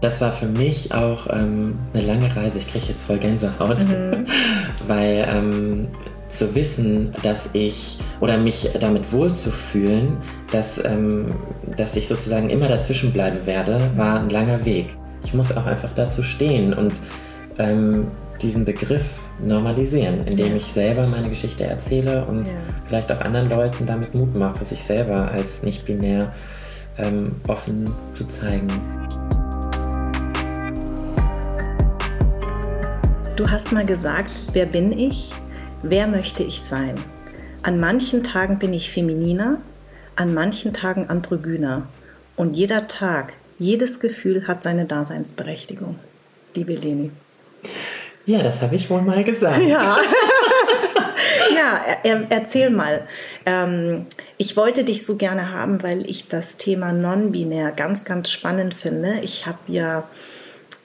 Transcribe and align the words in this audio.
Das 0.00 0.20
war 0.20 0.32
für 0.32 0.46
mich 0.46 0.92
auch 0.92 1.26
ähm, 1.30 1.78
eine 1.94 2.02
lange 2.04 2.36
Reise. 2.36 2.58
Ich 2.58 2.68
kriege 2.68 2.84
jetzt 2.88 3.04
voll 3.04 3.18
Gänsehaut, 3.18 3.78
mhm. 3.78 4.26
weil 4.86 5.26
ähm, 5.28 5.88
zu 6.28 6.54
wissen, 6.54 7.14
dass 7.22 7.50
ich 7.54 7.98
oder 8.20 8.36
mich 8.36 8.70
damit 8.78 9.12
wohlzufühlen, 9.12 10.18
dass, 10.52 10.82
ähm, 10.84 11.30
dass 11.76 11.96
ich 11.96 12.08
sozusagen 12.08 12.50
immer 12.50 12.68
dazwischen 12.68 13.12
bleiben 13.12 13.46
werde, 13.46 13.78
war 13.96 14.20
ein 14.20 14.30
langer 14.30 14.64
Weg. 14.64 14.96
Ich 15.24 15.34
muss 15.34 15.56
auch 15.56 15.66
einfach 15.66 15.92
dazu 15.94 16.22
stehen 16.22 16.74
und 16.74 16.92
ähm, 17.58 18.08
diesen 18.42 18.64
Begriff 18.64 19.04
normalisieren, 19.44 20.26
indem 20.26 20.56
ich 20.56 20.64
selber 20.64 21.06
meine 21.06 21.28
Geschichte 21.28 21.64
erzähle 21.64 22.24
und 22.26 22.46
ja. 22.46 22.54
vielleicht 22.86 23.10
auch 23.12 23.20
anderen 23.20 23.50
Leuten 23.50 23.86
damit 23.86 24.14
Mut 24.14 24.36
mache, 24.36 24.64
sich 24.64 24.82
selber 24.82 25.30
als 25.30 25.62
nicht 25.62 25.84
binär 25.86 26.32
ähm, 26.98 27.36
offen 27.48 27.84
zu 28.14 28.26
zeigen. 28.26 28.68
Du 33.36 33.50
hast 33.50 33.70
mal 33.70 33.84
gesagt, 33.84 34.40
wer 34.54 34.64
bin 34.64 34.98
ich? 34.98 35.30
Wer 35.82 36.06
möchte 36.06 36.42
ich 36.42 36.62
sein? 36.62 36.94
An 37.62 37.78
manchen 37.78 38.22
Tagen 38.22 38.58
bin 38.58 38.72
ich 38.72 38.90
femininer, 38.90 39.60
an 40.16 40.32
manchen 40.32 40.72
Tagen 40.72 41.10
androgyner. 41.10 41.86
Und 42.34 42.56
jeder 42.56 42.86
Tag, 42.86 43.34
jedes 43.58 44.00
Gefühl 44.00 44.48
hat 44.48 44.62
seine 44.62 44.86
Daseinsberechtigung. 44.86 45.98
Liebe 46.54 46.72
Leni. 46.72 47.10
Ja, 48.24 48.42
das 48.42 48.62
habe 48.62 48.74
ich 48.74 48.88
wohl 48.88 49.02
mal 49.02 49.22
gesagt. 49.22 49.62
Ja. 49.62 49.98
ja, 51.54 51.80
er, 52.04 52.26
erzähl 52.30 52.70
mal. 52.70 53.06
Ähm, 53.44 54.06
ich 54.38 54.56
wollte 54.56 54.82
dich 54.82 55.04
so 55.04 55.18
gerne 55.18 55.52
haben, 55.52 55.82
weil 55.82 56.08
ich 56.08 56.28
das 56.28 56.56
Thema 56.56 56.90
non-binär 56.90 57.72
ganz, 57.72 58.06
ganz 58.06 58.30
spannend 58.30 58.72
finde. 58.72 59.20
Ich 59.20 59.44
habe 59.44 59.58
ja 59.66 60.08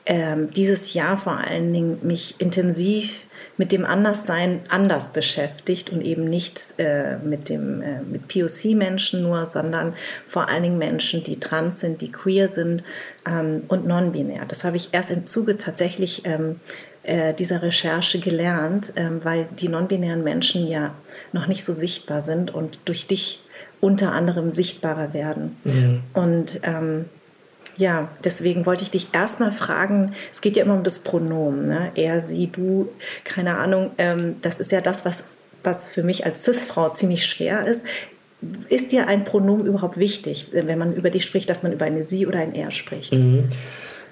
ähm, 0.06 0.50
dieses 0.52 0.94
Jahr 0.94 1.18
vor 1.18 1.38
allen 1.38 1.72
Dingen 1.74 2.00
mich 2.02 2.36
intensiv 2.40 3.28
mit 3.58 3.72
dem 3.72 3.86
Anderssein 3.86 4.62
anders 4.70 5.14
beschäftigt 5.14 5.92
und 5.92 6.02
eben 6.02 6.26
nicht 6.26 6.74
äh, 6.78 7.18
mit 7.18 7.50
dem 7.50 7.82
äh, 7.82 8.02
mit 8.02 8.28
POC-Menschen 8.28 9.22
nur, 9.22 9.46
sondern 9.46 9.94
vor 10.26 10.50
allen 10.50 10.64
Dingen 10.64 10.78
Menschen, 10.78 11.22
die 11.22 11.40
trans 11.40 11.80
sind, 11.80 12.02
die 12.02 12.12
queer 12.12 12.50
sind 12.50 12.84
ähm, 13.28 13.64
und 13.68 13.86
non-binär. 13.86 14.46
Das 14.48 14.64
habe 14.64 14.78
ich 14.78 14.90
erst 14.94 15.12
im 15.12 15.28
Zuge 15.28 15.58
tatsächlich 15.58 16.24
ähm, 16.26 16.60
äh, 17.04 17.34
dieser 17.34 17.62
Recherche 17.62 18.20
gelernt, 18.20 18.94
ähm, 18.96 19.22
weil 19.24 19.48
die 19.60 19.68
non-binären 19.68 20.24
Menschen 20.24 20.68
ja 20.68 20.96
noch 21.32 21.48
nicht 21.48 21.64
so 21.64 21.74
sichtbar 21.74 22.22
sind 22.22 22.54
und 22.54 22.80
durch 22.86 23.06
dich 23.06 23.44
unter 23.80 24.12
anderem 24.12 24.54
sichtbarer 24.54 25.14
werden. 25.14 25.58
Mhm. 25.64 26.04
Und 26.14 26.62
ähm, 26.64 27.06
ja, 27.82 28.10
deswegen 28.24 28.68
wollte 28.68 28.84
ich 28.84 28.92
dich 28.92 29.08
erstmal 29.12 29.52
fragen, 29.52 30.14
es 30.32 30.42
geht 30.42 30.56
ja 30.56 30.64
immer 30.64 30.76
um 30.76 30.84
das 30.84 31.00
Pronomen, 31.00 31.68
ne? 31.68 31.92
er, 31.96 32.22
sie, 32.22 32.48
du, 32.48 32.90
keine 33.24 33.58
Ahnung, 33.58 33.90
ähm, 33.98 34.36
das 34.44 34.60
ist 34.60 34.72
ja 34.72 34.82
das, 34.82 35.04
was, 35.04 35.26
was 35.64 35.90
für 35.90 36.04
mich 36.04 36.24
als 36.26 36.44
Cis-Frau 36.44 36.90
ziemlich 36.90 37.26
schwer 37.26 37.66
ist. 37.66 37.86
Ist 38.70 38.92
dir 38.92 39.08
ein 39.08 39.24
Pronomen 39.24 39.66
überhaupt 39.66 39.98
wichtig, 39.98 40.50
wenn 40.52 40.78
man 40.78 40.94
über 40.94 41.10
dich 41.10 41.24
spricht, 41.24 41.50
dass 41.50 41.64
man 41.64 41.74
über 41.74 41.86
eine 41.86 42.04
sie 42.04 42.28
oder 42.28 42.40
ein 42.40 42.54
er 42.54 42.70
spricht? 42.70 43.14
Mhm. 43.14 43.50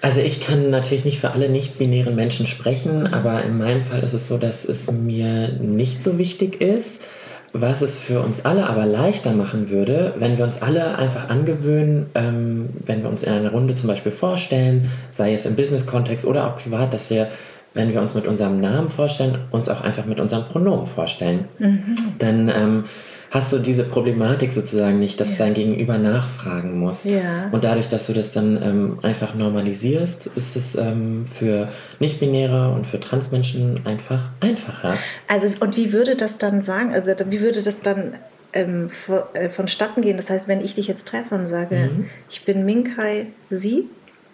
Also 0.02 0.20
ich 0.20 0.40
kann 0.44 0.70
natürlich 0.70 1.04
nicht 1.04 1.20
für 1.20 1.30
alle 1.30 1.48
nicht-binären 1.48 2.16
Menschen 2.16 2.46
sprechen, 2.46 3.06
aber 3.06 3.44
in 3.44 3.58
meinem 3.58 3.82
Fall 3.84 4.02
ist 4.02 4.14
es 4.14 4.28
so, 4.28 4.38
dass 4.38 4.64
es 4.64 4.90
mir 4.90 5.50
nicht 5.60 6.02
so 6.02 6.18
wichtig 6.18 6.60
ist. 6.60 7.02
Was 7.52 7.82
es 7.82 7.98
für 7.98 8.20
uns 8.20 8.44
alle 8.44 8.68
aber 8.68 8.86
leichter 8.86 9.32
machen 9.32 9.70
würde, 9.70 10.14
wenn 10.16 10.38
wir 10.38 10.44
uns 10.44 10.62
alle 10.62 10.96
einfach 10.96 11.28
angewöhnen, 11.28 12.06
ähm, 12.14 12.68
wenn 12.86 13.02
wir 13.02 13.10
uns 13.10 13.24
in 13.24 13.32
einer 13.32 13.50
Runde 13.50 13.74
zum 13.74 13.88
Beispiel 13.88 14.12
vorstellen, 14.12 14.88
sei 15.10 15.34
es 15.34 15.46
im 15.46 15.56
Business-Kontext 15.56 16.24
oder 16.24 16.46
auch 16.46 16.58
privat, 16.58 16.94
dass 16.94 17.10
wir, 17.10 17.28
wenn 17.74 17.92
wir 17.92 18.00
uns 18.00 18.14
mit 18.14 18.28
unserem 18.28 18.60
Namen 18.60 18.88
vorstellen, 18.88 19.38
uns 19.50 19.68
auch 19.68 19.80
einfach 19.80 20.06
mit 20.06 20.20
unserem 20.20 20.46
Pronomen 20.46 20.86
vorstellen. 20.86 21.46
Mhm. 21.58 21.96
Dann 22.18 22.48
ähm, 22.48 22.84
hast 23.30 23.52
du 23.52 23.58
diese 23.58 23.84
Problematik 23.84 24.52
sozusagen 24.52 24.98
nicht, 24.98 25.20
dass 25.20 25.30
ja. 25.30 25.36
dein 25.38 25.54
Gegenüber 25.54 25.98
nachfragen 25.98 26.78
muss. 26.78 27.04
Ja. 27.04 27.48
Und 27.52 27.64
dadurch, 27.64 27.88
dass 27.88 28.08
du 28.08 28.12
das 28.12 28.32
dann 28.32 28.60
ähm, 28.60 28.98
einfach 29.02 29.34
normalisierst, 29.34 30.26
ist 30.26 30.56
es 30.56 30.74
ähm, 30.74 31.26
für 31.26 31.68
Nicht-Binäre 32.00 32.70
und 32.72 32.86
für 32.86 32.98
Transmenschen 32.98 33.86
einfach 33.86 34.24
einfacher. 34.40 34.98
Also, 35.28 35.48
und 35.60 35.76
wie 35.76 35.92
würde 35.92 36.16
das 36.16 36.38
dann 36.38 36.60
sagen, 36.60 36.92
also 36.92 37.12
wie 37.26 37.40
würde 37.40 37.62
das 37.62 37.82
dann 37.82 38.14
ähm, 38.52 38.88
äh, 39.34 39.48
vonstatten 39.48 40.02
gehen? 40.02 40.16
Das 40.16 40.28
heißt, 40.28 40.48
wenn 40.48 40.60
ich 40.60 40.74
dich 40.74 40.88
jetzt 40.88 41.06
treffe 41.06 41.36
und 41.36 41.46
sage, 41.46 41.90
mhm. 41.94 42.06
ich 42.28 42.44
bin 42.44 42.64
Minkai, 42.64 43.28
sie, 43.48 43.88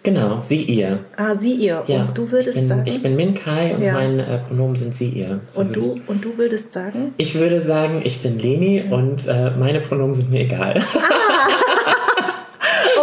Genau, 0.07 0.41
sie, 0.41 0.61
ihr. 0.61 0.99
Ah, 1.17 1.35
sie, 1.35 1.55
ihr. 1.55 1.83
Ja. 1.85 2.03
Und 2.03 2.17
du 2.17 2.31
würdest 2.31 2.55
ich 2.55 2.61
bin, 2.61 2.67
sagen? 2.67 2.83
Ich 2.85 3.03
bin 3.03 3.17
Minkai 3.17 3.75
und 3.75 3.83
ja. 3.83 3.91
meine 3.91 4.25
äh, 4.25 4.37
Pronomen 4.37 4.77
sind 4.77 4.95
sie, 4.95 5.09
ihr. 5.09 5.41
So 5.53 5.59
und, 5.59 5.75
du, 5.75 5.99
und 6.07 6.23
du 6.23 6.37
würdest 6.37 6.71
sagen? 6.71 7.13
Ich 7.17 7.35
würde 7.35 7.59
sagen, 7.59 8.01
ich 8.05 8.21
bin 8.21 8.39
Leni 8.39 8.85
ja. 8.87 8.95
und 8.95 9.27
äh, 9.27 9.51
meine 9.51 9.81
Pronomen 9.81 10.15
sind 10.15 10.31
mir 10.31 10.39
egal. 10.39 10.81
Ah. 10.95 12.29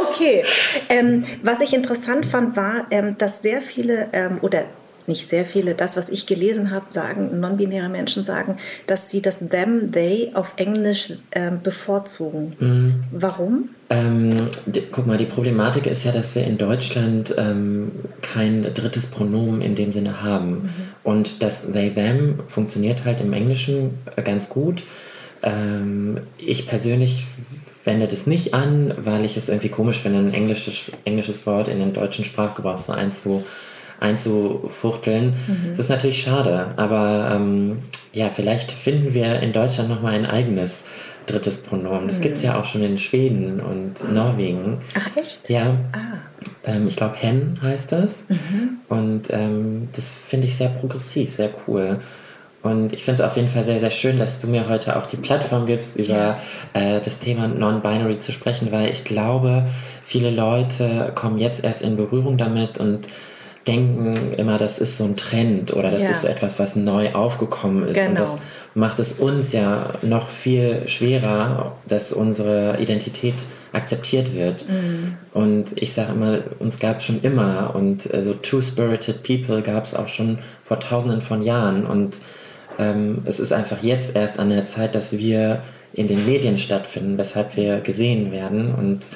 okay. 0.08 0.44
Ähm, 0.88 1.24
was 1.42 1.60
ich 1.60 1.74
interessant 1.74 2.24
fand, 2.24 2.56
war, 2.56 2.86
ähm, 2.90 3.16
dass 3.18 3.42
sehr 3.42 3.60
viele 3.60 4.08
ähm, 4.14 4.38
oder 4.40 4.64
nicht 5.08 5.28
sehr 5.28 5.44
viele, 5.44 5.74
das, 5.74 5.96
was 5.96 6.08
ich 6.08 6.26
gelesen 6.26 6.70
habe, 6.70 6.88
sagen, 6.88 7.40
non-binäre 7.40 7.88
Menschen 7.88 8.24
sagen, 8.24 8.56
dass 8.86 9.10
sie 9.10 9.22
das 9.22 9.38
them, 9.48 9.92
they 9.92 10.30
auf 10.34 10.54
Englisch 10.56 11.12
äh, 11.30 11.50
bevorzugen. 11.62 12.56
Mhm. 12.58 13.04
Warum? 13.12 13.68
Ähm, 13.90 14.48
die, 14.66 14.82
guck 14.90 15.06
mal, 15.06 15.18
die 15.18 15.26
Problematik 15.26 15.86
ist 15.86 16.04
ja, 16.04 16.12
dass 16.12 16.34
wir 16.34 16.44
in 16.44 16.58
Deutschland 16.58 17.34
ähm, 17.36 17.92
kein 18.22 18.62
drittes 18.74 19.06
Pronomen 19.06 19.60
in 19.60 19.74
dem 19.74 19.92
Sinne 19.92 20.22
haben. 20.22 20.50
Mhm. 20.50 20.70
Und 21.02 21.42
das 21.42 21.70
they, 21.72 21.90
them 21.90 22.40
funktioniert 22.48 23.04
halt 23.04 23.20
im 23.20 23.32
Englischen 23.32 23.98
äh, 24.16 24.22
ganz 24.22 24.48
gut. 24.48 24.82
Ähm, 25.42 26.20
ich 26.38 26.66
persönlich 26.66 27.26
wende 27.84 28.08
das 28.08 28.26
nicht 28.26 28.54
an, 28.54 28.94
weil 28.96 29.24
ich 29.24 29.36
es 29.36 29.48
irgendwie 29.48 29.68
komisch 29.68 29.98
finde, 30.00 30.18
ein 30.18 30.32
englisches, 30.32 30.90
englisches 31.04 31.46
Wort 31.46 31.68
in 31.68 31.78
den 31.78 31.92
deutschen 31.92 32.24
Sprachgebrauch 32.24 32.78
so 32.78 32.92
einzu 32.92 33.44
einzufuchteln. 34.00 35.34
Mhm. 35.46 35.70
Das 35.70 35.80
ist 35.80 35.88
natürlich 35.88 36.22
schade, 36.22 36.72
aber 36.76 37.30
ähm, 37.32 37.78
ja, 38.12 38.30
vielleicht 38.30 38.72
finden 38.72 39.14
wir 39.14 39.40
in 39.40 39.52
Deutschland 39.52 39.88
nochmal 39.88 40.14
ein 40.14 40.26
eigenes 40.26 40.84
drittes 41.26 41.62
Pronomen. 41.62 42.06
Das 42.06 42.18
mhm. 42.18 42.22
gibt 42.22 42.36
es 42.36 42.42
ja 42.42 42.58
auch 42.58 42.64
schon 42.64 42.82
in 42.82 42.98
Schweden 42.98 43.60
und 43.60 44.12
Norwegen. 44.12 44.78
Ach 44.94 45.16
echt? 45.16 45.48
Ja. 45.48 45.76
Ah. 45.92 46.18
Ähm, 46.64 46.86
ich 46.86 46.96
glaube, 46.96 47.16
Hen 47.16 47.58
heißt 47.62 47.92
das. 47.92 48.28
Mhm. 48.28 48.78
Und 48.88 49.22
ähm, 49.30 49.88
das 49.94 50.12
finde 50.12 50.46
ich 50.46 50.56
sehr 50.56 50.68
progressiv, 50.68 51.34
sehr 51.34 51.50
cool. 51.66 52.00
Und 52.62 52.94
ich 52.94 53.04
finde 53.04 53.22
es 53.22 53.28
auf 53.28 53.36
jeden 53.36 53.48
Fall 53.48 53.64
sehr, 53.64 53.78
sehr 53.78 53.90
schön, 53.90 54.18
dass 54.18 54.38
du 54.38 54.46
mir 54.46 54.68
heute 54.70 54.96
auch 54.96 55.04
die 55.04 55.18
Plattform 55.18 55.66
gibst, 55.66 55.96
über 55.96 56.38
äh, 56.72 57.00
das 57.02 57.18
Thema 57.18 57.46
Non-Binary 57.46 58.20
zu 58.20 58.32
sprechen, 58.32 58.72
weil 58.72 58.90
ich 58.90 59.04
glaube, 59.04 59.66
viele 60.02 60.30
Leute 60.30 61.12
kommen 61.14 61.38
jetzt 61.38 61.62
erst 61.62 61.82
in 61.82 61.96
Berührung 61.96 62.38
damit 62.38 62.78
und 62.78 63.06
denken 63.66 64.34
immer, 64.36 64.58
das 64.58 64.78
ist 64.78 64.98
so 64.98 65.04
ein 65.04 65.16
Trend 65.16 65.72
oder 65.72 65.90
das 65.90 66.02
ja. 66.02 66.10
ist 66.10 66.22
so 66.22 66.28
etwas, 66.28 66.58
was 66.58 66.76
neu 66.76 67.12
aufgekommen 67.12 67.88
ist. 67.88 67.96
Genau. 67.96 68.10
Und 68.10 68.18
das 68.18 68.30
genau. 68.30 68.42
macht 68.74 68.98
es 68.98 69.12
uns 69.18 69.52
ja 69.52 69.92
noch 70.02 70.28
viel 70.28 70.86
schwerer, 70.86 71.76
dass 71.86 72.12
unsere 72.12 72.78
Identität 72.80 73.34
akzeptiert 73.72 74.34
wird. 74.34 74.68
Mhm. 74.68 75.16
Und 75.32 75.72
ich 75.76 75.92
sage 75.92 76.12
immer, 76.12 76.40
uns 76.58 76.78
gab 76.78 76.98
es 76.98 77.04
schon 77.04 77.20
immer 77.22 77.74
und 77.74 78.02
so 78.02 78.12
also 78.12 78.34
Two-Spirited 78.34 79.22
People 79.22 79.62
gab 79.62 79.84
es 79.84 79.94
auch 79.94 80.08
schon 80.08 80.38
vor 80.62 80.78
tausenden 80.78 81.20
von 81.20 81.42
Jahren. 81.42 81.84
Und 81.86 82.16
ähm, 82.78 83.22
es 83.24 83.40
ist 83.40 83.52
einfach 83.52 83.82
jetzt 83.82 84.14
erst 84.14 84.38
an 84.38 84.50
der 84.50 84.66
Zeit, 84.66 84.94
dass 84.94 85.16
wir 85.16 85.62
in 85.94 86.08
den 86.08 86.26
Medien 86.26 86.58
stattfinden, 86.58 87.16
weshalb 87.18 87.56
wir 87.56 87.80
gesehen 87.80 88.32
werden. 88.32 88.74
Und 88.74 89.06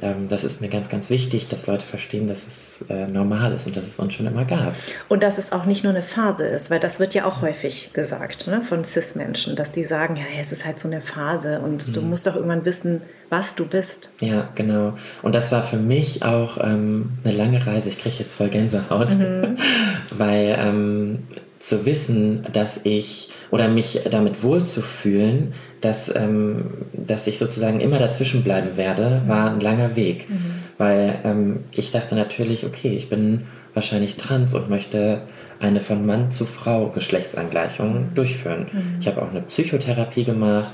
ähm, 0.00 0.28
das 0.28 0.44
ist 0.44 0.60
mir 0.60 0.68
ganz, 0.68 0.88
ganz 0.88 1.10
wichtig, 1.10 1.48
dass 1.48 1.66
Leute 1.66 1.84
verstehen, 1.84 2.28
dass 2.28 2.46
es 2.46 2.84
äh, 2.88 3.08
normal 3.08 3.52
ist 3.52 3.66
und 3.66 3.76
dass 3.76 3.86
es 3.86 3.98
uns 3.98 4.14
schon 4.14 4.26
immer 4.26 4.44
gab. 4.44 4.74
Und 5.08 5.24
dass 5.24 5.38
es 5.38 5.50
auch 5.50 5.64
nicht 5.64 5.82
nur 5.82 5.92
eine 5.92 6.04
Phase 6.04 6.46
ist, 6.46 6.70
weil 6.70 6.78
das 6.78 7.00
wird 7.00 7.14
ja 7.14 7.24
auch 7.24 7.42
häufig 7.42 7.92
gesagt 7.92 8.46
ne, 8.46 8.62
von 8.62 8.84
CIS-Menschen, 8.84 9.56
dass 9.56 9.72
die 9.72 9.84
sagen, 9.84 10.14
ja, 10.16 10.22
es 10.40 10.52
ist 10.52 10.64
halt 10.64 10.78
so 10.78 10.86
eine 10.86 11.00
Phase 11.00 11.60
und 11.60 11.88
mhm. 11.88 11.92
du 11.92 12.02
musst 12.02 12.26
doch 12.28 12.36
irgendwann 12.36 12.64
wissen, 12.64 13.02
was 13.28 13.56
du 13.56 13.66
bist. 13.66 14.12
Ja, 14.20 14.48
genau. 14.54 14.94
Und 15.22 15.34
das 15.34 15.50
war 15.50 15.64
für 15.64 15.78
mich 15.78 16.22
auch 16.22 16.58
ähm, 16.62 17.18
eine 17.24 17.34
lange 17.34 17.64
Reise. 17.66 17.88
Ich 17.88 17.98
kriege 17.98 18.16
jetzt 18.20 18.36
voll 18.36 18.48
Gänsehaut, 18.48 19.10
mhm. 19.18 19.56
weil 20.16 20.56
ähm, 20.58 21.26
zu 21.60 21.84
wissen, 21.84 22.46
dass 22.52 22.80
ich 22.84 23.30
oder 23.50 23.68
mich 23.68 24.00
damit 24.10 24.42
wohlzufühlen, 24.42 25.52
dass, 25.82 26.12
ähm, 26.14 26.86
dass 26.92 27.26
ich 27.26 27.38
sozusagen 27.38 27.80
immer 27.80 27.98
dazwischen 27.98 28.42
bleiben 28.42 28.76
werde, 28.76 29.22
war 29.26 29.50
ein 29.50 29.60
langer 29.60 29.94
Weg. 29.94 30.28
Mhm. 30.28 30.54
Weil 30.78 31.18
ähm, 31.22 31.64
ich 31.72 31.92
dachte 31.92 32.14
natürlich, 32.14 32.64
okay, 32.64 32.96
ich 32.96 33.10
bin 33.10 33.42
wahrscheinlich 33.74 34.16
trans 34.16 34.54
und 34.54 34.70
möchte 34.70 35.20
eine 35.60 35.80
von 35.80 36.04
Mann 36.04 36.30
zu 36.30 36.46
Frau 36.46 36.88
Geschlechtsangleichung 36.88 37.92
mhm. 37.92 38.14
durchführen. 38.14 38.66
Mhm. 38.72 38.96
Ich 38.98 39.06
habe 39.06 39.20
auch 39.20 39.30
eine 39.30 39.42
Psychotherapie 39.42 40.24
gemacht. 40.24 40.72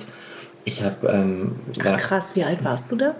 Ich 0.65 0.85
habe. 0.85 1.09
Ähm, 1.09 1.57
Ach 1.85 1.99
krass, 1.99 2.37
wie 2.37 2.45
alt 2.45 2.63
warst 2.65 2.93
du 2.93 2.97
da? 2.97 3.17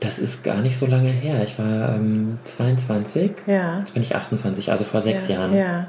Das 0.00 0.18
ist 0.18 0.42
gar 0.42 0.62
nicht 0.62 0.76
so 0.76 0.86
lange 0.86 1.10
her. 1.10 1.44
Ich 1.44 1.58
war 1.58 1.94
ähm, 1.94 2.38
22. 2.44 3.32
Ja. 3.46 3.80
Jetzt 3.80 3.92
bin 3.92 4.02
ich 4.02 4.16
28, 4.16 4.72
also 4.72 4.84
vor 4.84 5.02
sechs 5.02 5.28
ja. 5.28 5.34
Jahren. 5.34 5.54
Ja. 5.54 5.86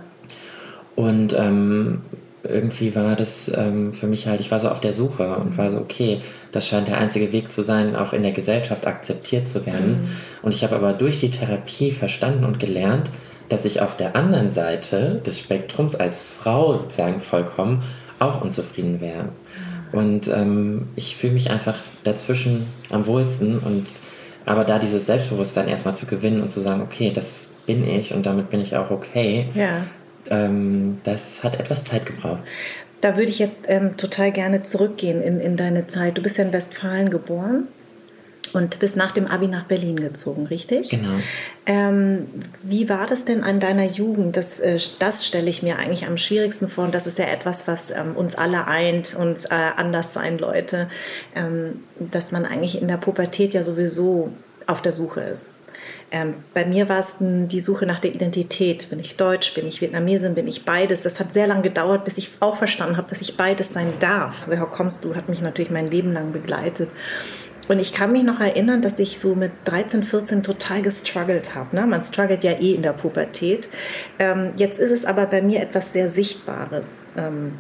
Und 0.96 1.34
ähm, 1.34 2.02
irgendwie 2.44 2.94
war 2.96 3.16
das 3.16 3.52
ähm, 3.56 3.94
für 3.94 4.08
mich 4.08 4.28
halt, 4.28 4.42
ich 4.42 4.52
war 4.52 4.60
so 4.60 4.70
auf 4.70 4.82
der 4.82 4.92
Suche 4.92 5.36
und 5.38 5.58
war 5.58 5.70
so, 5.70 5.80
okay, 5.80 6.20
das 6.52 6.68
scheint 6.68 6.88
der 6.88 6.98
einzige 6.98 7.32
Weg 7.32 7.52
zu 7.52 7.64
sein, 7.64 7.96
auch 7.96 8.14
in 8.14 8.22
der 8.22 8.34
Gesellschaft 8.34 8.86
akzeptiert 8.86 9.48
zu 9.48 9.66
werden. 9.66 10.02
Mhm. 10.02 10.08
Und 10.42 10.54
ich 10.54 10.64
habe 10.64 10.76
aber 10.76 10.94
durch 10.94 11.20
die 11.20 11.32
Therapie 11.32 11.92
verstanden 11.92 12.44
und 12.44 12.60
gelernt, 12.60 13.10
dass 13.50 13.66
ich 13.66 13.82
auf 13.82 13.96
der 13.96 14.16
anderen 14.16 14.50
Seite 14.50 15.22
des 15.26 15.40
Spektrums 15.40 15.96
als 15.96 16.24
Frau 16.24 16.74
sozusagen 16.74 17.22
vollkommen 17.22 17.84
auch 18.20 18.42
unzufrieden 18.42 19.00
wäre. 19.00 19.24
Mhm. 19.24 19.98
Und 19.98 20.28
ähm, 20.28 20.88
ich 20.96 21.16
fühle 21.16 21.34
mich 21.34 21.50
einfach 21.50 21.78
dazwischen 22.04 22.68
am 22.90 23.06
wohlsten 23.06 23.60
und 23.60 23.88
aber 24.46 24.66
da 24.66 24.78
dieses 24.78 25.06
Selbstbewusstsein 25.06 25.70
erstmal 25.70 25.96
zu 25.96 26.06
gewinnen 26.06 26.42
und 26.42 26.50
zu 26.50 26.60
sagen, 26.60 26.82
okay, 26.82 27.14
das 27.16 27.50
bin 27.66 27.88
ich 27.88 28.14
und 28.14 28.26
damit 28.26 28.50
bin 28.50 28.60
ich 28.60 28.76
auch 28.76 28.92
okay, 28.92 29.48
ja 29.54 29.86
ähm, 30.34 30.98
das 31.04 31.44
hat 31.44 31.60
etwas 31.60 31.84
Zeit 31.84 32.06
gebraucht. 32.06 32.42
Da 33.02 33.18
würde 33.18 33.30
ich 33.30 33.40
jetzt 33.40 33.66
ähm, 33.68 33.98
total 33.98 34.32
gerne 34.32 34.64
zurückgehen 34.64 35.22
in, 35.22 35.40
in 35.40 35.58
deine 35.58 35.88
Zeit. 35.88 36.18
Du 36.18 36.22
bist 36.22 36.38
ja 36.38 36.46
in 36.46 36.54
Westfalen 36.54 37.10
geboren 37.10 37.68
und 38.54 38.80
bist 38.80 38.96
nach 38.96 39.12
dem 39.12 39.28
Abi 39.28 39.48
nach 39.48 39.66
Berlin 39.66 39.98
gezogen, 39.98 40.48
richtig? 40.48 40.90
Genau. 40.90 41.18
Ähm, 41.66 42.28
wie 42.64 42.88
war 42.88 43.06
das 43.06 43.26
denn 43.26 43.44
an 43.44 43.60
deiner 43.60 43.86
Jugend? 43.86 44.38
Das, 44.38 44.60
äh, 44.62 44.78
das 45.00 45.28
stelle 45.28 45.50
ich 45.50 45.64
mir 45.64 45.78
eigentlich 45.78 46.06
am 46.06 46.18
schwierigsten 46.18 46.70
vor 46.70 46.86
und 46.86 46.96
das 46.96 47.08
ist 47.08 47.20
ja 47.20 47.26
etwas, 47.26 47.68
was 47.68 47.92
ähm, 47.92 48.16
uns 48.16 48.36
alle 48.36 48.68
eint, 48.68 49.16
uns 49.16 49.46
äh, 49.46 49.50
anders 49.54 50.14
sein 50.14 50.38
Leute, 50.38 50.90
ähm, 51.36 51.84
dass 52.00 52.32
man 52.32 52.46
eigentlich 52.46 52.82
in 52.82 52.88
der 52.88 52.98
Pubertät 52.98 53.54
ja 53.54 53.64
sowieso 53.64 54.32
auf 54.68 54.82
der 54.82 54.92
Suche 54.92 55.22
ist. 55.22 55.56
Ähm, 56.14 56.36
bei 56.54 56.64
mir 56.64 56.88
war 56.90 57.00
es 57.00 57.16
die 57.20 57.60
Suche 57.60 57.88
nach 57.88 58.00
der 58.00 58.14
Identität. 58.14 58.88
Bin 58.92 59.00
ich 59.00 59.18
Deutsch, 59.18 59.56
bin 59.56 59.66
ich 59.66 59.82
Vietnamesin, 59.82 60.36
bin 60.36 60.48
ich 60.48 60.64
beides? 60.64 61.02
Das 61.02 61.20
hat 61.20 61.34
sehr 61.34 61.48
lange 61.48 61.64
gedauert, 61.64 62.06
bis 62.06 62.20
ich 62.20 62.30
auch 62.40 62.56
verstanden 62.56 62.98
habe, 62.98 63.10
dass 63.10 63.20
ich 63.20 63.36
beides 63.36 63.74
sein 63.74 63.92
darf. 64.00 64.44
Woher 64.46 64.68
kommst 64.68 65.04
du? 65.04 65.16
Hat 65.16 65.28
mich 65.28 65.42
natürlich 65.42 65.72
mein 65.72 65.90
Leben 65.90 66.14
lang 66.14 66.32
begleitet. 66.32 66.92
Und 67.68 67.80
ich 67.80 67.94
kann 67.94 68.12
mich 68.12 68.22
noch 68.22 68.40
erinnern, 68.40 68.84
dass 68.84 69.00
ich 69.00 69.20
so 69.20 69.34
mit 69.34 69.52
13, 69.66 70.04
14 70.04 70.44
total 70.44 70.84
gestruggelt 70.84 71.56
habe. 71.56 71.76
Ne? 71.76 71.88
Man 71.88 72.04
struggelt 72.04 72.44
ja 72.44 72.52
eh 72.52 72.76
in 72.76 72.84
der 72.84 72.94
Pubertät. 72.94 73.70
Ähm, 74.20 74.52
jetzt 74.58 74.78
ist 74.78 74.92
es 74.92 75.06
aber 75.06 75.26
bei 75.26 75.42
mir 75.42 75.62
etwas 75.62 75.94
sehr 75.94 76.10
Sichtbares. 76.10 77.06
Ähm, 77.18 77.54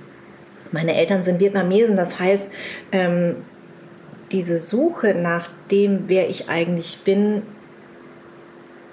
meine 0.71 0.95
Eltern 0.95 1.23
sind 1.23 1.39
Vietnamesen, 1.39 1.95
das 1.95 2.19
heißt, 2.19 2.51
ähm, 2.91 3.38
diese 4.31 4.59
Suche 4.59 5.15
nach 5.15 5.49
dem, 5.71 6.03
wer 6.07 6.29
ich 6.29 6.49
eigentlich 6.49 6.99
bin, 7.03 7.44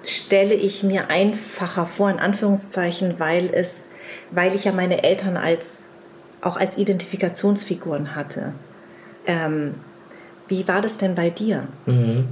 stelle 0.04 0.54
ich 0.54 0.82
mir 0.82 1.10
einfacher 1.10 1.86
vor, 1.86 2.10
in 2.10 2.18
Anführungszeichen, 2.18 3.18
weil, 3.18 3.50
es, 3.52 3.88
weil 4.30 4.54
ich 4.54 4.64
ja 4.64 4.72
meine 4.72 5.02
Eltern 5.02 5.36
als, 5.36 5.84
auch 6.40 6.56
als 6.56 6.78
Identifikationsfiguren 6.78 8.14
hatte. 8.14 8.54
Ähm, 9.26 9.74
wie 10.48 10.66
war 10.66 10.80
das 10.80 10.98
denn 10.98 11.14
bei 11.14 11.30
dir? 11.30 11.68
Mhm. 11.86 12.28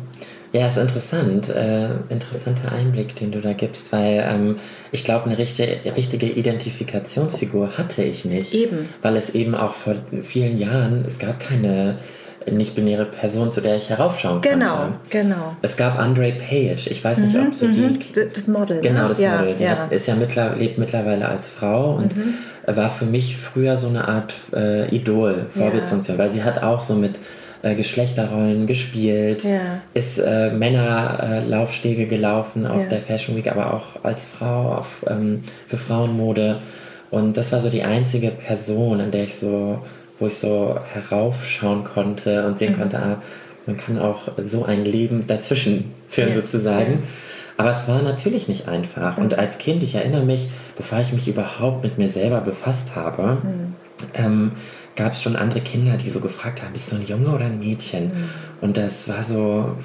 Ja, 0.52 0.66
ist 0.66 0.78
interessant. 0.78 1.50
Äh, 1.50 1.88
interessanter 2.08 2.72
Einblick, 2.72 3.14
den 3.16 3.32
du 3.32 3.40
da 3.40 3.52
gibst, 3.52 3.92
weil 3.92 4.24
ähm, 4.26 4.56
ich 4.92 5.04
glaube, 5.04 5.26
eine 5.26 5.36
richtige, 5.36 5.80
richtige 5.94 6.26
Identifikationsfigur 6.26 7.76
hatte 7.76 8.02
ich 8.02 8.24
nicht. 8.24 8.54
Eben. 8.54 8.88
Weil 9.02 9.16
es 9.16 9.34
eben 9.34 9.54
auch 9.54 9.74
vor 9.74 9.96
vielen 10.22 10.58
Jahren, 10.58 11.04
es 11.06 11.18
gab 11.18 11.38
keine 11.38 11.98
nicht-binäre 12.50 13.04
Person, 13.04 13.52
zu 13.52 13.60
der 13.60 13.76
ich 13.76 13.90
heraufschauen 13.90 14.40
genau, 14.40 14.76
konnte. 14.76 14.92
Genau, 15.10 15.34
genau. 15.34 15.56
Es 15.62 15.76
gab 15.76 15.98
Andre 15.98 16.32
Page, 16.32 16.86
ich 16.86 17.02
weiß 17.02 17.18
nicht, 17.18 17.36
mhm, 17.36 17.48
ob 17.48 17.54
so 17.54 17.66
mhm. 17.66 17.92
die... 17.92 18.30
Das 18.32 18.48
Model. 18.48 18.80
Genau, 18.80 19.02
ne? 19.02 19.08
das 19.08 19.20
ja, 19.20 19.38
Model. 19.38 19.56
Die 19.56 19.64
ja. 19.64 19.76
Hat, 19.76 19.92
ist 19.92 20.06
ja 20.06 20.14
mittler, 20.14 20.56
lebt 20.56 20.78
mittlerweile 20.78 21.28
als 21.28 21.48
Frau 21.48 21.94
und 21.94 22.16
mhm. 22.16 22.34
war 22.66 22.90
für 22.90 23.06
mich 23.06 23.36
früher 23.36 23.76
so 23.76 23.88
eine 23.88 24.08
Art 24.08 24.34
äh, 24.54 24.94
Idol, 24.94 25.46
Vorbildsfunktion, 25.56 26.16
ja. 26.16 26.24
weil 26.24 26.30
sie 26.30 26.42
hat 26.42 26.62
auch 26.62 26.80
so 26.80 26.94
mit 26.94 27.18
äh, 27.62 27.74
Geschlechterrollen 27.74 28.66
gespielt, 28.66 29.44
ja. 29.44 29.80
ist 29.92 30.18
äh, 30.18 30.52
Männerlaufstege 30.52 32.06
gelaufen 32.06 32.66
auf 32.66 32.82
ja. 32.82 32.88
der 32.88 33.00
Fashion 33.00 33.36
Week, 33.36 33.50
aber 33.50 33.74
auch 33.74 34.04
als 34.04 34.24
Frau 34.26 34.74
auf, 34.74 35.04
ähm, 35.08 35.40
für 35.66 35.76
Frauenmode. 35.76 36.60
Und 37.10 37.36
das 37.36 37.52
war 37.52 37.60
so 37.60 37.70
die 37.70 37.82
einzige 37.82 38.30
Person, 38.30 39.00
an 39.00 39.10
der 39.10 39.24
ich 39.24 39.36
so 39.36 39.80
wo 40.18 40.26
ich 40.26 40.36
so 40.38 40.78
heraufschauen 40.92 41.84
konnte 41.84 42.46
und 42.46 42.58
sehen 42.58 42.72
mhm. 42.72 42.78
konnte, 42.78 42.98
ah, 42.98 43.22
man 43.66 43.76
kann 43.76 43.98
auch 43.98 44.28
so 44.38 44.64
ein 44.64 44.84
Leben 44.84 45.26
dazwischen 45.26 45.92
führen 46.08 46.30
ja. 46.30 46.36
sozusagen. 46.36 47.04
Aber 47.58 47.70
es 47.70 47.88
war 47.88 48.00
natürlich 48.02 48.48
nicht 48.48 48.68
einfach. 48.68 49.16
Mhm. 49.16 49.24
Und 49.24 49.38
als 49.38 49.58
Kind, 49.58 49.82
ich 49.82 49.96
erinnere 49.96 50.24
mich, 50.24 50.48
bevor 50.76 51.00
ich 51.00 51.12
mich 51.12 51.28
überhaupt 51.28 51.82
mit 51.82 51.98
mir 51.98 52.08
selber 52.08 52.40
befasst 52.40 52.96
habe, 52.96 53.38
mhm. 53.42 53.74
ähm, 54.14 54.52
gab 54.96 55.12
es 55.12 55.22
schon 55.22 55.36
andere 55.36 55.60
Kinder, 55.60 55.96
die 55.96 56.08
so 56.08 56.20
gefragt 56.20 56.62
haben, 56.62 56.72
bist 56.72 56.90
du 56.90 56.96
ein 56.96 57.04
Junge 57.04 57.30
oder 57.30 57.46
ein 57.46 57.58
Mädchen? 57.58 58.06
Mhm. 58.06 58.28
Und 58.60 58.76
das 58.76 59.08
war 59.08 59.22
so, 59.22 59.76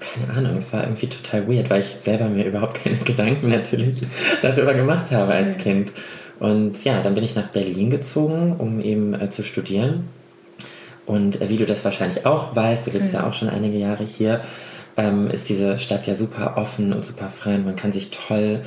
keine 0.00 0.32
Ahnung, 0.32 0.56
es 0.56 0.72
war 0.72 0.84
irgendwie 0.84 1.08
total 1.08 1.48
weird, 1.48 1.68
weil 1.68 1.80
ich 1.80 1.86
selber 1.86 2.28
mir 2.28 2.44
überhaupt 2.44 2.74
keine 2.84 2.96
Gedanken 2.96 3.48
natürlich 3.48 4.02
darüber 4.40 4.72
gemacht 4.72 5.10
habe 5.10 5.32
als 5.32 5.58
Kind. 5.58 5.92
Und 6.40 6.82
ja, 6.84 7.02
dann 7.02 7.14
bin 7.14 7.22
ich 7.22 7.36
nach 7.36 7.48
Berlin 7.48 7.90
gezogen, 7.90 8.56
um 8.58 8.80
eben 8.80 9.14
äh, 9.14 9.30
zu 9.30 9.44
studieren. 9.44 10.08
Und 11.06 11.40
äh, 11.40 11.50
wie 11.50 11.58
du 11.58 11.66
das 11.66 11.84
wahrscheinlich 11.84 12.26
auch 12.26 12.56
weißt, 12.56 12.86
du 12.86 12.90
lebst 12.90 13.12
mhm. 13.12 13.18
ja 13.18 13.26
auch 13.28 13.34
schon 13.34 13.48
einige 13.48 13.78
Jahre 13.78 14.04
hier, 14.04 14.40
ähm, 14.96 15.30
ist 15.30 15.48
diese 15.48 15.78
Stadt 15.78 16.06
ja 16.06 16.14
super 16.14 16.54
offen 16.56 16.92
und 16.92 17.04
super 17.04 17.30
frei 17.30 17.54
und 17.54 17.66
man 17.66 17.76
kann 17.76 17.92
sich 17.92 18.10
toll 18.10 18.62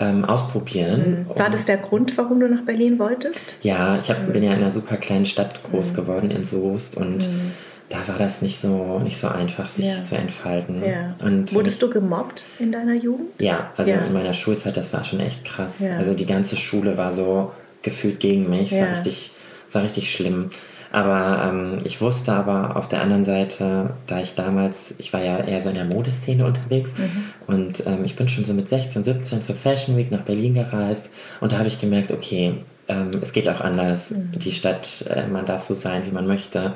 ähm, 0.00 0.24
ausprobieren. 0.24 1.26
Mhm. 1.28 1.38
War 1.38 1.50
das 1.50 1.66
der 1.66 1.76
Grund, 1.76 2.16
warum 2.16 2.40
du 2.40 2.48
nach 2.48 2.64
Berlin 2.64 2.98
wolltest? 2.98 3.54
Ja, 3.60 3.98
ich 3.98 4.10
hab, 4.10 4.26
mhm. 4.26 4.32
bin 4.32 4.42
ja 4.42 4.52
in 4.52 4.58
einer 4.58 4.70
super 4.70 4.96
kleinen 4.96 5.26
Stadt 5.26 5.62
groß 5.64 5.92
mhm. 5.92 5.96
geworden, 5.96 6.30
in 6.30 6.44
Soest 6.44 6.96
und 6.96 7.28
mhm 7.28 7.52
da 7.88 8.06
war 8.06 8.18
das 8.18 8.42
nicht 8.42 8.60
so, 8.60 8.98
nicht 8.98 9.18
so 9.18 9.28
einfach, 9.28 9.68
sich 9.68 9.86
ja. 9.86 10.04
zu 10.04 10.16
entfalten. 10.16 10.82
Ja. 10.84 11.14
Und 11.20 11.54
Wurdest 11.54 11.80
du 11.82 11.90
gemobbt 11.90 12.44
in 12.58 12.70
deiner 12.70 12.94
Jugend? 12.94 13.40
Ja, 13.40 13.72
also 13.76 13.90
ja. 13.90 13.98
in 13.98 14.12
meiner 14.12 14.34
Schulzeit, 14.34 14.76
das 14.76 14.92
war 14.92 15.04
schon 15.04 15.20
echt 15.20 15.44
krass. 15.44 15.82
Also 15.96 16.14
die 16.14 16.26
ganze 16.26 16.56
Schule 16.56 16.96
war 16.96 17.12
so 17.12 17.52
gefühlt 17.82 18.20
gegen 18.20 18.50
mich. 18.50 18.72
Es 18.72 18.80
war, 18.80 18.90
richtig, 18.90 19.32
es 19.66 19.74
war 19.74 19.82
richtig 19.82 20.12
schlimm. 20.12 20.50
Aber 20.90 21.44
ähm, 21.44 21.78
ich 21.84 22.00
wusste 22.00 22.32
aber 22.32 22.76
auf 22.76 22.88
der 22.88 23.02
anderen 23.02 23.24
Seite, 23.24 23.90
da 24.06 24.20
ich 24.20 24.34
damals, 24.34 24.94
ich 24.98 25.12
war 25.12 25.22
ja 25.22 25.38
eher 25.38 25.60
so 25.60 25.68
in 25.68 25.74
der 25.74 25.84
Modeszene 25.84 26.46
unterwegs 26.46 26.92
mhm. 26.96 27.24
und 27.46 27.86
ähm, 27.86 28.04
ich 28.04 28.16
bin 28.16 28.26
schon 28.28 28.46
so 28.46 28.54
mit 28.54 28.70
16, 28.70 29.04
17 29.04 29.42
zur 29.42 29.54
Fashion 29.54 29.98
Week 29.98 30.10
nach 30.10 30.22
Berlin 30.22 30.54
gereist 30.54 31.10
und 31.40 31.52
da 31.52 31.58
habe 31.58 31.68
ich 31.68 31.78
gemerkt, 31.78 32.10
okay, 32.10 32.54
ähm, 32.88 33.10
es 33.20 33.32
geht 33.32 33.48
auch 33.48 33.60
anders. 33.60 34.10
Mhm. 34.10 34.32
Die 34.32 34.52
Stadt, 34.52 35.04
äh, 35.08 35.26
man 35.26 35.44
darf 35.46 35.62
so 35.62 35.74
sein, 35.74 36.06
wie 36.06 36.10
man 36.10 36.26
möchte. 36.26 36.74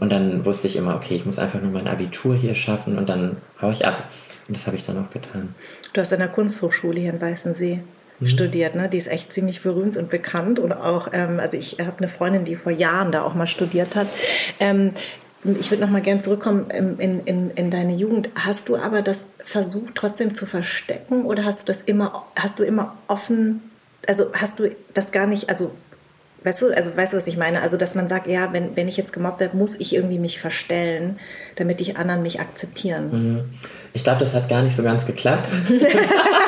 Und 0.00 0.10
dann 0.10 0.44
wusste 0.44 0.66
ich 0.66 0.76
immer, 0.76 0.96
okay, 0.96 1.14
ich 1.14 1.24
muss 1.24 1.38
einfach 1.38 1.60
nur 1.62 1.70
mein 1.70 1.86
Abitur 1.86 2.34
hier 2.34 2.54
schaffen 2.54 2.98
und 2.98 3.08
dann 3.08 3.36
haue 3.60 3.72
ich 3.72 3.86
ab. 3.86 4.10
Und 4.48 4.56
das 4.56 4.66
habe 4.66 4.76
ich 4.76 4.84
dann 4.84 4.98
auch 4.98 5.10
getan. 5.10 5.54
Du 5.92 6.00
hast 6.00 6.12
an 6.12 6.18
der 6.18 6.28
Kunsthochschule 6.28 7.00
hier 7.00 7.12
in 7.12 7.20
Weißensee 7.20 7.80
mhm. 8.18 8.26
studiert, 8.26 8.74
ne? 8.74 8.88
Die 8.88 8.98
ist 8.98 9.06
echt 9.06 9.32
ziemlich 9.32 9.62
berühmt 9.62 9.96
und 9.96 10.10
bekannt. 10.10 10.58
Und 10.58 10.72
auch, 10.72 11.08
ähm, 11.12 11.38
also 11.38 11.56
ich 11.56 11.78
habe 11.78 11.98
eine 11.98 12.08
Freundin, 12.08 12.44
die 12.44 12.56
vor 12.56 12.72
Jahren 12.72 13.12
da 13.12 13.22
auch 13.22 13.34
mal 13.34 13.46
studiert 13.46 13.94
hat. 13.94 14.08
Ähm, 14.58 14.92
ich 15.44 15.70
würde 15.70 15.82
noch 15.82 15.90
mal 15.90 16.02
gerne 16.02 16.20
zurückkommen 16.20 16.70
in, 16.70 17.20
in, 17.20 17.50
in 17.50 17.70
deine 17.70 17.94
Jugend. 17.94 18.30
Hast 18.36 18.68
du 18.68 18.76
aber 18.76 19.02
das 19.02 19.30
versucht 19.42 19.96
trotzdem 19.96 20.34
zu 20.34 20.46
verstecken 20.46 21.24
oder 21.24 21.44
hast 21.44 21.62
du 21.62 21.72
das 21.72 21.80
immer, 21.80 22.26
hast 22.36 22.60
du 22.60 22.62
immer 22.62 22.96
offen 23.08 23.60
also 24.06 24.32
hast 24.34 24.58
du 24.58 24.74
das 24.94 25.12
gar 25.12 25.26
nicht, 25.26 25.48
also 25.48 25.72
Weißt 26.44 26.62
du, 26.62 26.74
also 26.74 26.96
weißt 26.96 27.12
du, 27.12 27.18
was 27.18 27.26
ich 27.28 27.36
meine? 27.36 27.62
Also, 27.62 27.76
dass 27.76 27.94
man 27.94 28.08
sagt, 28.08 28.26
ja, 28.26 28.52
wenn, 28.52 28.74
wenn 28.74 28.88
ich 28.88 28.96
jetzt 28.96 29.12
gemobbt 29.12 29.38
werde, 29.38 29.56
muss 29.56 29.78
ich 29.78 29.94
irgendwie 29.94 30.18
mich 30.18 30.40
verstellen, 30.40 31.20
damit 31.54 31.78
die 31.78 31.94
anderen 31.94 32.22
mich 32.22 32.40
akzeptieren. 32.40 33.10
Mhm. 33.12 33.44
Ich 33.92 34.02
glaube, 34.02 34.20
das 34.20 34.34
hat 34.34 34.48
gar 34.48 34.62
nicht 34.62 34.74
so 34.74 34.82
ganz 34.82 35.06
geklappt. 35.06 35.48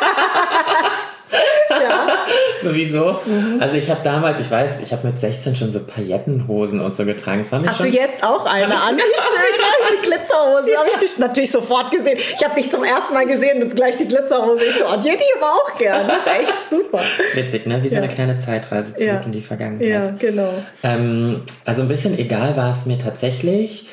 Sowieso. 2.65 3.21
Mhm. 3.25 3.61
Also 3.61 3.77
ich 3.77 3.91
habe 3.91 4.01
damals, 4.03 4.41
ich 4.41 4.51
weiß, 4.51 4.81
ich 4.83 4.93
habe 4.93 5.07
mit 5.07 5.21
16 5.21 5.57
schon 5.57 5.73
so 5.73 5.81
Paillettenhosen 5.81 6.81
und 6.81 6.97
so 6.97 7.05
getragen. 7.05 7.39
Das 7.39 7.53
war 7.53 7.61
mir 7.61 7.69
Hast 7.69 7.79
schon, 7.79 7.91
du 7.91 7.97
jetzt 7.97 8.25
auch 8.25 8.47
eine 8.47 8.75
an? 8.75 8.97
Wie 8.97 9.01
schön, 9.01 9.99
die 10.03 10.09
Glitzerhose. 10.09 10.77
Habe 10.77 10.89
ich 10.93 10.99
dich 10.99 11.19
natürlich 11.19 11.51
sofort 11.51 11.91
gesehen. 11.91 12.19
Ich 12.19 12.45
habe 12.45 12.55
dich 12.55 12.71
zum 12.71 12.85
ersten 12.85 13.15
Mal 13.15 13.27
gesehen 13.27 13.63
und 13.63 13.77
gleich 13.77 13.97
die 13.97 14.09
Glitzerhose. 14.09 14.65
Ich 14.65 14.75
so, 14.75 14.87
und 14.87 15.05
die 15.05 15.11
hätte 15.11 15.23
ich 15.23 15.43
aber 15.43 15.53
auch 15.53 15.79
gern. 15.79 16.07
Das 16.07 16.19
ist 16.19 16.41
echt 16.41 16.71
super. 16.71 17.01
Witzig, 17.35 17.67
ne? 17.67 17.83
Wie 17.83 17.89
so 17.89 17.95
ja. 17.95 18.03
eine 18.03 18.09
kleine 18.09 18.41
Zeitreise 18.41 18.95
zurück 18.95 19.07
ja. 19.07 19.21
in 19.21 19.33
die 19.33 19.43
Vergangenheit. 19.43 19.89
Ja, 19.89 20.11
genau. 20.11 20.53
Ähm, 20.83 21.43
also 21.65 21.83
ein 21.83 21.89
bisschen 21.89 22.19
egal 22.19 22.57
war 22.57 22.71
es 22.71 22.87
mir 22.87 22.99
tatsächlich. 22.99 23.89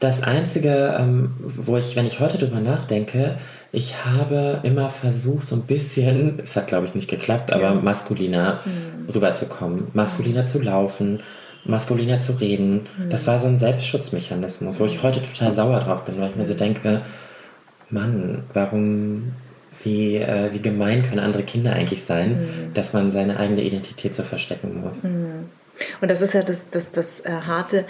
Das 0.00 0.22
Einzige, 0.22 0.96
ähm, 0.98 1.34
wo 1.38 1.76
ich, 1.76 1.96
wenn 1.96 2.06
ich 2.06 2.20
heute 2.20 2.36
drüber 2.36 2.60
nachdenke, 2.60 3.36
ich 3.74 4.04
habe 4.04 4.60
immer 4.62 4.88
versucht, 4.88 5.48
so 5.48 5.56
ein 5.56 5.62
bisschen, 5.62 6.38
es 6.42 6.56
hat 6.56 6.68
glaube 6.68 6.86
ich 6.86 6.94
nicht 6.94 7.10
geklappt, 7.10 7.52
aber 7.52 7.74
ja. 7.74 7.74
maskuliner 7.74 8.60
mhm. 8.64 9.10
rüberzukommen, 9.10 9.88
maskuliner 9.92 10.46
zu 10.46 10.62
laufen, 10.62 11.20
maskuliner 11.64 12.18
zu 12.18 12.32
reden. 12.40 12.86
Mhm. 12.98 13.10
Das 13.10 13.26
war 13.26 13.38
so 13.38 13.48
ein 13.48 13.58
Selbstschutzmechanismus, 13.58 14.80
wo 14.80 14.86
ich 14.86 15.02
heute 15.02 15.22
total 15.22 15.54
sauer 15.54 15.80
drauf 15.80 16.04
bin, 16.04 16.18
weil 16.18 16.30
ich 16.30 16.36
mir 16.36 16.44
so 16.44 16.54
denke, 16.54 17.02
Mann, 17.90 18.44
warum, 18.52 19.32
wie, 19.82 20.16
äh, 20.16 20.52
wie 20.52 20.60
gemein 20.60 21.02
können 21.02 21.20
andere 21.20 21.42
Kinder 21.42 21.72
eigentlich 21.72 22.04
sein, 22.04 22.30
mhm. 22.30 22.74
dass 22.74 22.92
man 22.92 23.10
seine 23.10 23.38
eigene 23.38 23.62
Identität 23.62 24.14
so 24.14 24.22
verstecken 24.22 24.80
muss. 24.82 25.04
Und 26.00 26.10
das 26.10 26.20
ist 26.20 26.34
ja 26.34 26.42
das, 26.42 26.70
das, 26.70 26.92
das 26.92 27.20
äh, 27.20 27.30
harte, 27.30 27.84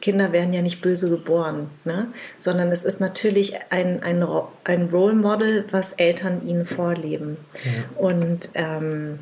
Kinder 0.00 0.32
werden 0.32 0.52
ja 0.52 0.62
nicht 0.62 0.80
böse 0.80 1.10
geboren, 1.10 1.70
ne? 1.84 2.08
sondern 2.38 2.68
es 2.72 2.84
ist 2.84 3.00
natürlich 3.00 3.54
ein, 3.70 4.02
ein, 4.02 4.26
ein 4.64 4.88
Role 4.88 5.14
Model, 5.14 5.64
was 5.70 5.92
Eltern 5.92 6.46
ihnen 6.46 6.66
vorleben. 6.66 7.36
Ja. 7.64 8.00
Und 8.00 8.50
ähm, 8.54 9.18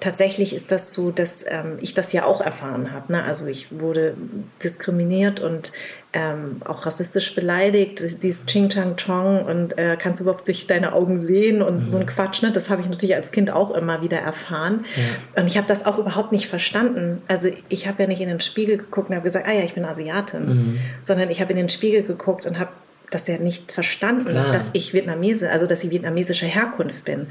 tatsächlich 0.00 0.54
ist 0.54 0.70
das 0.70 0.94
so, 0.94 1.10
dass 1.10 1.44
ähm, 1.48 1.78
ich 1.80 1.94
das 1.94 2.12
ja 2.12 2.24
auch 2.24 2.40
erfahren 2.40 2.92
habe. 2.92 3.12
Ne? 3.12 3.24
Also 3.24 3.46
ich 3.46 3.80
wurde 3.80 4.16
diskriminiert 4.62 5.40
und 5.40 5.72
ähm, 6.14 6.62
auch 6.64 6.86
rassistisch 6.86 7.34
beleidigt, 7.34 8.22
dieses 8.22 8.46
Ching 8.46 8.70
Chang 8.70 8.96
Chong 8.96 9.44
und 9.44 9.78
äh, 9.78 9.96
kannst 9.98 10.20
du 10.20 10.24
überhaupt 10.24 10.48
durch 10.48 10.66
deine 10.66 10.94
Augen 10.94 11.18
sehen 11.18 11.60
und 11.60 11.76
mhm. 11.76 11.82
so 11.82 11.98
ein 11.98 12.06
Quatsch. 12.06 12.42
Ne? 12.42 12.50
Das 12.50 12.70
habe 12.70 12.80
ich 12.80 12.88
natürlich 12.88 13.14
als 13.14 13.30
Kind 13.30 13.50
auch 13.50 13.72
immer 13.72 14.00
wieder 14.00 14.18
erfahren. 14.18 14.86
Ja. 14.96 15.42
Und 15.42 15.48
ich 15.48 15.58
habe 15.58 15.68
das 15.68 15.84
auch 15.84 15.98
überhaupt 15.98 16.32
nicht 16.32 16.48
verstanden. 16.48 17.20
Also 17.28 17.50
ich 17.68 17.86
habe 17.86 18.02
ja 18.02 18.08
nicht 18.08 18.22
in 18.22 18.28
den 18.28 18.40
Spiegel 18.40 18.78
geguckt 18.78 19.10
und 19.10 19.16
habe 19.16 19.24
gesagt, 19.24 19.46
ah 19.46 19.52
ja, 19.52 19.64
ich 19.64 19.74
bin 19.74 19.84
Asiatin, 19.84 20.46
mhm. 20.46 20.78
sondern 21.02 21.30
ich 21.30 21.42
habe 21.42 21.50
in 21.52 21.58
den 21.58 21.68
Spiegel 21.68 22.02
geguckt 22.02 22.46
und 22.46 22.58
habe 22.58 22.70
das 23.10 23.26
ja 23.26 23.38
nicht 23.38 23.72
verstanden, 23.72 24.30
Klar. 24.30 24.50
dass 24.50 24.70
ich 24.72 24.94
Vietnamese, 24.94 25.50
also 25.50 25.66
dass 25.66 25.84
ich 25.84 25.90
vietnamesischer 25.90 26.46
Herkunft 26.46 27.04
bin. 27.04 27.28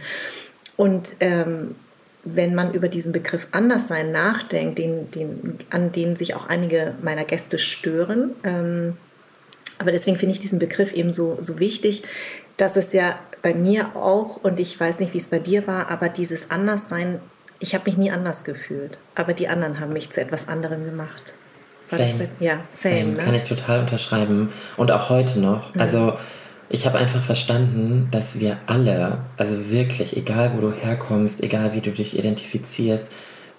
Und 0.75 1.15
ähm, 1.19 1.75
wenn 2.36 2.55
man 2.55 2.74
über 2.74 2.88
diesen 2.88 3.12
Begriff 3.12 3.48
Anderssein 3.51 4.12
nachdenkt, 4.12 4.77
den, 4.77 5.12
den, 5.12 5.60
an 5.69 5.91
den 5.91 6.15
sich 6.15 6.36
auch 6.36 6.48
einige 6.48 6.96
meiner 7.01 7.25
Gäste 7.25 7.57
stören, 7.57 8.31
ähm, 8.43 8.98
aber 9.79 9.91
deswegen 9.91 10.17
finde 10.17 10.34
ich 10.34 10.39
diesen 10.39 10.60
Begriff 10.60 10.93
eben 10.93 11.12
so, 11.12 11.38
so 11.41 11.60
wichtig, 11.60 12.03
dass 12.57 12.75
es 12.75 12.93
ja 12.93 13.19
bei 13.41 13.53
mir 13.53 13.96
auch, 13.96 14.38
und 14.38 14.60
ich 14.60 14.79
weiß 14.79 15.00
nicht, 15.00 15.13
wie 15.13 15.19
es 15.19 15.27
bei 15.27 15.39
dir 15.39 15.67
war, 15.67 15.89
aber 15.89 16.10
dieses 16.10 16.50
Anderssein, 16.50 17.19
ich 17.60 17.75
habe 17.75 17.86
mich 17.86 17.98
nie 17.98 18.12
anders 18.12 18.43
gefühlt, 18.43 18.98
aber 19.15 19.34
die 19.34 19.48
anderen 19.48 19.79
haben 19.79 19.93
mich 19.93 20.10
zu 20.10 20.22
etwas 20.22 20.48
anderem 20.48 20.86
gemacht. 20.86 21.34
War 21.89 22.00
same. 22.00 22.27
Bei, 22.39 22.46
ja, 22.46 22.62
same. 22.69 22.96
same. 22.96 23.12
Ne? 23.13 23.17
Kann 23.17 23.34
ich 23.36 23.43
total 23.43 23.79
unterschreiben. 23.81 24.51
Und 24.75 24.91
auch 24.91 25.10
heute 25.10 25.39
noch. 25.39 25.74
Mhm. 25.74 25.81
Also 25.81 26.17
ich 26.69 26.86
habe 26.86 26.97
einfach 26.97 27.21
verstanden, 27.21 28.09
dass 28.12 28.39
wir 28.39 28.57
alle, 28.65 29.19
also 29.38 29.71
wirklich, 29.71 30.17
egal 30.17 30.53
wo 30.55 30.62
du 30.62 30.71
herkommst, 30.71 31.41
egal 31.41 31.74
wie 31.74 31.81
du 31.81 31.91
dich 31.91 32.17
identifizierst, 32.17 33.05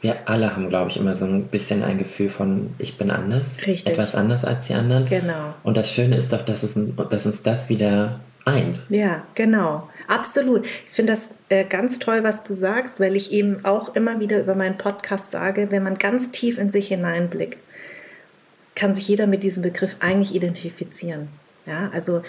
wir 0.01 0.29
alle 0.29 0.55
haben, 0.55 0.69
glaube 0.69 0.91
ich, 0.91 0.97
immer 0.99 1.15
so 1.15 1.25
ein 1.25 1.49
bisschen 1.49 1.83
ein 1.83 1.99
Gefühl 1.99 2.31
von, 2.31 2.75
ich 2.79 2.99
bin 2.99 3.11
anders. 3.11 3.57
Richtig. 3.67 3.93
Etwas 3.93 4.15
anders 4.15 4.45
als 4.45 4.69
die 4.69 4.75
anderen. 4.75 5.07
Genau. 5.07 5.55
Und 5.65 5.77
das 5.77 5.91
Schöne 5.91 6.17
ist 6.17 6.33
doch, 6.33 6.43
dass, 6.43 6.63
es, 6.63 6.79
dass 7.11 7.27
uns 7.27 7.43
das 7.43 7.69
wieder 7.69 8.21
eint. 8.45 8.85
Ja, 8.89 9.25
genau. 9.35 9.89
Absolut. 10.07 10.67
Ich 10.67 10.93
finde 10.93 11.13
das 11.13 11.37
äh, 11.49 11.65
ganz 11.65 11.99
toll, 11.99 12.21
was 12.23 12.45
du 12.45 12.53
sagst, 12.55 13.01
weil 13.01 13.17
ich 13.17 13.33
eben 13.33 13.65
auch 13.65 13.95
immer 13.97 14.21
wieder 14.21 14.41
über 14.41 14.55
meinen 14.55 14.79
Podcast 14.79 15.31
sage, 15.31 15.69
wenn 15.71 15.83
man 15.83 15.99
ganz 15.99 16.31
tief 16.31 16.59
in 16.59 16.71
sich 16.71 16.89
hineinblickt, 16.89 17.59
kann 18.77 18.95
sich 18.95 19.09
jeder 19.09 19.27
mit 19.27 19.43
diesem 19.43 19.63
Begriff 19.63 19.97
eigentlich 19.99 20.35
identifizieren. 20.35 21.29
Ja, 21.67 21.91
also 21.93 22.23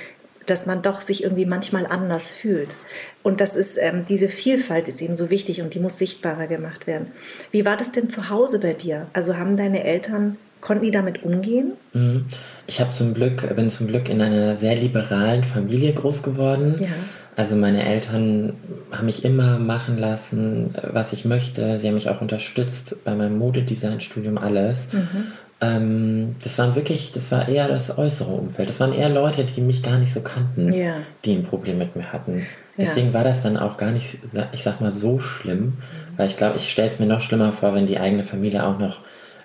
dass 0.49 0.65
man 0.65 0.81
doch 0.81 1.01
sich 1.01 1.23
irgendwie 1.23 1.45
manchmal 1.45 1.85
anders 1.85 2.29
fühlt. 2.31 2.77
Und 3.23 3.41
das 3.41 3.55
ist, 3.55 3.77
ähm, 3.79 4.05
diese 4.07 4.29
Vielfalt 4.29 4.87
ist 4.87 5.01
eben 5.01 5.15
so 5.15 5.29
wichtig 5.29 5.61
und 5.61 5.73
die 5.73 5.79
muss 5.79 5.97
sichtbarer 5.97 6.47
gemacht 6.47 6.87
werden. 6.87 7.07
Wie 7.51 7.65
war 7.65 7.77
das 7.77 7.91
denn 7.91 8.09
zu 8.09 8.29
Hause 8.29 8.59
bei 8.59 8.73
dir? 8.73 9.07
Also 9.13 9.37
haben 9.37 9.57
deine 9.57 9.83
Eltern, 9.83 10.37
konnten 10.61 10.83
die 10.83 10.91
damit 10.91 11.23
umgehen? 11.23 11.73
Mhm. 11.93 12.25
Ich 12.67 12.79
habe 12.79 12.93
zum 12.93 13.13
Glück, 13.13 13.55
bin 13.55 13.69
zum 13.69 13.87
Glück 13.87 14.09
in 14.09 14.21
einer 14.21 14.55
sehr 14.55 14.75
liberalen 14.75 15.43
Familie 15.43 15.93
groß 15.93 16.23
geworden. 16.23 16.77
Ja. 16.79 16.87
Also 17.35 17.55
meine 17.55 17.85
Eltern 17.85 18.53
haben 18.91 19.05
mich 19.05 19.23
immer 19.23 19.59
machen 19.59 19.97
lassen, 19.97 20.75
was 20.91 21.13
ich 21.13 21.23
möchte. 21.23 21.77
Sie 21.77 21.87
haben 21.87 21.95
mich 21.95 22.09
auch 22.09 22.19
unterstützt 22.19 23.03
bei 23.05 23.15
meinem 23.15 23.37
Modedesign-Studium, 23.37 24.37
alles. 24.37 24.91
Mhm. 24.91 25.31
Ähm, 25.61 26.35
das 26.41 26.57
waren 26.57 26.75
wirklich, 26.75 27.11
das 27.11 27.31
war 27.31 27.47
eher 27.49 27.67
das 27.67 27.97
äußere 27.97 28.31
Umfeld. 28.31 28.69
Das 28.69 28.79
waren 28.79 28.93
eher 28.93 29.09
Leute, 29.09 29.43
die 29.43 29.61
mich 29.61 29.83
gar 29.83 29.97
nicht 29.97 30.13
so 30.13 30.21
kannten, 30.21 30.71
ja. 30.73 30.93
die 31.25 31.33
ein 31.33 31.43
Problem 31.43 31.77
mit 31.77 31.95
mir 31.95 32.13
hatten. 32.13 32.45
Deswegen 32.77 33.07
ja. 33.07 33.13
war 33.15 33.23
das 33.25 33.41
dann 33.41 33.57
auch 33.57 33.75
gar 33.75 33.91
nicht, 33.91 34.19
ich 34.53 34.63
sag 34.63 34.79
mal, 34.79 34.91
so 34.91 35.19
schlimm, 35.19 35.59
mhm. 35.59 35.73
weil 36.15 36.27
ich 36.27 36.37
glaube, 36.37 36.55
ich 36.55 36.69
stelle 36.69 36.87
es 36.87 36.99
mir 36.99 37.07
noch 37.07 37.21
schlimmer 37.21 37.51
vor, 37.51 37.75
wenn 37.75 37.87
die 37.87 37.99
eigene 37.99 38.23
Familie 38.23 38.65
auch 38.65 38.79
noch 38.79 38.99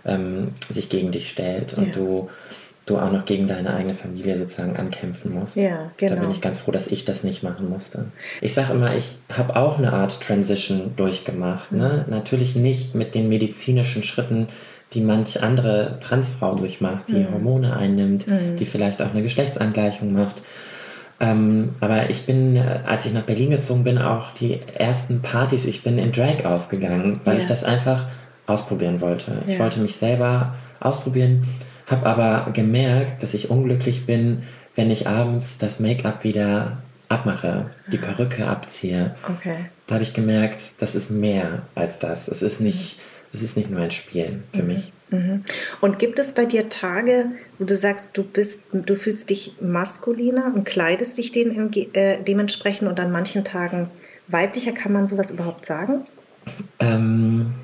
ähm, 0.05 0.53
sich 0.69 0.89
gegen 0.89 1.11
dich 1.11 1.31
stellt 1.31 1.77
und 1.77 1.87
ja. 1.89 1.93
du, 1.93 2.29
du 2.87 2.99
auch 2.99 3.11
noch 3.11 3.25
gegen 3.25 3.49
deine 3.49 3.75
eigene 3.75 3.97
Familie 3.97 4.37
sozusagen 4.37 4.77
ankämpfen 4.77 5.33
musst. 5.33 5.57
Ja, 5.57 5.91
genau. 5.97 6.11
Da 6.11 6.15
bin 6.15 6.21
genau. 6.21 6.31
ich 6.31 6.41
ganz 6.43 6.61
froh, 6.61 6.71
dass 6.71 6.87
ich 6.87 7.05
das 7.05 7.25
nicht 7.25 7.43
machen 7.43 7.69
musste. 7.69 8.07
Ich 8.41 8.55
sage 8.55 8.73
immer, 8.73 8.95
ich 8.95 9.17
habe 9.37 9.57
auch 9.57 9.79
eine 9.79 9.93
Art 9.93 10.21
Transition 10.21 10.93
durchgemacht. 10.97 11.73
Ne? 11.73 11.79
Mhm. 11.79 11.95
Ne? 11.95 12.05
Natürlich 12.09 12.55
nicht 12.55 12.95
mit 12.95 13.17
den 13.17 13.29
medizinischen 13.29 14.05
Schritten, 14.05 14.49
die 14.95 15.01
manch 15.01 15.43
andere 15.43 15.99
Transfrau 16.01 16.55
durchmacht, 16.55 17.05
die 17.09 17.21
mhm. 17.21 17.33
Hormone 17.33 17.77
einnimmt, 17.77 18.27
mhm. 18.27 18.57
die 18.59 18.65
vielleicht 18.65 19.03
auch 19.03 19.11
eine 19.11 19.23
Geschlechtsangleichung 19.23 20.13
macht. 20.13 20.43
Ähm, 21.21 21.71
aber 21.81 22.11
ich 22.11 22.27
bin, 22.27 22.57
äh, 22.57 22.81
als 22.87 23.07
ich 23.07 23.13
nach 23.13 23.23
Berlin 23.23 23.51
gezogen 23.51 23.85
bin, 23.85 23.99
auch 23.99 24.33
die 24.33 24.61
ersten 24.75 25.23
Partys, 25.23 25.65
ich 25.65 25.83
bin 25.83 25.99
in 25.99 26.13
Drag 26.13 26.45
ausgegangen, 26.45 27.21
weil 27.25 27.37
ja. 27.37 27.43
ich 27.43 27.49
das 27.49 27.65
einfach 27.65 28.07
ausprobieren 28.47 29.01
wollte. 29.01 29.31
Ja. 29.31 29.53
Ich 29.53 29.59
wollte 29.59 29.81
mich 29.81 29.97
selber 29.97 30.55
ausprobieren, 30.81 31.47
habe 31.87 32.07
aber 32.07 32.51
gemerkt, 32.53 33.23
dass 33.23 33.35
ich 33.35 33.51
unglücklich 33.51 34.07
bin, 34.07 34.43
wenn 34.75 34.91
ich 34.91 35.07
abends 35.07 35.57
das 35.59 35.79
Make-up 35.81 36.25
wieder 36.25 36.79
abmache, 37.09 37.67
die 37.93 37.99
Perücke 37.99 38.47
abziehe. 38.47 39.15
Okay. 39.23 39.67
Da 39.87 39.95
habe 39.95 40.05
ich 40.05 40.15
gemerkt, 40.15 40.61
das 40.79 40.95
ist 40.95 41.11
mehr 41.11 41.63
als 41.75 41.99
das. 41.99 42.29
Es 42.29 42.43
ist 42.43 42.61
nicht. 42.61 43.01
Es 43.35 43.43
ist 43.43 43.57
nicht 43.57 43.69
nur 43.69 43.81
ein 43.81 43.91
Spiel 43.91 44.43
für 44.53 44.63
mhm. 44.63 44.69
mich. 44.69 44.93
Mhm. 45.11 45.43
Und 45.81 45.99
gibt 45.99 46.19
es 46.19 46.33
bei 46.33 46.45
dir 46.45 46.69
Tage, 46.69 47.27
wo 47.59 47.65
du 47.65 47.75
sagst, 47.75 48.17
du 48.17 48.23
bist, 48.23 48.67
du 48.73 48.95
fühlst 48.95 49.29
dich 49.29 49.57
maskuliner 49.61 50.53
und 50.55 50.65
kleidest 50.65 51.19
dich 51.19 51.33
den, 51.33 51.73
äh, 51.93 52.23
dementsprechend 52.23 52.89
und 52.89 52.99
an 53.01 53.11
manchen 53.11 53.45
Tagen 53.45 53.91
weiblicher? 54.29 54.73
Kann 54.73 54.93
man 54.93 55.07
sowas 55.07 55.33
überhaupt 55.33 55.67
sagen? 55.67 56.03
Ähm, 56.79 57.55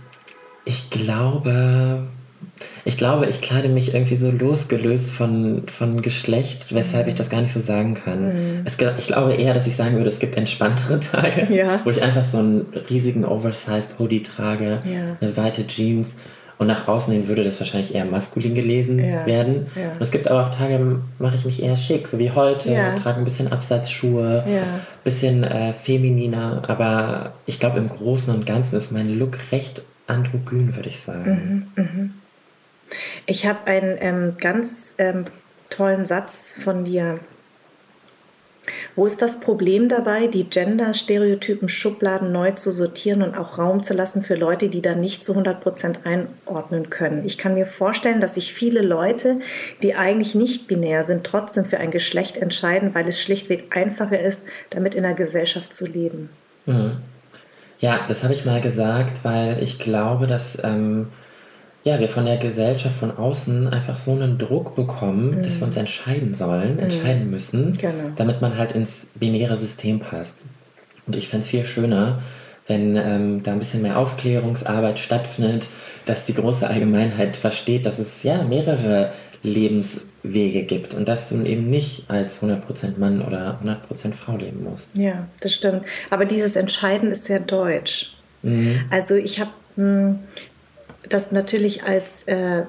ich 0.64 0.90
glaube, 0.90 2.08
ich 2.84 2.96
glaube, 2.96 3.26
ich 3.26 3.40
kleide 3.40 3.68
mich 3.68 3.94
irgendwie 3.94 4.16
so 4.16 4.30
losgelöst 4.30 5.10
von, 5.10 5.64
von 5.66 6.02
Geschlecht, 6.02 6.74
weshalb 6.74 7.08
ich 7.08 7.14
das 7.14 7.30
gar 7.30 7.40
nicht 7.40 7.52
so 7.52 7.60
sagen 7.60 7.94
kann. 7.94 8.28
Mhm. 8.28 8.62
Es, 8.64 8.78
ich 8.98 9.06
glaube 9.06 9.34
eher, 9.34 9.54
dass 9.54 9.66
ich 9.66 9.76
sagen 9.76 9.96
würde, 9.96 10.08
es 10.08 10.18
gibt 10.18 10.36
entspanntere 10.36 11.00
Tage, 11.12 11.52
ja. 11.52 11.80
wo 11.84 11.90
ich 11.90 12.02
einfach 12.02 12.24
so 12.24 12.38
einen 12.38 12.66
riesigen 12.88 13.24
Oversized 13.24 13.98
Hoodie 13.98 14.22
trage, 14.22 14.80
ja. 14.84 15.16
eine 15.20 15.36
weite 15.36 15.66
Jeans 15.66 16.16
und 16.58 16.66
nach 16.66 16.86
außen 16.88 17.14
hin 17.14 17.26
würde 17.26 17.42
das 17.42 17.58
wahrscheinlich 17.58 17.94
eher 17.94 18.04
maskulin 18.04 18.54
gelesen 18.54 18.98
ja. 18.98 19.24
werden. 19.24 19.66
Und 19.74 20.00
es 20.00 20.10
gibt 20.10 20.28
aber 20.28 20.46
auch 20.46 20.50
Tage, 20.54 21.00
mache 21.18 21.36
ich 21.36 21.46
mich 21.46 21.62
eher 21.62 21.74
schick, 21.74 22.06
so 22.06 22.18
wie 22.18 22.32
heute, 22.32 22.68
trage 23.02 23.18
ein 23.18 23.24
bisschen 23.24 23.50
Absatzschuhe, 23.50 24.44
ja. 24.46 24.62
bisschen 25.02 25.42
äh, 25.42 25.72
femininer, 25.72 26.62
aber 26.68 27.32
ich 27.46 27.60
glaube 27.60 27.78
im 27.78 27.88
Großen 27.88 28.34
und 28.34 28.44
Ganzen 28.44 28.76
ist 28.76 28.92
mein 28.92 29.08
Look 29.08 29.38
recht 29.52 29.82
androgyn, 30.06 30.76
würde 30.76 30.90
ich 30.90 31.00
sagen. 31.00 31.70
Mhm, 31.76 31.82
mh. 31.82 32.10
Ich 33.26 33.46
habe 33.46 33.66
einen 33.66 33.96
ähm, 34.00 34.36
ganz 34.38 34.94
ähm, 34.98 35.26
tollen 35.68 36.06
Satz 36.06 36.60
von 36.62 36.84
dir. 36.84 37.20
Wo 38.94 39.06
ist 39.06 39.22
das 39.22 39.40
Problem 39.40 39.88
dabei, 39.88 40.26
die 40.26 40.44
Gender-Stereotypen 40.44 41.68
Schubladen 41.68 42.32
neu 42.32 42.52
zu 42.52 42.70
sortieren 42.70 43.22
und 43.22 43.36
auch 43.36 43.58
Raum 43.58 43.82
zu 43.82 43.94
lassen 43.94 44.22
für 44.22 44.34
Leute, 44.34 44.68
die 44.68 44.82
da 44.82 44.94
nicht 44.94 45.24
zu 45.24 45.32
100 45.32 45.60
Prozent 45.60 46.00
einordnen 46.04 46.90
können? 46.90 47.24
Ich 47.24 47.38
kann 47.38 47.54
mir 47.54 47.66
vorstellen, 47.66 48.20
dass 48.20 48.34
sich 48.34 48.52
viele 48.52 48.82
Leute, 48.82 49.40
die 49.82 49.94
eigentlich 49.94 50.34
nicht 50.34 50.66
binär 50.66 51.04
sind, 51.04 51.24
trotzdem 51.24 51.64
für 51.64 51.78
ein 51.78 51.90
Geschlecht 51.90 52.36
entscheiden, 52.36 52.94
weil 52.94 53.08
es 53.08 53.20
schlichtweg 53.20 53.74
einfacher 53.74 54.20
ist, 54.20 54.46
damit 54.70 54.94
in 54.94 55.04
der 55.04 55.14
Gesellschaft 55.14 55.72
zu 55.72 55.86
leben. 55.86 56.28
Mhm. 56.66 56.98
Ja, 57.78 58.04
das 58.06 58.24
habe 58.24 58.34
ich 58.34 58.44
mal 58.44 58.60
gesagt, 58.60 59.24
weil 59.24 59.62
ich 59.62 59.78
glaube, 59.78 60.26
dass 60.26 60.62
ähm, 60.62 61.08
ja, 61.82 61.98
wir 61.98 62.08
von 62.08 62.26
der 62.26 62.36
Gesellschaft 62.36 62.96
von 62.96 63.16
außen 63.16 63.68
einfach 63.68 63.96
so 63.96 64.12
einen 64.12 64.36
Druck 64.36 64.74
bekommen, 64.74 65.36
mhm. 65.36 65.42
dass 65.42 65.60
wir 65.60 65.66
uns 65.66 65.76
entscheiden 65.76 66.34
sollen, 66.34 66.74
mhm. 66.74 66.80
entscheiden 66.80 67.30
müssen, 67.30 67.72
genau. 67.72 68.10
damit 68.16 68.42
man 68.42 68.58
halt 68.58 68.72
ins 68.72 69.06
binäre 69.14 69.56
System 69.56 70.00
passt. 70.00 70.46
Und 71.06 71.16
ich 71.16 71.28
fände 71.28 71.44
es 71.44 71.50
viel 71.50 71.64
schöner, 71.64 72.20
wenn 72.66 72.96
ähm, 72.96 73.42
da 73.42 73.52
ein 73.52 73.58
bisschen 73.58 73.82
mehr 73.82 73.98
Aufklärungsarbeit 73.98 74.98
stattfindet, 74.98 75.66
dass 76.04 76.26
die 76.26 76.34
große 76.34 76.68
Allgemeinheit 76.68 77.36
versteht, 77.36 77.86
dass 77.86 77.98
es 77.98 78.22
ja 78.22 78.42
mehrere 78.42 79.12
Lebenswege 79.42 80.64
gibt 80.64 80.92
und 80.94 81.08
dass 81.08 81.30
du 81.30 81.42
eben 81.42 81.70
nicht 81.70 82.04
als 82.08 82.42
100% 82.42 82.98
Mann 82.98 83.22
oder 83.22 83.58
100% 83.64 84.12
Frau 84.12 84.36
leben 84.36 84.64
musst. 84.64 84.94
Ja, 84.96 85.28
das 85.40 85.54
stimmt. 85.54 85.82
Aber 86.10 86.26
dieses 86.26 86.56
Entscheiden 86.56 87.10
ist 87.10 87.24
sehr 87.24 87.40
deutsch. 87.40 88.12
Mhm. 88.42 88.80
Also 88.90 89.14
ich 89.14 89.40
habe 89.40 89.50
hm, 89.76 90.18
das 91.08 91.32
natürlich 91.32 91.84
als 91.84 92.24
äh, 92.24 92.64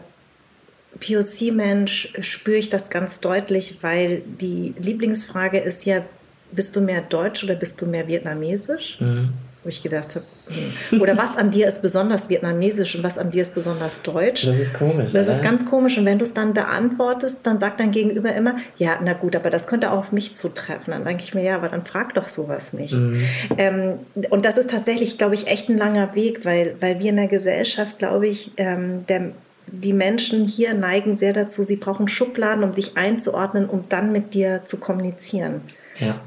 POC-Mensch 0.99 2.13
spüre 2.19 2.57
ich 2.57 2.69
das 2.69 2.89
ganz 2.89 3.19
deutlich, 3.19 3.77
weil 3.81 4.21
die 4.21 4.73
Lieblingsfrage 4.79 5.59
ist 5.59 5.85
ja, 5.85 6.05
bist 6.51 6.75
du 6.75 6.81
mehr 6.81 7.01
deutsch 7.01 7.43
oder 7.43 7.55
bist 7.55 7.81
du 7.81 7.85
mehr 7.85 8.07
vietnamesisch? 8.07 8.99
Mhm 8.99 9.33
wo 9.63 9.69
ich 9.69 9.83
gedacht 9.83 10.15
habe. 10.15 10.25
oder 10.99 11.17
was 11.17 11.37
an 11.37 11.51
dir 11.51 11.67
ist 11.67 11.81
besonders 11.81 12.29
vietnamesisch 12.29 12.95
und 12.95 13.03
was 13.03 13.17
an 13.17 13.31
dir 13.31 13.41
ist 13.41 13.55
besonders 13.55 14.01
deutsch. 14.01 14.45
Das 14.45 14.55
ist 14.55 14.73
komisch. 14.73 15.11
Das 15.11 15.27
oder? 15.27 15.35
ist 15.35 15.43
ganz 15.43 15.65
komisch. 15.65 15.97
Und 15.97 16.05
wenn 16.05 16.19
du 16.19 16.23
es 16.23 16.33
dann 16.33 16.53
beantwortest, 16.53 17.39
dann 17.43 17.59
sagt 17.59 17.79
dein 17.79 17.91
Gegenüber 17.91 18.33
immer, 18.33 18.55
ja, 18.77 18.99
na 19.03 19.13
gut, 19.13 19.35
aber 19.35 19.49
das 19.49 19.67
könnte 19.67 19.91
auch 19.91 19.99
auf 19.99 20.11
mich 20.11 20.35
zutreffen. 20.35 20.91
Dann 20.93 21.05
denke 21.05 21.23
ich 21.23 21.33
mir, 21.33 21.43
ja, 21.43 21.55
aber 21.55 21.69
dann 21.69 21.83
frag 21.83 22.15
doch 22.15 22.27
sowas 22.27 22.73
nicht. 22.73 22.93
Mhm. 22.93 23.27
Ähm, 23.57 23.99
und 24.29 24.45
das 24.45 24.57
ist 24.57 24.69
tatsächlich, 24.69 25.17
glaube 25.17 25.35
ich, 25.35 25.47
echt 25.47 25.69
ein 25.69 25.77
langer 25.77 26.15
Weg, 26.15 26.43
weil, 26.43 26.75
weil 26.79 26.99
wir 26.99 27.11
in 27.11 27.17
der 27.17 27.27
Gesellschaft, 27.27 27.99
glaube 27.99 28.27
ich, 28.27 28.51
ähm, 28.57 29.05
der, 29.07 29.31
die 29.67 29.93
Menschen 29.93 30.47
hier 30.47 30.73
neigen 30.73 31.17
sehr 31.17 31.33
dazu, 31.33 31.63
sie 31.63 31.77
brauchen 31.77 32.07
Schubladen, 32.07 32.63
um 32.63 32.73
dich 32.73 32.97
einzuordnen, 32.97 33.69
um 33.69 33.85
dann 33.89 34.11
mit 34.11 34.33
dir 34.33 34.61
zu 34.65 34.79
kommunizieren. 34.79 35.61
Ja. 35.99 36.19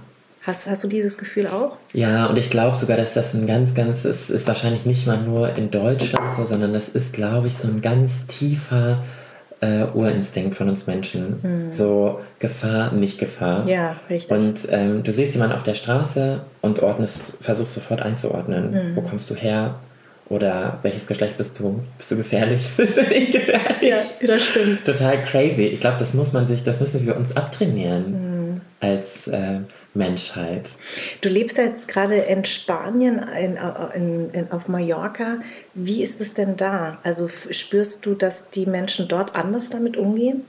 Hast, 0.47 0.67
hast 0.67 0.85
du 0.85 0.89
dieses 0.89 1.17
Gefühl 1.17 1.47
auch? 1.47 1.79
Ja, 1.95 2.27
und 2.27 2.39
ich 2.39 2.51
glaube 2.51 2.77
sogar, 2.77 2.99
dass 2.99 3.15
das 3.15 3.33
ein 3.33 3.47
ganz, 3.47 3.75
ganz, 3.75 4.05
ist, 4.05 4.29
ist 4.29 4.47
wahrscheinlich 4.47 4.85
nicht 4.85 5.07
mal 5.07 5.19
nur 5.19 5.57
in 5.57 5.71
Deutschland 5.71 6.33
so, 6.33 6.45
sondern 6.45 6.75
das 6.75 6.91
ist, 6.91 7.15
glaube 7.15 7.47
ich, 7.47 7.55
so 7.55 7.69
ein 7.69 7.81
ganz 7.81 8.27
tiefer 8.27 9.03
äh, 9.61 9.87
Urinstinkt 9.95 10.55
von 10.55 10.69
uns 10.69 10.87
Menschen. 10.87 11.39
Hm. 11.43 11.73
So 11.73 12.21
Gefahr, 12.39 12.93
nicht 12.93 13.19
Gefahr. 13.19 13.67
Ja, 13.67 13.97
richtig. 14.11 14.37
Und 14.37 14.59
ähm, 14.69 15.03
du 15.03 15.13
siehst 15.13 15.35
jemanden 15.35 15.57
auf 15.57 15.63
der 15.63 15.75
Straße 15.75 16.43
und 16.61 16.83
ordnest, 16.83 17.39
versuchst 17.41 17.75
sofort 17.75 18.03
einzuordnen. 18.03 18.75
Hm. 18.75 18.97
Wo 18.97 19.01
kommst 19.01 19.31
du 19.31 19.35
her? 19.35 19.77
Oder 20.29 20.79
welches 20.83 21.07
Geschlecht 21.07 21.37
bist 21.37 21.59
du? 21.61 21.83
Bist 21.97 22.11
du 22.11 22.17
gefährlich? 22.17 22.71
Bist 22.77 22.97
du 22.97 23.03
nicht 23.03 23.33
gefährlich? 23.33 23.83
Ja, 23.83 23.99
das 24.27 24.43
stimmt. 24.43 24.85
Total 24.85 25.23
crazy. 25.23 25.67
Ich 25.67 25.81
glaube, 25.81 25.97
das 25.99 26.15
muss 26.15 26.33
man 26.33 26.47
sich, 26.47 26.65
das 26.65 26.81
müssen 26.81 27.07
wir 27.07 27.17
uns 27.17 27.37
abtrainieren. 27.37 28.05
Hm. 28.07 28.61
Als 28.81 29.29
äh, 29.29 29.61
Menschheit. 29.95 30.71
Du 31.21 31.29
lebst 31.29 31.57
jetzt 31.57 31.89
gerade 31.89 32.17
in 32.17 32.45
Spanien, 32.45 33.25
in, 33.41 33.59
in, 33.95 34.31
in, 34.31 34.51
auf 34.51 34.69
Mallorca. 34.69 35.39
Wie 35.75 36.03
ist 36.03 36.21
es 36.21 36.35
denn 36.35 36.57
da? 36.57 36.99
Also 37.03 37.31
spürst 37.51 38.05
du, 38.05 38.15
dass 38.15 38.51
die 38.51 38.67
Menschen 38.67 39.09
dort 39.09 39.35
anders 39.37 39.71
damit 39.71 39.97
umgehen? 39.97 40.45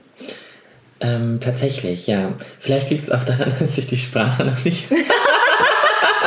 Ähm, 0.98 1.40
tatsächlich, 1.40 2.06
ja. 2.06 2.32
Vielleicht 2.58 2.90
liegt 2.90 3.04
es 3.04 3.10
auch 3.10 3.24
daran, 3.24 3.52
dass 3.60 3.78
ich 3.78 3.86
die 3.86 3.98
Sprache 3.98 4.44
noch 4.44 4.64
nicht 4.64 4.88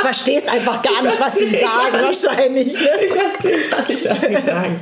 verstehst 0.02 0.52
einfach 0.52 0.82
gar 0.82 1.04
nicht, 1.04 1.20
was 1.20 1.36
sie 1.36 1.48
sagen, 1.48 1.94
wahrscheinlich. 2.02 2.74
Ne? 2.74 2.90
Ich 3.04 3.12
verstehe 3.12 3.70
gar 3.70 3.88
nicht, 3.88 4.10
was 4.10 4.22
sie 4.22 4.48
sagen. 4.48 4.76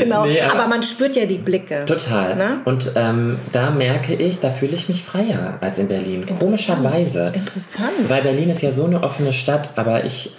genau. 0.00 0.26
Nee, 0.26 0.40
aber, 0.40 0.54
aber, 0.54 0.68
man 0.68 0.82
spürt 0.82 1.16
ja 1.16 1.26
die 1.26 1.38
Blicke. 1.38 1.84
Total. 1.86 2.36
Ne? 2.36 2.60
Und 2.64 2.92
ähm, 2.96 3.38
da 3.52 3.70
merke 3.70 4.14
ich, 4.14 4.40
da 4.40 4.50
fühle 4.50 4.74
ich 4.74 4.88
mich 4.88 5.02
freier 5.02 5.58
als 5.60 5.78
in 5.78 5.88
Berlin. 5.88 6.26
Komischerweise. 6.38 7.32
Interessant. 7.34 8.08
Weil 8.08 8.22
Berlin 8.22 8.50
ist 8.50 8.62
ja 8.62 8.72
so 8.72 8.84
eine 8.84 9.02
offene 9.02 9.32
Stadt, 9.32 9.70
aber 9.76 10.04
ich 10.04 10.36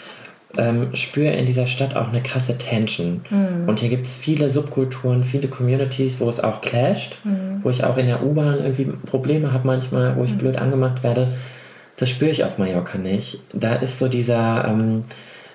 ähm, 0.58 0.96
spüre 0.96 1.34
in 1.34 1.46
dieser 1.46 1.68
Stadt 1.68 1.96
auch 1.96 2.08
eine 2.08 2.22
krasse 2.22 2.58
Tension. 2.58 3.22
Mhm. 3.30 3.68
Und 3.68 3.80
hier 3.80 3.90
gibt 3.90 4.08
es 4.08 4.16
viele 4.16 4.50
Subkulturen, 4.50 5.24
viele 5.24 5.48
Communities, 5.48 6.20
wo 6.20 6.30
es 6.30 6.40
auch 6.40 6.62
clasht, 6.62 7.20
mhm. 7.24 7.62
wo 7.64 7.70
ich 7.70 7.84
auch 7.84 7.98
in 7.98 8.08
der 8.08 8.24
U-Bahn 8.24 8.60
irgendwie 8.60 8.86
Probleme 8.86 9.52
habe 9.52 9.68
manchmal, 9.68 10.16
wo 10.16 10.24
ich 10.24 10.34
mhm. 10.34 10.38
blöd 10.38 10.58
angemacht 10.58 11.04
werde. 11.04 11.28
Das 11.98 12.10
spüre 12.10 12.32
ich 12.32 12.44
auf 12.44 12.58
Mallorca 12.58 12.98
nicht. 12.98 13.42
Da 13.54 13.76
ist 13.76 14.00
so 14.00 14.08
dieser, 14.08 14.66
ähm, 14.66 15.04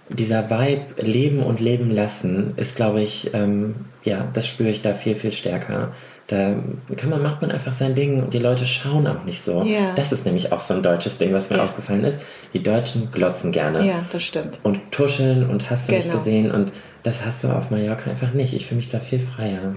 dieser 0.08 0.50
Vibe 0.50 1.00
Leben 1.00 1.42
und 1.42 1.60
Leben 1.60 1.90
lassen, 1.90 2.54
ist, 2.56 2.76
glaube 2.76 3.00
ich, 3.00 3.32
ähm, 3.32 3.76
ja, 4.04 4.28
das 4.32 4.46
spüre 4.46 4.68
ich 4.68 4.82
da 4.82 4.94
viel, 4.94 5.14
viel 5.14 5.32
stärker. 5.32 5.92
Da 6.26 6.54
kann 6.96 7.10
man, 7.10 7.22
macht 7.22 7.42
man 7.42 7.50
einfach 7.50 7.72
sein 7.72 7.94
Ding 7.94 8.22
und 8.22 8.32
die 8.32 8.38
Leute 8.38 8.64
schauen 8.66 9.06
auch 9.06 9.24
nicht 9.24 9.42
so. 9.42 9.62
Ja. 9.62 9.92
Das 9.96 10.12
ist 10.12 10.24
nämlich 10.24 10.52
auch 10.52 10.60
so 10.60 10.74
ein 10.74 10.82
deutsches 10.82 11.18
Ding, 11.18 11.32
was 11.32 11.50
mir 11.50 11.56
ja. 11.56 11.64
aufgefallen 11.64 12.04
ist. 12.04 12.20
Die 12.54 12.62
Deutschen 12.62 13.10
glotzen 13.12 13.52
gerne. 13.52 13.86
Ja, 13.86 14.04
das 14.10 14.22
stimmt. 14.22 14.60
Und 14.62 14.80
tuscheln 14.90 15.48
und 15.48 15.70
hast 15.70 15.88
du 15.88 15.92
genau. 15.92 16.04
nicht 16.04 16.16
gesehen 16.16 16.50
und 16.50 16.72
das 17.02 17.24
hast 17.24 17.44
du 17.44 17.48
auf 17.48 17.70
Mallorca 17.70 18.10
einfach 18.10 18.32
nicht. 18.32 18.54
Ich 18.54 18.66
fühle 18.66 18.78
mich 18.78 18.88
da 18.88 19.00
viel 19.00 19.20
freier. 19.20 19.74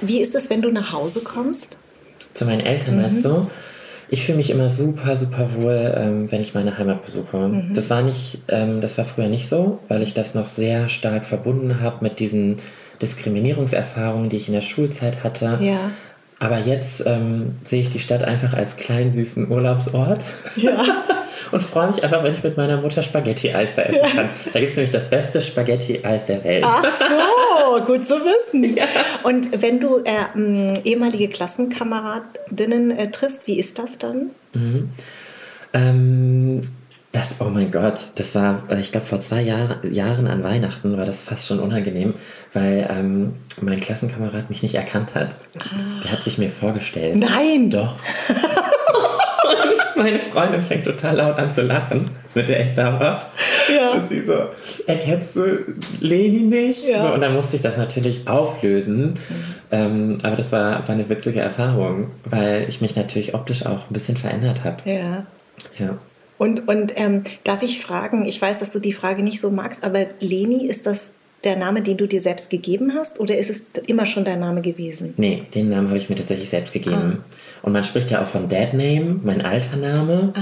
Wie 0.00 0.20
ist 0.20 0.34
es, 0.34 0.50
wenn 0.50 0.62
du 0.62 0.70
nach 0.70 0.92
Hause 0.92 1.22
kommst? 1.22 1.80
Zu 2.34 2.44
meinen 2.44 2.60
Eltern, 2.60 2.96
mhm. 2.96 3.02
meinst 3.02 3.24
du? 3.24 3.46
Ich 4.08 4.24
fühle 4.24 4.38
mich 4.38 4.50
immer 4.50 4.68
super, 4.68 5.16
super 5.16 5.54
wohl, 5.54 5.94
ähm, 5.96 6.30
wenn 6.30 6.40
ich 6.40 6.54
meine 6.54 6.78
Heimat 6.78 7.04
besuche. 7.04 7.36
Mhm. 7.36 7.74
Das 7.74 7.90
war 7.90 8.02
nicht, 8.02 8.42
ähm, 8.48 8.80
das 8.80 8.98
war 8.98 9.04
früher 9.04 9.28
nicht 9.28 9.48
so, 9.48 9.80
weil 9.88 10.02
ich 10.02 10.14
das 10.14 10.34
noch 10.34 10.46
sehr 10.46 10.88
stark 10.88 11.24
verbunden 11.24 11.80
habe 11.80 11.98
mit 12.02 12.20
diesen 12.20 12.56
Diskriminierungserfahrungen, 13.02 14.28
die 14.28 14.36
ich 14.36 14.48
in 14.48 14.54
der 14.54 14.62
Schulzeit 14.62 15.24
hatte. 15.24 15.58
Ja. 15.60 15.90
Aber 16.38 16.58
jetzt 16.58 17.04
ähm, 17.06 17.56
sehe 17.64 17.80
ich 17.80 17.90
die 17.90 17.98
Stadt 17.98 18.22
einfach 18.22 18.52
als 18.52 18.76
kleinen 18.76 19.10
süßen 19.10 19.50
Urlaubsort. 19.50 20.20
Ja. 20.56 20.84
und 21.50 21.62
freue 21.62 21.88
mich 21.88 22.02
einfach, 22.02 22.22
wenn 22.22 22.34
ich 22.34 22.42
mit 22.42 22.56
meiner 22.56 22.76
Mutter 22.76 23.02
Spaghetti-Eis 23.02 23.70
da 23.74 23.82
essen 23.82 24.02
kann. 24.14 24.30
Da 24.52 24.60
gibt 24.60 24.70
es 24.70 24.76
nämlich 24.76 24.92
das 24.92 25.08
beste 25.08 25.40
Spaghetti-Eis 25.40 26.26
der 26.26 26.44
Welt. 26.44 26.64
Ach 26.66 26.84
so, 26.84 27.04
gut 27.86 28.06
zu 28.06 28.14
wissen. 28.14 28.76
Ja. 28.76 28.84
Und 29.22 29.62
wenn 29.62 29.80
du 29.80 30.02
äh, 30.04 30.80
ehemalige 30.84 31.28
Klassenkameradinnen 31.28 32.90
äh, 32.90 33.10
triffst, 33.10 33.46
wie 33.46 33.58
ist 33.58 33.78
das 33.78 33.98
dann? 33.98 34.30
Mhm. 34.52 34.90
Ähm, 35.72 36.60
das, 37.12 37.36
oh 37.40 37.44
mein 37.44 37.70
Gott, 37.70 37.98
das 38.16 38.34
war, 38.34 38.64
äh, 38.68 38.80
ich 38.80 38.92
glaube, 38.92 39.06
vor 39.06 39.20
zwei 39.20 39.40
Jahr, 39.40 39.84
Jahren 39.84 40.26
an 40.26 40.42
Weihnachten 40.42 40.96
war 40.96 41.06
das 41.06 41.22
fast 41.22 41.46
schon 41.46 41.60
unangenehm, 41.60 42.14
weil 42.52 42.86
ähm, 42.90 43.36
mein 43.60 43.80
Klassenkamerad 43.80 44.50
mich 44.50 44.62
nicht 44.62 44.74
erkannt 44.74 45.14
hat. 45.14 45.30
Ah. 45.58 46.02
Der 46.02 46.12
hat 46.12 46.20
sich 46.20 46.38
mir 46.38 46.50
vorgestellt. 46.50 47.16
Nein! 47.16 47.70
Doch. 47.70 47.98
meine 49.96 50.18
Freundin 50.18 50.62
fängt 50.62 50.84
total 50.84 51.16
laut 51.16 51.38
an 51.38 51.52
zu 51.52 51.62
lachen, 51.62 52.10
mit 52.34 52.48
der 52.48 52.66
ich 52.66 52.74
da 52.74 53.00
war. 53.00 53.30
Ja. 53.94 54.00
Und 54.00 54.08
sie 54.08 54.24
so, 54.24 54.34
erkennst 54.86 55.36
du 55.36 55.64
Leni 56.00 56.40
nicht? 56.40 56.88
Ja. 56.88 57.06
So, 57.06 57.14
und 57.14 57.20
dann 57.20 57.34
musste 57.34 57.56
ich 57.56 57.62
das 57.62 57.76
natürlich 57.76 58.28
auflösen. 58.28 59.08
Mhm. 59.08 59.14
Ähm, 59.70 60.18
aber 60.22 60.36
das 60.36 60.52
war, 60.52 60.86
war 60.86 60.94
eine 60.94 61.08
witzige 61.08 61.40
Erfahrung, 61.40 62.08
weil 62.24 62.66
ich 62.68 62.80
mich 62.80 62.96
natürlich 62.96 63.34
optisch 63.34 63.66
auch 63.66 63.90
ein 63.90 63.92
bisschen 63.92 64.16
verändert 64.16 64.64
habe. 64.64 64.88
Ja. 64.88 65.24
Ja. 65.78 65.98
Und, 66.38 66.68
und 66.68 66.92
ähm, 66.96 67.22
darf 67.44 67.62
ich 67.62 67.80
fragen, 67.80 68.26
ich 68.26 68.40
weiß, 68.40 68.58
dass 68.58 68.72
du 68.72 68.78
die 68.78 68.92
Frage 68.92 69.22
nicht 69.22 69.40
so 69.40 69.50
magst, 69.50 69.84
aber 69.84 70.06
Leni, 70.20 70.66
ist 70.66 70.86
das 70.86 71.14
der 71.44 71.56
Name, 71.56 71.80
den 71.80 71.96
du 71.96 72.06
dir 72.06 72.20
selbst 72.20 72.50
gegeben 72.50 72.92
hast 72.94 73.20
oder 73.20 73.36
ist 73.36 73.50
es 73.50 73.66
immer 73.86 74.04
schon 74.04 74.24
dein 74.24 74.40
Name 74.40 74.62
gewesen? 74.62 75.14
Nee, 75.16 75.44
den 75.54 75.68
Namen 75.68 75.88
habe 75.88 75.98
ich 75.98 76.08
mir 76.08 76.16
tatsächlich 76.16 76.48
selbst 76.48 76.72
gegeben. 76.72 77.22
Ah. 77.22 77.24
Und 77.62 77.72
man 77.72 77.84
spricht 77.84 78.10
ja 78.10 78.22
auch 78.22 78.26
von 78.26 78.48
Dad 78.48 78.74
Name, 78.74 79.20
mein 79.22 79.42
alter 79.42 79.76
Name. 79.76 80.32
Ah. 80.36 80.40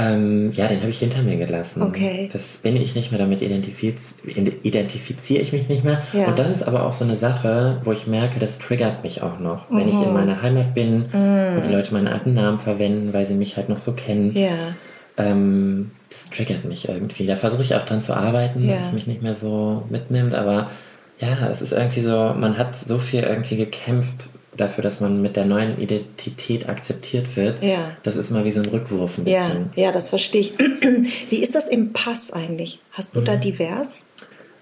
Ähm, 0.00 0.52
ja, 0.52 0.68
den 0.68 0.78
habe 0.78 0.90
ich 0.90 1.00
hinter 1.00 1.22
mir 1.22 1.36
gelassen. 1.36 1.82
Okay. 1.82 2.28
Das 2.32 2.58
bin 2.58 2.76
ich 2.76 2.94
nicht 2.94 3.10
mehr, 3.10 3.18
damit 3.18 3.42
identifiz 3.42 4.14
identifiziere 4.24 5.42
ich 5.42 5.52
mich 5.52 5.68
nicht 5.68 5.82
mehr. 5.82 6.02
Ja. 6.12 6.28
Und 6.28 6.38
das 6.38 6.52
ist 6.52 6.62
aber 6.62 6.84
auch 6.84 6.92
so 6.92 7.04
eine 7.04 7.16
Sache, 7.16 7.80
wo 7.82 7.90
ich 7.90 8.06
merke, 8.06 8.38
das 8.38 8.60
triggert 8.60 9.02
mich 9.02 9.22
auch 9.22 9.40
noch. 9.40 9.68
Mhm. 9.68 9.76
Wenn 9.76 9.88
ich 9.88 9.94
in 9.94 10.06
mhm. 10.06 10.14
meiner 10.14 10.40
Heimat 10.40 10.72
bin, 10.72 11.06
mhm. 11.12 11.56
wo 11.56 11.60
die 11.66 11.72
Leute 11.72 11.92
meinen 11.92 12.06
alten 12.06 12.32
Namen 12.32 12.60
verwenden, 12.60 13.12
weil 13.12 13.26
sie 13.26 13.34
mich 13.34 13.56
halt 13.56 13.68
noch 13.68 13.76
so 13.76 13.92
kennen. 13.94 14.36
Ja. 14.36 14.52
Ähm, 15.16 15.90
das 16.08 16.30
triggert 16.30 16.64
mich 16.64 16.88
irgendwie. 16.88 17.26
Da 17.26 17.34
versuche 17.34 17.62
ich 17.62 17.74
auch 17.74 17.84
dran 17.84 18.00
zu 18.00 18.16
arbeiten, 18.16 18.68
ja. 18.68 18.76
dass 18.76 18.86
es 18.86 18.92
mich 18.92 19.08
nicht 19.08 19.22
mehr 19.22 19.34
so 19.34 19.82
mitnimmt. 19.90 20.32
Aber 20.32 20.70
ja, 21.18 21.48
es 21.48 21.60
ist 21.60 21.72
irgendwie 21.72 22.02
so, 22.02 22.34
man 22.38 22.56
hat 22.56 22.76
so 22.76 22.98
viel 22.98 23.24
irgendwie 23.24 23.56
gekämpft 23.56 24.30
dafür, 24.56 24.82
dass 24.82 25.00
man 25.00 25.22
mit 25.22 25.36
der 25.36 25.44
neuen 25.44 25.78
Identität 25.80 26.68
akzeptiert 26.68 27.36
wird, 27.36 27.62
Ja. 27.62 27.96
das 28.02 28.16
ist 28.16 28.30
mal 28.30 28.44
wie 28.44 28.50
so 28.50 28.60
ein 28.60 28.66
Rückwurf 28.66 29.18
ein 29.18 29.26
Ja, 29.26 29.46
bisschen. 29.46 29.70
ja, 29.76 29.92
das 29.92 30.10
verstehe 30.10 30.40
ich. 30.40 30.54
Wie 31.30 31.36
ist 31.36 31.54
das 31.54 31.68
im 31.68 31.92
Pass 31.92 32.32
eigentlich? 32.32 32.80
Hast 32.92 33.14
du 33.14 33.20
da 33.20 33.36
divers 33.36 34.06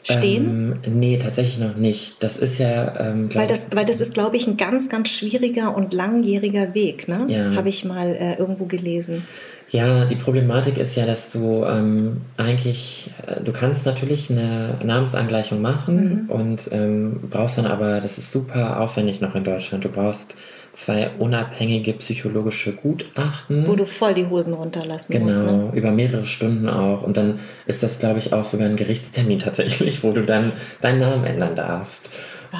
stehen? 0.02 0.80
Ähm, 0.84 0.98
nee, 1.00 1.18
tatsächlich 1.18 1.58
noch 1.58 1.76
nicht. 1.76 2.16
Das 2.22 2.36
ist 2.36 2.58
ja, 2.58 2.98
ähm, 3.10 3.34
Weil 3.34 3.46
das, 3.48 3.66
weil 3.74 3.86
das 3.86 4.00
ist, 4.00 4.14
glaube 4.14 4.36
ich, 4.36 4.46
ein 4.46 4.56
ganz, 4.56 4.88
ganz 4.88 5.08
schwieriger 5.08 5.74
und 5.76 5.92
langjähriger 5.94 6.74
Weg, 6.74 7.08
ne? 7.08 7.26
Ja. 7.28 7.54
Habe 7.54 7.68
ich 7.68 7.84
mal 7.84 8.14
äh, 8.14 8.34
irgendwo 8.38 8.66
gelesen. 8.66 9.26
Ja, 9.68 10.04
die 10.04 10.14
Problematik 10.14 10.78
ist 10.78 10.96
ja, 10.96 11.06
dass 11.06 11.32
du 11.32 11.64
ähm, 11.64 12.22
eigentlich, 12.36 13.10
äh, 13.26 13.40
du 13.40 13.52
kannst 13.52 13.84
natürlich 13.84 14.30
eine 14.30 14.78
Namensangleichung 14.84 15.60
machen 15.60 16.26
und 16.28 16.68
ähm, 16.70 17.20
brauchst 17.30 17.58
dann 17.58 17.66
aber, 17.66 18.00
das 18.00 18.16
ist 18.18 18.30
super 18.30 18.80
aufwendig 18.80 19.20
noch 19.20 19.34
in 19.34 19.44
Deutschland, 19.44 19.84
du 19.84 19.88
brauchst 19.88 20.36
zwei 20.76 21.10
unabhängige 21.18 21.94
psychologische 21.94 22.74
Gutachten. 22.74 23.66
Wo 23.66 23.74
du 23.74 23.86
voll 23.86 24.14
die 24.14 24.26
Hosen 24.26 24.52
runterlassen 24.52 25.20
musst. 25.22 25.38
Ne? 25.38 25.44
Genau, 25.44 25.70
über 25.72 25.90
mehrere 25.90 26.26
Stunden 26.26 26.68
auch. 26.68 27.02
Und 27.02 27.16
dann 27.16 27.40
ist 27.66 27.82
das, 27.82 27.98
glaube 27.98 28.18
ich, 28.18 28.32
auch 28.32 28.44
sogar 28.44 28.68
ein 28.68 28.76
Gerichtstermin 28.76 29.38
tatsächlich, 29.38 30.02
wo 30.04 30.12
du 30.12 30.22
dann 30.22 30.52
deinen 30.80 31.00
Namen 31.00 31.24
ändern 31.24 31.56
darfst. 31.56 32.10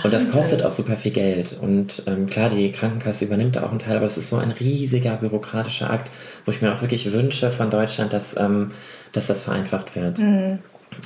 Und 0.05 0.13
das 0.13 0.31
kostet 0.31 0.65
auch 0.65 0.73
super 0.73 0.97
viel 0.97 1.13
Geld. 1.13 1.59
Und 1.61 2.03
ähm, 2.07 2.27
klar, 2.27 2.51
die 2.51 2.73
Krankenkasse 2.73 3.25
übernimmt 3.25 3.57
da 3.57 3.65
auch 3.65 3.71
einen 3.71 3.79
Teil, 3.79 3.97
aber 3.97 4.07
es 4.07 4.17
ist 4.17 4.31
so 4.31 4.37
ein 4.37 4.51
riesiger 4.51 5.17
bürokratischer 5.17 5.91
Akt, 5.91 6.11
wo 6.45 6.51
ich 6.51 6.63
mir 6.63 6.75
auch 6.75 6.81
wirklich 6.81 7.13
wünsche 7.13 7.51
von 7.51 7.71
Deutschland, 7.71 8.13
dass, 8.13 8.37
ähm, 8.37 8.73
dass 9.13 9.27
das 9.27 9.43
vereinfacht 9.43 9.95
wird. 9.97 10.19
Mhm. 10.19 10.59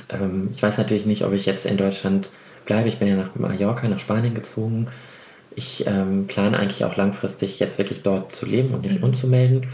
Ähm, 0.09 0.49
ich 0.53 0.61
weiß 0.61 0.77
natürlich 0.77 1.05
nicht, 1.05 1.23
ob 1.23 1.33
ich 1.33 1.45
jetzt 1.45 1.65
in 1.65 1.77
Deutschland 1.77 2.31
bleibe. 2.65 2.87
Ich 2.87 2.99
bin 2.99 3.07
ja 3.07 3.15
nach 3.15 3.35
Mallorca, 3.35 3.87
nach 3.87 3.99
Spanien 3.99 4.33
gezogen. 4.33 4.87
Ich 5.53 5.85
ähm, 5.85 6.27
plane 6.27 6.57
eigentlich 6.57 6.85
auch 6.85 6.95
langfristig 6.95 7.59
jetzt 7.59 7.77
wirklich 7.77 8.03
dort 8.03 8.33
zu 8.33 8.45
leben 8.45 8.73
und 8.73 8.81
nicht 8.83 8.99
Mhm. 8.99 9.03
umzumelden. 9.05 9.67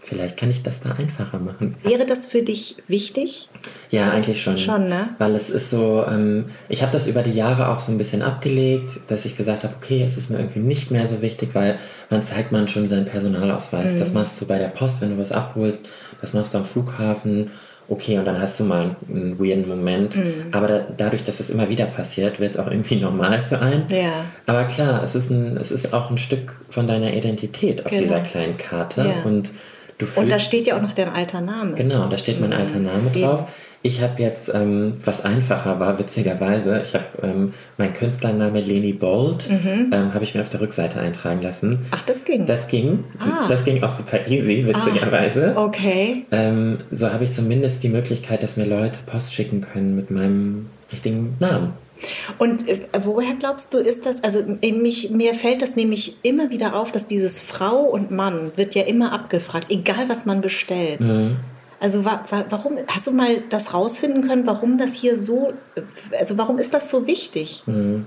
Vielleicht 0.00 0.36
kann 0.36 0.50
ich 0.50 0.62
das 0.62 0.80
da 0.80 0.90
einfacher 0.92 1.38
machen. 1.38 1.76
Wäre 1.82 2.04
das 2.04 2.26
für 2.26 2.42
dich 2.42 2.76
wichtig? 2.88 3.48
Ja, 3.90 4.10
eigentlich 4.10 4.42
schon. 4.42 4.58
Schon, 4.58 4.88
ne? 4.90 5.08
Weil 5.18 5.34
es 5.34 5.48
ist 5.48 5.70
so, 5.70 6.04
ähm, 6.06 6.44
ich 6.68 6.82
habe 6.82 6.92
das 6.92 7.06
über 7.06 7.22
die 7.22 7.32
Jahre 7.32 7.68
auch 7.68 7.78
so 7.78 7.90
ein 7.90 7.96
bisschen 7.96 8.20
abgelegt, 8.20 9.00
dass 9.06 9.24
ich 9.24 9.34
gesagt 9.36 9.64
habe, 9.64 9.74
okay, 9.76 10.02
es 10.04 10.18
ist 10.18 10.28
mir 10.30 10.38
irgendwie 10.38 10.58
nicht 10.60 10.90
mehr 10.90 11.06
so 11.06 11.22
wichtig, 11.22 11.54
weil 11.54 11.78
man 12.10 12.22
zeigt 12.22 12.52
man 12.52 12.68
schon 12.68 12.86
seinen 12.86 13.06
Personalausweis. 13.06 13.98
Das 13.98 14.12
machst 14.12 14.38
du 14.42 14.46
bei 14.46 14.58
der 14.58 14.68
Post, 14.68 15.00
wenn 15.00 15.10
du 15.10 15.18
was 15.18 15.32
abholst, 15.32 15.88
das 16.20 16.34
machst 16.34 16.52
du 16.52 16.58
am 16.58 16.66
Flughafen. 16.66 17.50
Okay, 17.88 18.18
und 18.18 18.24
dann 18.24 18.40
hast 18.40 18.58
du 18.60 18.64
mal 18.64 18.96
einen 19.08 19.38
weirden 19.38 19.68
Moment. 19.68 20.16
Aber 20.52 20.68
da, 20.68 20.86
dadurch, 20.96 21.24
dass 21.24 21.40
es 21.40 21.50
immer 21.50 21.68
wieder 21.68 21.86
passiert, 21.86 22.40
wird 22.40 22.52
es 22.54 22.58
auch 22.58 22.66
irgendwie 22.68 22.96
normal 23.00 23.42
für 23.42 23.60
einen. 23.60 23.84
Ja. 23.90 24.24
Aber 24.46 24.64
klar, 24.64 25.02
es 25.02 25.14
ist, 25.14 25.30
ein, 25.30 25.56
es 25.58 25.70
ist 25.70 25.92
auch 25.92 26.10
ein 26.10 26.18
Stück 26.18 26.60
von 26.70 26.86
deiner 26.86 27.12
Identität 27.12 27.84
auf 27.84 27.90
Genau. 27.90 28.02
dieser 28.02 28.20
kleinen 28.20 28.56
Karte. 28.56 29.02
Ja. 29.02 29.22
Und 29.28 29.52
du 29.98 30.06
Und 30.16 30.32
da 30.32 30.38
steht 30.38 30.66
ja 30.66 30.76
auch 30.76 30.82
noch 30.82 30.94
dein 30.94 31.08
alter 31.10 31.40
Name. 31.40 31.74
Genau, 31.74 32.08
da 32.08 32.16
steht 32.16 32.40
mein 32.40 32.52
alter 32.52 32.78
Name 32.78 33.10
drauf. 33.10 33.48
Ich 33.86 34.00
habe 34.00 34.22
jetzt, 34.22 34.50
ähm, 34.54 34.94
was 35.04 35.26
einfacher 35.26 35.78
war, 35.78 35.98
witzigerweise, 35.98 36.80
ich 36.82 36.94
habe 36.94 37.04
ähm, 37.22 37.52
meinen 37.76 37.92
Künstlername 37.92 38.60
Leni 38.62 38.94
Bold, 38.94 39.50
Mhm. 39.50 39.90
ähm, 39.92 40.14
habe 40.14 40.24
ich 40.24 40.34
mir 40.34 40.40
auf 40.40 40.48
der 40.48 40.62
Rückseite 40.62 40.98
eintragen 41.00 41.42
lassen. 41.42 41.80
Ach, 41.90 42.00
das 42.06 42.24
ging. 42.24 42.46
Das 42.46 42.66
ging, 42.66 43.04
Ah. 43.18 43.46
das 43.46 43.62
ging 43.62 43.82
auch 43.82 43.90
super 43.90 44.26
easy, 44.26 44.64
witzigerweise. 44.66 45.52
okay. 45.56 46.24
Ähm, 46.32 46.78
so 46.90 47.12
habe 47.12 47.24
ich 47.24 47.32
zumindest 47.32 47.82
die 47.82 47.90
Möglichkeit, 47.90 48.42
dass 48.42 48.56
mir 48.56 48.64
Leute 48.64 49.00
Post 49.04 49.34
schicken 49.34 49.60
können 49.60 49.94
mit 49.94 50.10
meinem 50.10 50.70
richtigen 50.90 51.36
Namen. 51.38 51.74
Und 52.38 52.66
äh, 52.66 52.80
woher 53.02 53.34
glaubst 53.38 53.74
du, 53.74 53.78
ist 53.78 54.06
das? 54.06 54.24
Also 54.24 54.40
mich, 54.62 55.10
mir 55.10 55.34
fällt 55.34 55.60
das 55.60 55.76
nämlich 55.76 56.16
immer 56.22 56.48
wieder 56.48 56.74
auf, 56.74 56.90
dass 56.90 57.06
dieses 57.06 57.38
Frau 57.38 57.80
und 57.80 58.10
Mann 58.10 58.52
wird 58.56 58.74
ja 58.74 58.84
immer 58.84 59.12
abgefragt, 59.12 59.66
egal 59.70 60.08
was 60.08 60.24
man 60.24 60.40
bestellt. 60.40 61.02
Mhm. 61.04 61.36
Also 61.84 62.06
wa 62.06 62.24
wa 62.30 62.46
warum, 62.48 62.78
hast 62.88 63.06
du 63.08 63.10
mal 63.10 63.42
das 63.50 63.74
rausfinden 63.74 64.26
können, 64.26 64.46
warum 64.46 64.78
das 64.78 64.94
hier 64.94 65.18
so, 65.18 65.52
also 66.18 66.38
warum 66.38 66.56
ist 66.56 66.72
das 66.72 66.88
so 66.88 67.06
wichtig? 67.06 67.62
Mhm. 67.66 68.06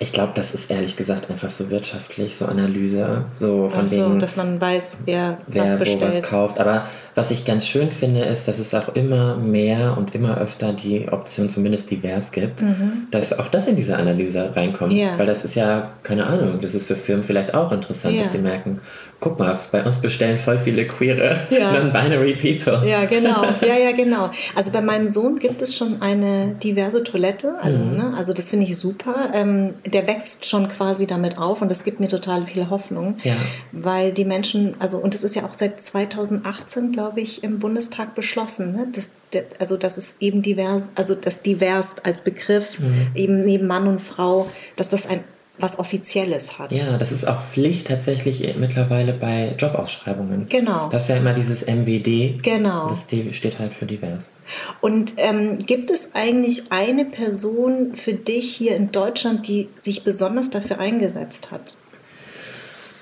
Ich 0.00 0.12
glaube, 0.12 0.32
das 0.36 0.54
ist 0.54 0.70
ehrlich 0.70 0.96
gesagt 0.96 1.28
einfach 1.28 1.50
so 1.50 1.70
wirtschaftlich, 1.70 2.36
so 2.36 2.46
Analyse, 2.46 3.24
so 3.38 3.68
von 3.68 3.80
Also, 3.80 3.96
wegen, 3.96 4.20
dass 4.20 4.36
man 4.36 4.60
weiß, 4.60 5.00
wer, 5.06 5.38
wer 5.48 5.64
was 5.64 5.70
wo 5.70 5.72
was 5.74 5.78
bestellt. 5.80 6.22
kauft. 6.22 6.60
Aber 6.60 6.86
was 7.16 7.32
ich 7.32 7.44
ganz 7.44 7.66
schön 7.66 7.90
finde, 7.90 8.20
ist, 8.24 8.46
dass 8.46 8.60
es 8.60 8.72
auch 8.74 8.94
immer 8.94 9.36
mehr 9.36 9.96
und 9.98 10.14
immer 10.14 10.38
öfter 10.38 10.72
die 10.72 11.08
Option 11.10 11.48
zumindest 11.50 11.90
divers 11.90 12.30
gibt, 12.30 12.62
dass 13.10 13.36
auch 13.36 13.48
das 13.48 13.66
in 13.66 13.74
diese 13.74 13.96
Analyse 13.96 14.54
reinkommt. 14.54 14.92
Mhm. 14.92 14.98
Ja. 14.98 15.18
Weil 15.18 15.26
das 15.26 15.44
ist 15.44 15.56
ja, 15.56 15.90
keine 16.04 16.26
Ahnung, 16.26 16.58
das 16.62 16.74
ist 16.76 16.86
für 16.86 16.94
Firmen 16.96 17.24
vielleicht 17.24 17.52
auch 17.54 17.72
interessant, 17.72 18.14
Ja. 18.14 18.22
dass 18.22 18.32
sie 18.32 18.38
merken, 18.38 18.80
guck 19.18 19.36
mal, 19.40 19.58
bei 19.72 19.82
uns 19.84 20.00
bestellen 20.00 20.38
voll 20.38 20.58
viele 20.58 20.86
queere, 20.86 21.40
Ja. 21.50 21.72
non-binary 21.72 22.34
people. 22.34 22.88
Ja, 22.88 23.04
genau. 23.06 23.42
Ja, 23.66 23.76
ja, 23.76 23.90
genau. 23.90 24.30
Also 24.54 24.70
bei 24.70 24.80
meinem 24.80 25.08
Sohn 25.08 25.40
gibt 25.40 25.60
es 25.60 25.74
schon 25.74 26.00
eine 26.00 26.54
diverse 26.62 27.02
Toilette. 27.02 27.54
Also, 27.60 27.78
Mhm. 27.78 27.96
ne, 27.96 28.14
also 28.16 28.32
das 28.32 28.48
finde 28.50 28.66
ich 28.66 28.76
super. 28.78 29.30
Ähm, 29.34 29.74
der 29.90 30.06
wächst 30.06 30.46
schon 30.46 30.68
quasi 30.68 31.06
damit 31.06 31.38
auf 31.38 31.62
und 31.62 31.70
das 31.70 31.84
gibt 31.84 32.00
mir 32.00 32.08
total 32.08 32.46
viel 32.46 32.70
Hoffnung. 32.70 33.16
Ja. 33.24 33.36
Weil 33.72 34.12
die 34.12 34.24
Menschen, 34.24 34.74
also 34.78 34.98
und 34.98 35.14
es 35.14 35.24
ist 35.24 35.34
ja 35.34 35.44
auch 35.44 35.54
seit 35.54 35.80
2018, 35.80 36.92
glaube 36.92 37.20
ich, 37.20 37.42
im 37.44 37.58
Bundestag 37.58 38.14
beschlossen, 38.14 38.72
ne? 38.72 38.88
das, 38.92 39.10
der, 39.32 39.44
also 39.58 39.76
dass 39.76 39.96
es 39.96 40.16
eben 40.20 40.42
divers, 40.42 40.90
also 40.94 41.14
das 41.14 41.42
divers 41.42 41.96
als 42.02 42.22
Begriff, 42.22 42.78
Mhm. 42.78 43.08
eben 43.14 43.44
neben 43.44 43.66
Mann 43.66 43.86
und 43.88 44.00
Frau, 44.00 44.48
dass 44.76 44.90
das 44.90 45.06
ein 45.08 45.24
was 45.58 45.78
Offizielles 45.78 46.58
hat. 46.58 46.72
Ja, 46.72 46.96
das 46.98 47.12
ist 47.12 47.26
auch 47.26 47.40
Pflicht 47.42 47.88
tatsächlich 47.88 48.54
mittlerweile 48.58 49.12
bei 49.12 49.54
Jobausschreibungen. 49.58 50.46
Genau. 50.48 50.88
Das 50.90 51.02
ist 51.02 51.08
ja 51.08 51.16
immer 51.16 51.34
dieses 51.34 51.66
MWD. 51.66 52.42
Genau. 52.42 52.88
Das 52.88 53.06
D 53.06 53.32
steht 53.32 53.58
halt 53.58 53.74
für 53.74 53.86
divers. 53.86 54.32
Und 54.80 55.14
ähm, 55.16 55.58
gibt 55.58 55.90
es 55.90 56.10
eigentlich 56.14 56.70
eine 56.70 57.04
Person 57.04 57.94
für 57.94 58.14
dich 58.14 58.54
hier 58.54 58.76
in 58.76 58.92
Deutschland, 58.92 59.48
die 59.48 59.68
sich 59.78 60.04
besonders 60.04 60.50
dafür 60.50 60.78
eingesetzt 60.78 61.50
hat? 61.50 61.76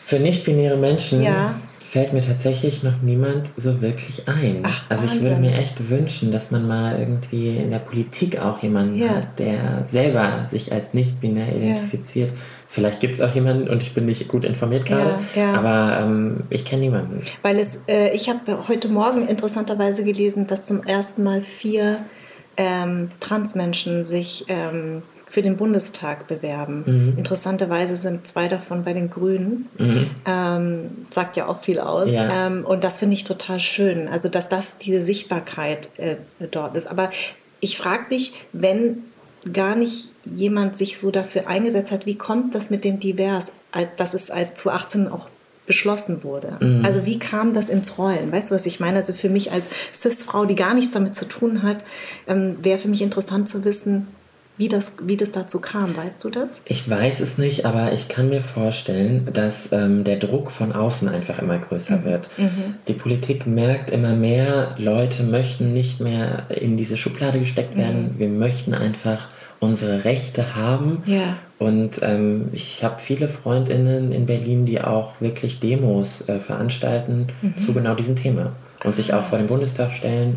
Für 0.04 0.18
nicht-binäre 0.18 0.76
Menschen 0.76 1.22
Ja. 1.22 1.54
Fällt 1.88 2.12
mir 2.12 2.20
tatsächlich 2.20 2.82
noch 2.82 3.00
niemand 3.00 3.50
so 3.56 3.80
wirklich 3.80 4.28
ein. 4.28 4.60
Ach, 4.64 4.84
also 4.88 5.04
ich 5.06 5.22
würde 5.22 5.36
mir 5.36 5.54
echt 5.56 5.88
wünschen, 5.88 6.32
dass 6.32 6.50
man 6.50 6.66
mal 6.66 6.98
irgendwie 6.98 7.56
in 7.56 7.70
der 7.70 7.78
Politik 7.78 8.40
auch 8.40 8.60
jemanden 8.62 8.96
Ja. 8.98 9.10
hat, 9.10 9.38
der 9.38 9.86
selber 9.86 10.46
sich 10.50 10.72
als 10.72 10.94
nicht-binär 10.94 11.54
identifiziert. 11.54 12.32
Vielleicht 12.68 12.98
gibt 13.00 13.14
es 13.14 13.20
auch 13.20 13.32
jemanden 13.34 13.68
und 13.68 13.82
ich 13.82 13.94
bin 13.94 14.06
nicht 14.06 14.26
gut 14.26 14.44
informiert 14.44 14.86
gerade, 14.86 15.18
Ja, 15.36 15.42
ja. 15.42 15.54
aber 15.54 16.00
ähm, 16.02 16.40
ich 16.50 16.64
kenne 16.64 16.82
niemanden. 16.82 17.20
Weil 17.42 17.58
es, 17.60 17.84
äh, 17.88 18.10
ich 18.14 18.28
habe 18.28 18.66
heute 18.68 18.88
Morgen 18.88 19.28
interessanterweise 19.28 20.02
gelesen, 20.02 20.46
dass 20.48 20.66
zum 20.66 20.82
ersten 20.82 21.22
Mal 21.22 21.40
vier 21.40 21.98
ähm, 22.56 23.10
Transmenschen 23.20 24.04
sich 24.04 24.44
ähm, 24.48 25.02
für 25.28 25.42
den 25.42 25.56
Bundestag 25.56 26.28
bewerben. 26.28 26.84
Mhm. 26.86 27.18
Interessanterweise 27.18 27.96
sind 27.96 28.26
zwei 28.26 28.48
davon 28.48 28.84
bei 28.84 28.92
den 28.92 29.10
Grünen. 29.10 29.68
Ähm, 30.24 30.90
sagt 31.10 31.36
ja 31.36 31.48
auch 31.48 31.60
viel 31.60 31.80
aus. 31.80 32.10
Ja. 32.10 32.46
Ähm, 32.46 32.64
und 32.64 32.84
das 32.84 32.98
finde 32.98 33.14
ich 33.14 33.24
total 33.24 33.58
schön. 33.58 34.08
Also, 34.08 34.28
dass 34.28 34.48
das 34.48 34.78
diese 34.78 35.02
Sichtbarkeit 35.04 35.90
äh, 35.96 36.16
dort 36.50 36.76
ist. 36.76 36.86
Aber 36.86 37.10
ich 37.60 37.76
frage 37.76 38.04
mich, 38.10 38.34
wenn 38.52 38.98
gar 39.52 39.76
nicht 39.76 40.10
jemand 40.24 40.76
sich 40.76 40.98
so 40.98 41.10
dafür 41.10 41.48
eingesetzt 41.48 41.90
hat, 41.90 42.06
wie 42.06 42.16
kommt 42.16 42.54
das 42.54 42.70
mit 42.70 42.84
dem 42.84 42.98
Divers, 42.98 43.52
dass 43.96 44.14
es 44.14 44.30
als 44.30 44.60
2018 44.60 45.08
auch 45.08 45.28
beschlossen 45.66 46.24
wurde? 46.24 46.58
Also 46.84 47.06
wie 47.06 47.18
kam 47.18 47.54
das 47.54 47.68
ins 47.68 47.98
Rollen? 47.98 48.32
Weißt 48.32 48.50
du, 48.50 48.54
was 48.54 48.66
ich 48.66 48.80
meine? 48.80 48.96
Also 48.98 49.12
für 49.12 49.28
mich 49.28 49.52
als 49.52 49.68
Cis-Frau, 49.92 50.46
die 50.46 50.54
gar 50.54 50.74
nichts 50.74 50.92
damit 50.92 51.14
zu 51.14 51.26
tun 51.26 51.62
hat, 51.62 51.84
ähm, 52.26 52.56
wäre 52.62 52.78
für 52.78 52.88
mich 52.88 53.02
interessant 53.02 53.48
zu 53.48 53.64
wissen, 53.64 54.08
wie 54.58 54.68
das, 54.68 54.92
wie 55.02 55.16
das 55.16 55.32
dazu 55.32 55.60
kam. 55.60 55.96
Weißt 55.96 56.24
du 56.24 56.30
das? 56.30 56.62
Ich 56.64 56.88
weiß 56.88 57.20
es 57.20 57.36
nicht, 57.38 57.64
aber 57.66 57.92
ich 57.92 58.08
kann 58.08 58.28
mir 58.30 58.40
vorstellen, 58.42 59.28
dass 59.32 59.70
ähm, 59.72 60.04
der 60.04 60.16
Druck 60.16 60.50
von 60.50 60.72
außen 60.72 61.08
einfach 61.08 61.38
immer 61.40 61.56
Mhm. 61.58 61.60
größer 61.62 62.04
wird. 62.04 62.30
Die 62.88 62.92
Politik 62.94 63.46
merkt 63.46 63.90
immer 63.90 64.14
mehr, 64.14 64.74
Leute 64.78 65.22
möchten 65.24 65.72
nicht 65.72 66.00
mehr 66.00 66.44
in 66.50 66.76
diese 66.76 66.96
Schublade 66.96 67.38
gesteckt 67.38 67.74
Mhm. 67.74 67.80
werden. 67.80 68.14
Wir 68.18 68.28
möchten 68.28 68.72
einfach 68.74 69.28
unsere 69.60 70.04
Rechte 70.04 70.54
haben. 70.54 71.02
Ja. 71.06 71.36
Und 71.58 72.00
ähm, 72.02 72.48
ich 72.52 72.84
habe 72.84 72.96
viele 73.00 73.28
Freundinnen 73.28 74.12
in 74.12 74.26
Berlin, 74.26 74.66
die 74.66 74.80
auch 74.82 75.20
wirklich 75.20 75.60
Demos 75.60 76.28
äh, 76.28 76.40
veranstalten 76.40 77.28
Mhm. 77.40 77.56
zu 77.56 77.72
genau 77.72 77.94
diesem 77.94 78.16
Thema 78.16 78.52
und 78.84 78.94
sich 78.94 79.14
Ah. 79.14 79.20
auch 79.20 79.22
vor 79.24 79.38
den 79.38 79.46
Bundestag 79.46 79.92
stellen 79.94 80.36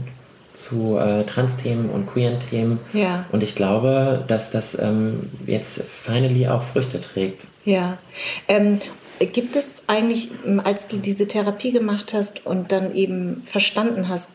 zu 0.60 0.98
äh, 0.98 1.24
Trans-Themen 1.24 1.90
und 1.90 2.08
queeren 2.08 2.40
Themen. 2.40 2.80
Ja. 2.94 3.26
Und 3.32 3.44
ich 3.44 3.56
glaube, 3.56 4.24
dass 4.28 4.52
das 4.52 4.78
ähm, 4.78 5.30
jetzt 5.46 5.82
finally 5.84 6.48
auch 6.48 6.64
Früchte 6.64 7.00
trägt. 7.00 7.44
Ja. 7.64 7.98
Ähm, 8.48 8.80
gibt 9.20 9.56
es 9.56 9.84
eigentlich, 9.88 10.30
als 10.64 10.88
du 10.88 10.98
diese 10.98 11.28
Therapie 11.28 11.72
gemacht 11.72 12.14
hast 12.14 12.46
und 12.46 12.72
dann 12.72 12.94
eben 12.94 13.42
verstanden 13.46 14.10
hast, 14.10 14.32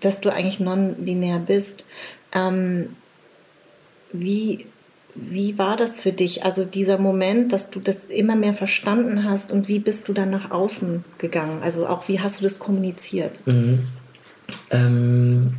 dass 0.00 0.20
du 0.20 0.30
eigentlich 0.30 0.60
non-binär 0.60 1.38
bist, 1.38 1.86
ähm, 2.34 2.96
wie 4.12 4.66
wie 5.18 5.56
war 5.56 5.78
das 5.78 6.02
für 6.02 6.12
dich? 6.12 6.44
Also 6.44 6.66
dieser 6.66 6.98
Moment, 6.98 7.54
dass 7.54 7.70
du 7.70 7.80
das 7.80 8.08
immer 8.08 8.36
mehr 8.36 8.52
verstanden 8.52 9.24
hast 9.24 9.50
und 9.50 9.66
wie 9.66 9.78
bist 9.78 10.08
du 10.08 10.12
dann 10.12 10.28
nach 10.28 10.50
außen 10.50 11.04
gegangen? 11.16 11.62
Also 11.62 11.86
auch 11.86 12.06
wie 12.08 12.20
hast 12.20 12.40
du 12.40 12.44
das 12.44 12.58
kommuniziert? 12.58 13.46
Mhm. 13.46 13.86
Ähm, 14.70 15.54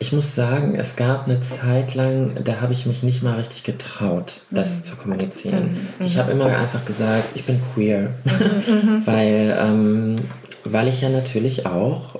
ich 0.00 0.12
muss 0.12 0.34
sagen, 0.34 0.76
es 0.76 0.94
gab 0.94 1.26
eine 1.26 1.40
Zeit 1.40 1.94
lang, 1.96 2.44
da 2.44 2.60
habe 2.60 2.72
ich 2.72 2.86
mich 2.86 3.02
nicht 3.02 3.22
mal 3.22 3.34
richtig 3.34 3.64
getraut, 3.64 4.42
das 4.50 4.78
mhm. 4.78 4.82
zu 4.84 4.96
kommunizieren. 4.96 5.70
Mhm. 5.98 6.06
Ich 6.06 6.18
habe 6.18 6.30
immer 6.30 6.46
einfach 6.46 6.84
gesagt, 6.84 7.30
ich 7.34 7.44
bin 7.44 7.60
queer, 7.74 8.10
mhm. 8.24 8.76
mhm. 8.76 9.06
weil, 9.06 9.58
ähm, 9.60 10.16
weil 10.64 10.86
ich 10.88 11.00
ja 11.00 11.08
natürlich 11.08 11.66
auch 11.66 12.18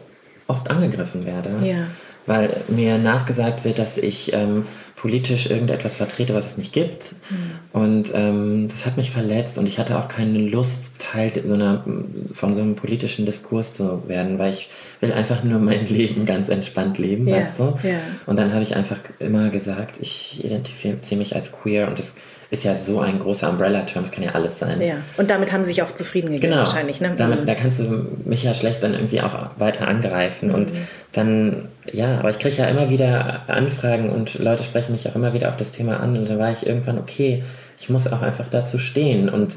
oft 0.48 0.70
angegriffen 0.70 1.24
werde. 1.24 1.50
Ja. 1.62 1.86
Weil 2.26 2.50
mir 2.68 2.98
nachgesagt 2.98 3.64
wird, 3.64 3.78
dass 3.78 3.96
ich 3.96 4.32
ähm, 4.34 4.66
politisch 4.96 5.48
irgendetwas 5.48 5.96
vertrete, 5.96 6.34
was 6.34 6.50
es 6.50 6.58
nicht 6.58 6.72
gibt. 6.72 7.14
Mhm. 7.30 7.80
Und 7.80 8.10
ähm, 8.12 8.68
das 8.68 8.84
hat 8.84 8.96
mich 8.96 9.10
verletzt 9.10 9.56
und 9.56 9.66
ich 9.66 9.78
hatte 9.78 9.98
auch 9.98 10.08
keine 10.08 10.38
Lust, 10.38 10.98
Teil 10.98 11.30
so 11.46 11.54
einer, 11.54 11.84
von 12.32 12.54
so 12.54 12.62
einem 12.62 12.74
politischen 12.74 13.24
Diskurs 13.24 13.74
zu 13.74 14.08
werden, 14.08 14.38
weil 14.38 14.52
ich 14.52 14.70
will 15.00 15.12
einfach 15.12 15.44
nur 15.44 15.58
mein 15.58 15.86
Leben 15.86 16.26
ganz 16.26 16.48
entspannt 16.48 16.98
leben, 16.98 17.28
ja. 17.28 17.36
weißt 17.36 17.58
du? 17.58 17.78
Ja. 17.82 17.98
Und 18.26 18.38
dann 18.38 18.52
habe 18.52 18.62
ich 18.62 18.76
einfach 18.76 18.98
immer 19.18 19.50
gesagt, 19.50 19.96
ich 20.00 20.44
identifiziere 20.44 21.18
mich 21.18 21.36
als 21.36 21.52
queer 21.52 21.88
und 21.88 21.98
das 21.98 22.14
ist 22.50 22.64
ja 22.64 22.74
so 22.74 23.00
ein 23.00 23.18
großer 23.18 23.50
Umbrella-Term, 23.50 24.04
es 24.04 24.10
kann 24.10 24.24
ja 24.24 24.32
alles 24.32 24.58
sein. 24.58 24.80
Ja, 24.80 24.96
und 25.18 25.28
damit 25.28 25.52
haben 25.52 25.64
sie 25.64 25.72
sich 25.72 25.82
auch 25.82 25.90
zufrieden 25.90 26.28
gegeben 26.28 26.52
genau. 26.52 26.56
wahrscheinlich. 26.58 27.00
Ne? 27.00 27.14
Damit, 27.16 27.42
mhm. 27.42 27.46
Da 27.46 27.54
kannst 27.54 27.80
du 27.80 28.06
mich 28.24 28.42
ja 28.42 28.54
schlecht 28.54 28.82
dann 28.82 28.94
irgendwie 28.94 29.20
auch 29.20 29.50
weiter 29.58 29.86
angreifen. 29.86 30.48
Mhm. 30.48 30.54
Und 30.54 30.72
dann, 31.12 31.68
ja, 31.92 32.18
aber 32.18 32.30
ich 32.30 32.38
kriege 32.38 32.56
ja 32.56 32.64
immer 32.64 32.88
wieder 32.88 33.42
Anfragen 33.48 34.08
und 34.08 34.38
Leute 34.38 34.64
sprechen 34.64 34.92
mich 34.92 35.06
auch 35.08 35.14
immer 35.14 35.34
wieder 35.34 35.50
auf 35.50 35.56
das 35.56 35.72
Thema 35.72 36.00
an. 36.00 36.16
Und 36.16 36.30
dann 36.30 36.38
war 36.38 36.50
ich 36.50 36.66
irgendwann, 36.66 36.98
okay, 36.98 37.42
ich 37.78 37.90
muss 37.90 38.10
auch 38.10 38.22
einfach 38.22 38.48
dazu 38.48 38.78
stehen 38.78 39.28
und 39.28 39.54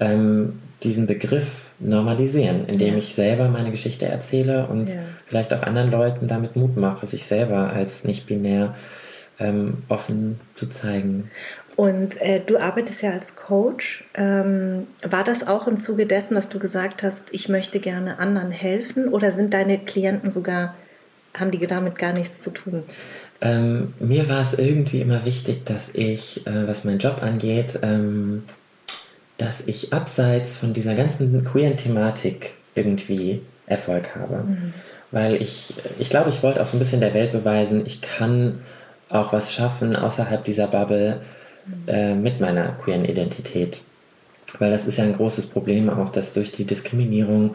ähm, 0.00 0.60
diesen 0.82 1.06
Begriff 1.06 1.63
normalisieren, 1.78 2.66
indem 2.66 2.96
ich 2.96 3.14
selber 3.14 3.48
meine 3.48 3.70
Geschichte 3.70 4.06
erzähle 4.06 4.66
und 4.66 4.90
vielleicht 5.26 5.52
auch 5.52 5.62
anderen 5.62 5.90
Leuten 5.90 6.28
damit 6.28 6.56
Mut 6.56 6.76
mache, 6.76 7.06
sich 7.06 7.26
selber 7.26 7.70
als 7.72 8.04
nicht 8.04 8.26
binär 8.26 8.74
ähm, 9.38 9.82
offen 9.88 10.40
zu 10.54 10.68
zeigen. 10.68 11.30
Und 11.76 12.20
äh, 12.20 12.40
du 12.44 12.56
arbeitest 12.56 13.02
ja 13.02 13.10
als 13.10 13.36
Coach. 13.36 14.04
Ähm, 14.14 14.86
war 15.02 15.24
das 15.24 15.46
auch 15.46 15.66
im 15.66 15.80
Zuge 15.80 16.06
dessen, 16.06 16.34
dass 16.36 16.48
du 16.48 16.58
gesagt 16.58 17.02
hast, 17.02 17.34
ich 17.34 17.48
möchte 17.48 17.80
gerne 17.80 18.18
anderen 18.18 18.52
helfen? 18.52 19.08
Oder 19.08 19.32
sind 19.32 19.54
deine 19.54 19.78
Klienten 19.78 20.30
sogar, 20.30 20.74
haben 21.36 21.50
die 21.50 21.66
damit 21.66 21.98
gar 21.98 22.12
nichts 22.12 22.42
zu 22.42 22.50
tun? 22.50 22.84
Ähm, 23.40 23.92
mir 23.98 24.28
war 24.28 24.40
es 24.40 24.54
irgendwie 24.54 25.00
immer 25.00 25.24
wichtig, 25.24 25.64
dass 25.64 25.90
ich, 25.94 26.46
äh, 26.46 26.68
was 26.68 26.84
meinen 26.84 27.00
Job 27.00 27.22
angeht, 27.22 27.80
ähm, 27.82 28.44
dass 29.44 29.66
ich 29.66 29.92
abseits 29.92 30.56
von 30.56 30.72
dieser 30.72 30.94
ganzen 30.94 31.44
queeren 31.44 31.76
Thematik 31.76 32.54
irgendwie 32.74 33.42
Erfolg 33.66 34.16
habe. 34.16 34.44
Mhm. 34.44 34.74
Weil 35.10 35.40
ich, 35.40 35.74
ich 35.98 36.10
glaube, 36.10 36.30
ich 36.30 36.42
wollte 36.42 36.62
auch 36.62 36.66
so 36.66 36.76
ein 36.76 36.80
bisschen 36.80 37.00
der 37.00 37.14
Welt 37.14 37.32
beweisen, 37.32 37.84
ich 37.86 38.00
kann 38.00 38.60
auch 39.08 39.32
was 39.32 39.52
schaffen 39.52 39.94
außerhalb 39.94 40.44
dieser 40.44 40.66
Bubble 40.66 41.20
äh, 41.86 42.14
mit 42.14 42.40
meiner 42.40 42.72
queeren 42.72 43.04
Identität. 43.04 43.82
Weil 44.58 44.70
das 44.70 44.86
ist 44.86 44.98
ja 44.98 45.04
ein 45.04 45.16
großes 45.16 45.46
Problem 45.46 45.90
auch, 45.90 46.10
dass 46.10 46.32
durch 46.32 46.52
die 46.52 46.64
Diskriminierung 46.64 47.54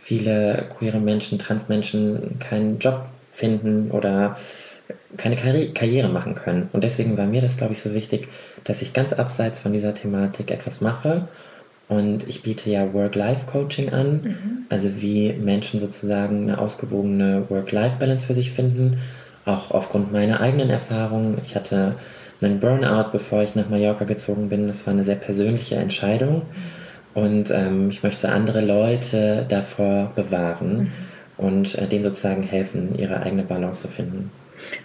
viele 0.00 0.66
queere 0.78 1.00
Menschen, 1.00 1.38
Transmenschen 1.38 2.38
keinen 2.38 2.78
Job 2.78 3.06
finden 3.32 3.90
oder 3.90 4.36
keine 5.16 5.36
Karri 5.36 5.72
Karriere 5.74 6.08
machen 6.08 6.34
können. 6.34 6.68
Und 6.72 6.84
deswegen 6.84 7.16
war 7.16 7.26
mir 7.26 7.42
das, 7.42 7.56
glaube 7.56 7.72
ich, 7.74 7.80
so 7.80 7.92
wichtig, 7.92 8.28
dass 8.66 8.82
ich 8.82 8.92
ganz 8.92 9.12
abseits 9.12 9.60
von 9.60 9.72
dieser 9.72 9.94
Thematik 9.94 10.50
etwas 10.50 10.80
mache. 10.80 11.28
Und 11.88 12.28
ich 12.28 12.42
biete 12.42 12.68
ja 12.68 12.92
Work-Life-Coaching 12.92 13.92
an, 13.92 14.12
mhm. 14.12 14.66
also 14.68 15.00
wie 15.00 15.32
Menschen 15.34 15.78
sozusagen 15.78 16.42
eine 16.42 16.58
ausgewogene 16.58 17.48
Work-Life-Balance 17.48 18.26
für 18.26 18.34
sich 18.34 18.50
finden. 18.50 18.98
Auch 19.44 19.70
aufgrund 19.70 20.12
meiner 20.12 20.40
eigenen 20.40 20.68
Erfahrungen. 20.68 21.38
Ich 21.44 21.54
hatte 21.54 21.94
einen 22.40 22.58
Burnout, 22.58 23.10
bevor 23.12 23.44
ich 23.44 23.54
nach 23.54 23.68
Mallorca 23.68 24.04
gezogen 24.04 24.48
bin. 24.48 24.66
Das 24.66 24.84
war 24.86 24.94
eine 24.94 25.04
sehr 25.04 25.14
persönliche 25.14 25.76
Entscheidung. 25.76 26.42
Und 27.14 27.52
ähm, 27.52 27.88
ich 27.88 28.02
möchte 28.02 28.30
andere 28.30 28.60
Leute 28.60 29.46
davor 29.48 30.12
bewahren 30.16 30.78
mhm. 30.78 30.92
und 31.38 31.74
äh, 31.76 31.86
denen 31.86 32.02
sozusagen 32.02 32.42
helfen, 32.42 32.98
ihre 32.98 33.20
eigene 33.20 33.44
Balance 33.44 33.82
zu 33.82 33.88
finden. 33.88 34.32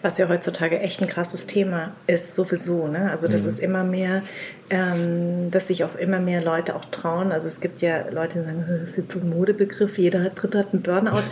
Was 0.02 0.18
ja 0.18 0.30
heutzutage 0.30 0.80
echt 0.80 1.02
ein 1.02 1.08
krasses 1.08 1.46
Thema 1.46 1.96
ist, 2.08 2.36
sowieso. 2.36 2.88
Ne? 2.88 3.10
Also, 3.12 3.28
das 3.28 3.44
mhm. 3.44 3.48
ist 3.48 3.60
immer 3.60 3.84
mehr, 3.84 4.22
ähm, 4.70 5.52
dass 5.52 5.68
sich 5.68 5.84
auch 5.84 5.96
immer 5.96 6.20
mehr 6.20 6.44
Leute 6.44 6.76
auch 6.76 6.86
trauen. 6.86 7.32
Also, 7.32 7.48
es 7.48 7.62
gibt 7.62 7.82
ja 7.82 8.10
Leute, 8.10 8.40
die 8.40 8.46
sagen, 8.46 8.66
das 8.68 8.92
ist 8.92 8.98
jetzt 8.98 9.16
ein 9.16 9.30
Modebegriff, 9.30 9.98
jeder 9.98 10.30
Dritte 10.30 10.60
hat 10.60 10.74
einen 10.74 10.82
Burnout. 10.82 11.24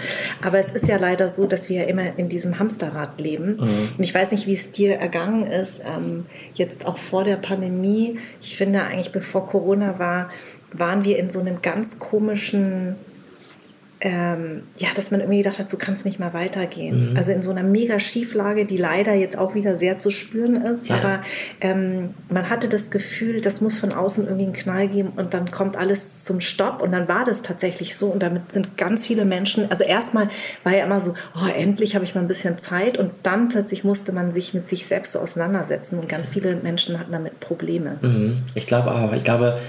Aber 0.42 0.60
es 0.60 0.72
ist 0.72 0.88
ja 0.88 0.98
leider 0.98 1.30
so, 1.30 1.48
dass 1.48 1.70
wir 1.70 1.84
ja 1.84 1.88
immer 1.88 2.18
in 2.18 2.30
diesem 2.30 2.60
Hamsterrad 2.60 3.20
leben. 3.20 3.58
Mhm. 3.58 3.90
Und 3.98 4.04
ich 4.04 4.14
weiß 4.14 4.32
nicht, 4.32 4.48
wie 4.48 4.54
es 4.54 4.72
dir 4.72 4.96
ergangen 4.96 5.50
ist, 5.52 5.82
ähm, 5.86 6.26
jetzt 6.54 6.86
auch 6.86 6.98
vor 6.98 7.24
der 7.24 7.38
Pandemie. 7.38 8.20
Ich 8.42 8.58
finde 8.58 8.84
eigentlich, 8.84 9.12
bevor 9.12 9.48
Corona 9.48 10.00
war, 10.00 10.30
waren 10.72 11.04
wir 11.04 11.18
in 11.18 11.30
so 11.30 11.40
einem 11.40 11.62
ganz 11.62 12.00
komischen 12.00 12.96
ähm, 14.02 14.64
ja, 14.78 14.88
dass 14.96 15.12
man 15.12 15.20
irgendwie 15.20 15.40
gedacht 15.40 15.60
hat, 15.60 15.70
so 15.70 15.78
kann 15.78 15.94
es 15.94 16.06
nicht 16.06 16.20
mehr 16.20 16.34
weitergehen. 16.34 17.12
Mhm. 17.12 17.18
Also 17.18 17.34
in 17.34 17.42
so 17.42 17.52
einer 17.52 17.64
mega 17.64 18.00
Schieflage, 18.00 18.66
die 18.66 18.78
leider 18.78 19.14
jetzt 19.14 19.38
auch 19.38 19.56
wieder 19.56 19.76
sehr 19.76 20.00
zu 20.00 20.10
spüren 20.10 20.56
ist. 20.56 20.88
Ja. 20.88 20.96
Aber 20.96 21.22
ähm, 21.60 22.14
man 22.30 22.50
hatte 22.50 22.70
das 22.70 22.92
Gefühl, 22.92 23.42
das 23.42 23.60
muss 23.60 23.78
von 23.78 23.92
außen 23.92 24.24
irgendwie 24.24 24.46
einen 24.46 24.54
Knall 24.54 24.88
geben 24.88 25.12
und 25.18 25.34
dann 25.34 25.52
kommt 25.52 25.76
alles 25.76 26.24
zum 26.24 26.40
Stopp. 26.40 26.82
Und 26.82 26.92
dann 26.94 27.10
war 27.10 27.26
das 27.26 27.42
tatsächlich 27.42 27.98
so. 27.98 28.08
Und 28.08 28.24
damit 28.24 28.54
sind 28.54 28.78
ganz 28.78 29.06
viele 29.06 29.26
Menschen, 29.26 29.70
also 29.70 29.84
erstmal 29.84 30.30
war 30.64 30.74
ja 30.74 30.86
immer 30.86 31.02
so, 31.02 31.14
oh, 31.36 31.50
endlich 31.54 31.96
habe 31.96 32.06
ich 32.06 32.16
mal 32.16 32.22
ein 32.22 32.28
bisschen 32.28 32.58
Zeit. 32.58 32.98
Und 32.98 33.12
dann 33.24 33.50
plötzlich 33.50 33.84
musste 33.84 34.14
man 34.14 34.32
sich 34.32 34.54
mit 34.54 34.70
sich 34.70 34.86
selbst 34.86 35.12
so 35.12 35.20
auseinandersetzen. 35.20 36.00
Und 36.00 36.08
ganz 36.08 36.30
viele 36.30 36.56
Menschen 36.56 36.98
hatten 37.00 37.12
damit 37.12 37.42
Probleme. 37.42 37.98
Mhm. 38.02 38.44
Ich 38.56 38.66
glaube 38.66 38.92
auch. 38.92 39.12
Ich 39.12 39.26
glaube, 39.26 39.60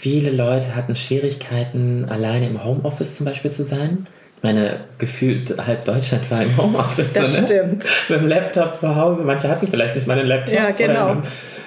Viele 0.00 0.30
Leute 0.30 0.74
hatten 0.74 0.96
Schwierigkeiten, 0.96 2.06
alleine 2.06 2.46
im 2.46 2.64
Homeoffice 2.64 3.16
zum 3.16 3.26
Beispiel 3.26 3.52
zu 3.52 3.64
sein. 3.64 4.06
Meine, 4.42 4.80
gefühlt 4.96 5.54
halb 5.66 5.84
Deutschland 5.84 6.30
war 6.30 6.42
im 6.42 6.56
Homeoffice. 6.56 7.12
Das 7.12 7.40
ne? 7.40 7.46
stimmt. 7.46 7.84
Mit 8.08 8.20
dem 8.20 8.26
Laptop 8.26 8.76
zu 8.76 8.96
Hause. 8.96 9.22
Manche 9.22 9.48
hatten 9.48 9.68
vielleicht 9.68 9.94
nicht 9.94 10.06
mal 10.06 10.18
einen 10.18 10.28
Laptop. 10.28 10.54
Ja, 10.54 10.70
genau. 10.70 11.18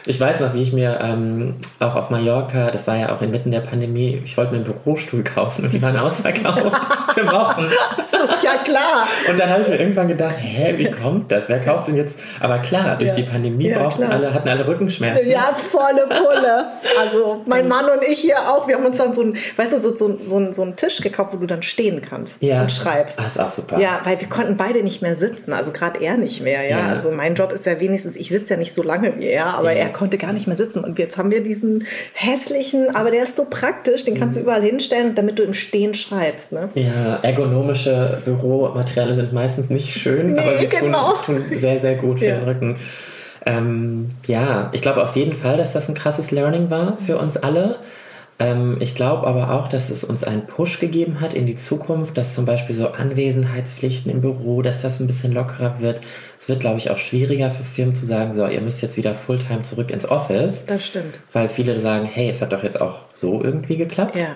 Ich 0.05 0.19
weiß 0.19 0.41
noch, 0.41 0.53
wie 0.53 0.61
ich 0.61 0.73
mir 0.73 0.99
ähm, 1.01 1.55
auch 1.79 1.95
auf 1.95 2.09
Mallorca, 2.09 2.71
das 2.71 2.87
war 2.87 2.97
ja 2.97 3.15
auch 3.15 3.21
inmitten 3.21 3.51
der 3.51 3.61
Pandemie, 3.61 4.21
ich 4.25 4.35
wollte 4.35 4.51
mir 4.51 4.57
einen 4.57 4.65
Bürostuhl 4.65 5.23
kaufen 5.23 5.63
und 5.63 5.73
die 5.73 5.81
waren 5.81 5.95
ausverkauft 5.95 6.59
für 7.13 7.31
Wochen. 7.31 7.69
So, 8.03 8.17
ja, 8.43 8.57
klar. 8.65 9.07
Und 9.29 9.39
dann 9.39 9.49
habe 9.49 9.61
ich 9.61 9.69
mir 9.69 9.79
irgendwann 9.79 10.09
gedacht, 10.09 10.35
hä, 10.37 10.73
wie 10.75 10.91
kommt 10.91 11.31
das? 11.31 11.47
Wer 11.47 11.61
kauft 11.61 11.87
denn 11.87 11.95
jetzt? 11.95 12.19
Aber 12.41 12.59
klar, 12.59 12.97
durch 12.97 13.11
ja. 13.11 13.15
die 13.15 13.23
Pandemie 13.23 13.69
ja, 13.69 13.79
brauchten 13.79 14.03
alle, 14.03 14.33
hatten 14.33 14.49
alle 14.49 14.67
Rückenschmerzen. 14.67 15.29
Ja, 15.29 15.53
volle 15.53 16.05
Pulle. 16.07 16.65
Also 16.99 17.41
mein 17.45 17.69
Mann 17.69 17.85
und 17.85 18.03
ich 18.03 18.19
hier 18.19 18.39
auch, 18.39 18.67
wir 18.67 18.75
haben 18.75 18.85
uns 18.85 18.97
dann 18.97 19.13
so 19.13 19.21
ein, 19.21 19.37
weißt 19.55 19.71
du, 19.71 19.79
so, 19.79 19.95
so, 19.95 20.17
so, 20.25 20.51
so 20.51 20.61
einen 20.63 20.75
Tisch 20.75 20.99
gekauft, 20.99 21.29
wo 21.33 21.37
du 21.37 21.45
dann 21.45 21.61
stehen 21.61 22.01
kannst 22.01 22.43
ja. 22.43 22.62
Und 22.63 22.71
schreibst. 22.71 23.19
Das 23.19 23.27
ist 23.27 23.39
auch 23.39 23.49
super. 23.49 23.79
Ja, 23.79 24.01
weil 24.03 24.19
wir 24.19 24.27
konnten 24.27 24.57
beide 24.57 24.83
nicht 24.83 25.01
mehr 25.01 25.15
sitzen, 25.15 25.53
also 25.53 25.71
gerade 25.71 26.01
er 26.01 26.17
nicht 26.17 26.41
mehr. 26.41 26.63
Ja? 26.63 26.79
ja? 26.79 26.87
Also 26.87 27.11
mein 27.11 27.35
Job 27.35 27.51
ist 27.51 27.65
ja 27.65 27.79
wenigstens, 27.79 28.15
ich 28.15 28.29
sitze 28.29 28.55
ja 28.55 28.59
nicht 28.59 28.73
so 28.73 28.83
lange 28.83 29.17
wie 29.17 29.27
er, 29.27 29.57
aber 29.57 29.73
er 29.73 29.89
konnte 29.89 30.17
gar 30.17 30.33
nicht 30.33 30.47
mehr 30.47 30.57
sitzen. 30.57 30.83
Und 30.83 30.99
jetzt 30.99 31.17
haben 31.17 31.31
wir 31.31 31.43
diesen 31.43 31.85
hässlichen, 32.13 32.95
aber 32.95 33.11
der 33.11 33.23
ist 33.23 33.35
so 33.35 33.45
praktisch, 33.49 34.03
den 34.03 34.19
kannst 34.19 34.37
du 34.37 34.41
mhm. 34.41 34.47
überall 34.47 34.61
hinstellen, 34.61 35.15
damit 35.15 35.39
du 35.39 35.43
im 35.43 35.53
Stehen 35.53 35.93
schreibst. 35.93 36.51
Ne? 36.51 36.69
Ja, 36.75 37.19
ergonomische 37.21 38.21
Büromaterialien 38.25 39.17
sind 39.17 39.33
meistens 39.33 39.69
nicht 39.69 39.93
schön, 39.93 40.33
nee, 40.33 40.39
aber 40.39 40.57
sie 40.57 40.67
genau. 40.67 41.13
tun, 41.23 41.47
tun, 41.49 41.59
sehr, 41.59 41.79
sehr 41.81 41.95
gut 41.95 42.19
für 42.19 42.25
ja. 42.25 42.35
den 42.37 42.43
Rücken. 42.43 42.79
Ähm, 43.45 44.09
ja, 44.25 44.69
ich 44.73 44.81
glaube 44.81 45.03
auf 45.03 45.15
jeden 45.15 45.33
Fall, 45.33 45.57
dass 45.57 45.73
das 45.73 45.89
ein 45.89 45.95
krasses 45.95 46.31
Learning 46.31 46.69
war 46.69 46.97
für 47.05 47.17
uns 47.17 47.37
alle. 47.37 47.77
Ähm, 48.39 48.77
ich 48.79 48.95
glaube 48.95 49.27
aber 49.27 49.51
auch, 49.51 49.67
dass 49.67 49.89
es 49.89 50.03
uns 50.03 50.23
einen 50.23 50.47
Push 50.47 50.79
gegeben 50.79 51.21
hat 51.21 51.33
in 51.33 51.45
die 51.45 51.55
Zukunft, 51.55 52.17
dass 52.17 52.35
zum 52.35 52.45
Beispiel 52.45 52.75
so 52.75 52.89
Anwesenheitspflichten 52.89 54.11
im 54.11 54.21
Büro, 54.21 54.61
dass 54.61 54.81
das 54.81 54.99
ein 54.99 55.07
bisschen 55.07 55.33
lockerer 55.33 55.79
wird. 55.79 56.01
Es 56.39 56.49
wird, 56.49 56.59
glaube 56.59 56.79
ich, 56.79 56.89
auch 56.89 56.97
schwieriger 56.97 57.51
für 57.51 57.63
Firmen 57.63 57.95
zu 57.95 58.05
sagen, 58.05 58.33
so, 58.33 58.47
ihr 58.47 58.61
müsst 58.61 58.81
jetzt 58.81 58.97
wieder 58.97 59.15
Fulltime 59.15 59.61
zurück 59.61 59.91
ins 59.91 60.09
Office. 60.09 60.65
Das 60.65 60.85
stimmt. 60.85 61.19
Weil 61.31 61.47
viele 61.47 61.79
sagen, 61.79 62.05
hey, 62.05 62.29
es 62.29 62.41
hat 62.41 62.53
doch 62.53 62.63
jetzt 62.63 62.81
auch 62.81 62.99
so 63.13 63.43
irgendwie 63.43 63.77
geklappt. 63.77 64.15
Ja. 64.15 64.35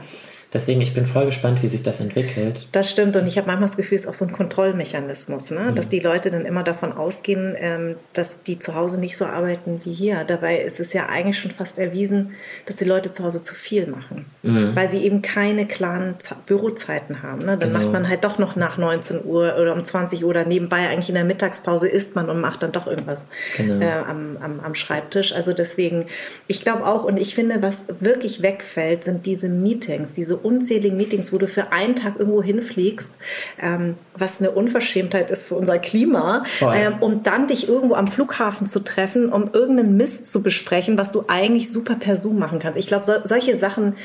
Deswegen, 0.58 0.82
ich 0.82 0.96
bin 0.96 1.06
voll 1.06 1.28
gespannt, 1.28 1.62
wie 1.62 1.67
sich 1.67 1.84
das 1.84 2.00
entwickelt. 2.00 2.67
Das 2.72 2.89
stimmt 2.89 3.15
und 3.15 3.28
ich 3.28 3.38
habe 3.38 3.46
manchmal 3.46 3.67
das 3.67 3.78
Gefühl, 3.78 3.96
es 3.96 4.06
ist 4.06 4.10
auch 4.10 4.15
so 4.15 4.26
ein 4.26 4.32
Kontrollmechanismus, 4.32 5.52
ne? 5.52 5.72
dass 5.76 5.88
die 5.88 6.00
Leute 6.00 6.32
dann 6.32 6.46
immer 6.46 6.63
davon 6.63 6.91
ausgehen, 6.93 7.56
ähm, 7.60 7.96
dass 8.13 8.41
die 8.41 8.58
zu 8.58 8.74
Hause 8.74 9.00
nicht 9.00 9.17
so 9.17 9.26
arbeiten 9.26 9.82
wie 9.84 9.93
hier. 9.93 10.24
Dabei 10.26 10.58
ist 10.58 10.80
es 10.80 10.93
ja 10.93 11.06
eigentlich 11.10 11.38
schon 11.38 11.52
fast 11.52 11.78
erwiesen, 11.78 12.32
dass 12.65 12.78
die 12.78 12.86
Leute 12.86 13.12
zu 13.12 13.24
Hause 13.24 13.43
zu 13.43 13.54
viel 13.54 13.86
machen, 13.86 14.26
Mhm. 14.41 14.76
weil 14.76 14.89
sie 14.89 15.04
eben 15.04 15.22
keine 15.22 15.67
klaren 15.67 16.15
Z 16.20 16.48
Bürozeiten 16.48 17.22
haben. 17.22 17.39
Ne? 17.46 17.56
Dann 17.58 17.70
Genau. 17.72 17.80
macht 17.80 17.91
man 17.91 18.10
halt 18.10 18.24
doch 18.24 18.39
noch 18.39 18.56
nach 18.56 18.80
19 18.80 19.26
Uhr 19.26 19.56
oder 19.62 19.74
um 19.76 19.84
20 19.84 20.24
Uhr 20.24 20.30
oder 20.32 20.43
nebenbei 20.46 20.88
eigentlich 20.89 21.10
in 21.10 21.15
der 21.15 21.24
Mittagspause 21.24 21.88
isst 21.88 22.15
man 22.15 22.32
und 22.32 22.41
macht 22.41 22.63
dann 22.63 22.72
doch 22.72 22.88
irgendwas 22.88 23.28
Genau. 23.58 23.86
äh, 23.86 23.91
am, 23.91 24.38
am, 24.41 24.60
am 24.62 24.74
Schreibtisch. 24.74 25.34
Also 25.34 25.54
deswegen, 25.54 26.08
ich 26.48 26.62
glaube 26.63 26.84
auch 26.88 27.04
und 27.04 27.17
ich 27.20 27.36
finde, 27.36 27.62
was 27.62 27.86
wirklich 28.00 28.41
wegfällt, 28.41 29.04
sind 29.04 29.26
diese 29.28 29.50
Meetings, 29.50 30.13
diese 30.13 30.38
unzähligen 30.48 30.98
Meetings, 30.98 31.34
wo 31.34 31.38
du 31.38 31.48
für 31.48 31.72
einen 31.72 31.96
Tag 31.96 32.16
irgendwo 32.18 32.42
hinfliegst, 32.42 33.16
ähm, 33.62 33.96
was 34.16 34.40
eine 34.40 34.52
Unverschämtheit 34.52 35.30
ist 35.30 35.46
für 35.46 35.56
unser 35.56 35.78
Klima, 35.78 36.44
ähm, 36.62 36.96
um 37.02 37.24
dann 37.24 37.48
dich 37.48 37.68
irgendwo 37.68 37.96
am 37.96 38.08
Flughafen 38.08 38.66
zu 38.66 38.80
treffen, 38.80 39.32
um 39.32 39.50
irgendeinen 39.52 39.98
Mist 39.98 40.32
zu 40.32 40.42
besprechen, 40.42 40.98
was 40.98 41.12
du 41.12 41.26
eigentlich 41.28 41.72
super 41.72 41.96
per 41.96 42.16
Zoom 42.16 42.40
machen 42.40 42.60
kannst. 42.60 42.80
Ich 42.80 42.88
glaube, 42.88 43.06
so, 43.06 43.14
solche 43.24 43.56
Sachen 43.58 43.96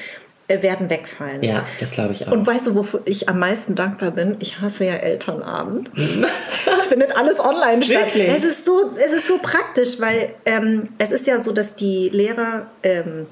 äh, 0.49 0.63
werden 0.63 0.91
wegfallen. 0.91 1.43
Ja, 1.43 1.65
das 1.79 1.93
glaube 1.93 2.13
ich 2.13 2.27
auch. 2.27 2.33
Und 2.33 2.47
weißt 2.47 2.67
du, 2.67 2.75
wofür 2.75 3.03
ich 3.05 3.29
am 3.29 3.39
meisten 3.39 3.75
dankbar 3.75 4.11
bin? 4.11 4.37
Ich 4.41 4.61
hasse 4.61 4.85
ja 4.85 4.95
Elternabend. 4.95 5.91
Es 6.81 6.89
findet 6.89 7.17
alles 7.17 7.39
online 7.41 7.83
statt. 7.83 8.15
Wirklich? 8.15 8.29
Es 8.29 8.45
ist 8.45 8.65
so, 8.65 8.91
es 8.97 9.13
ist 9.13 9.29
so 9.29 9.39
praktisch, 9.39 10.01
weil 10.01 10.35
ähm, 10.45 10.85
es 10.99 11.13
ist 11.13 11.27
ja 11.27 11.41
so, 11.41 11.53
dass 11.53 11.77
die 11.77 12.09
Lehrer 12.09 12.67
ähm, 12.83 13.27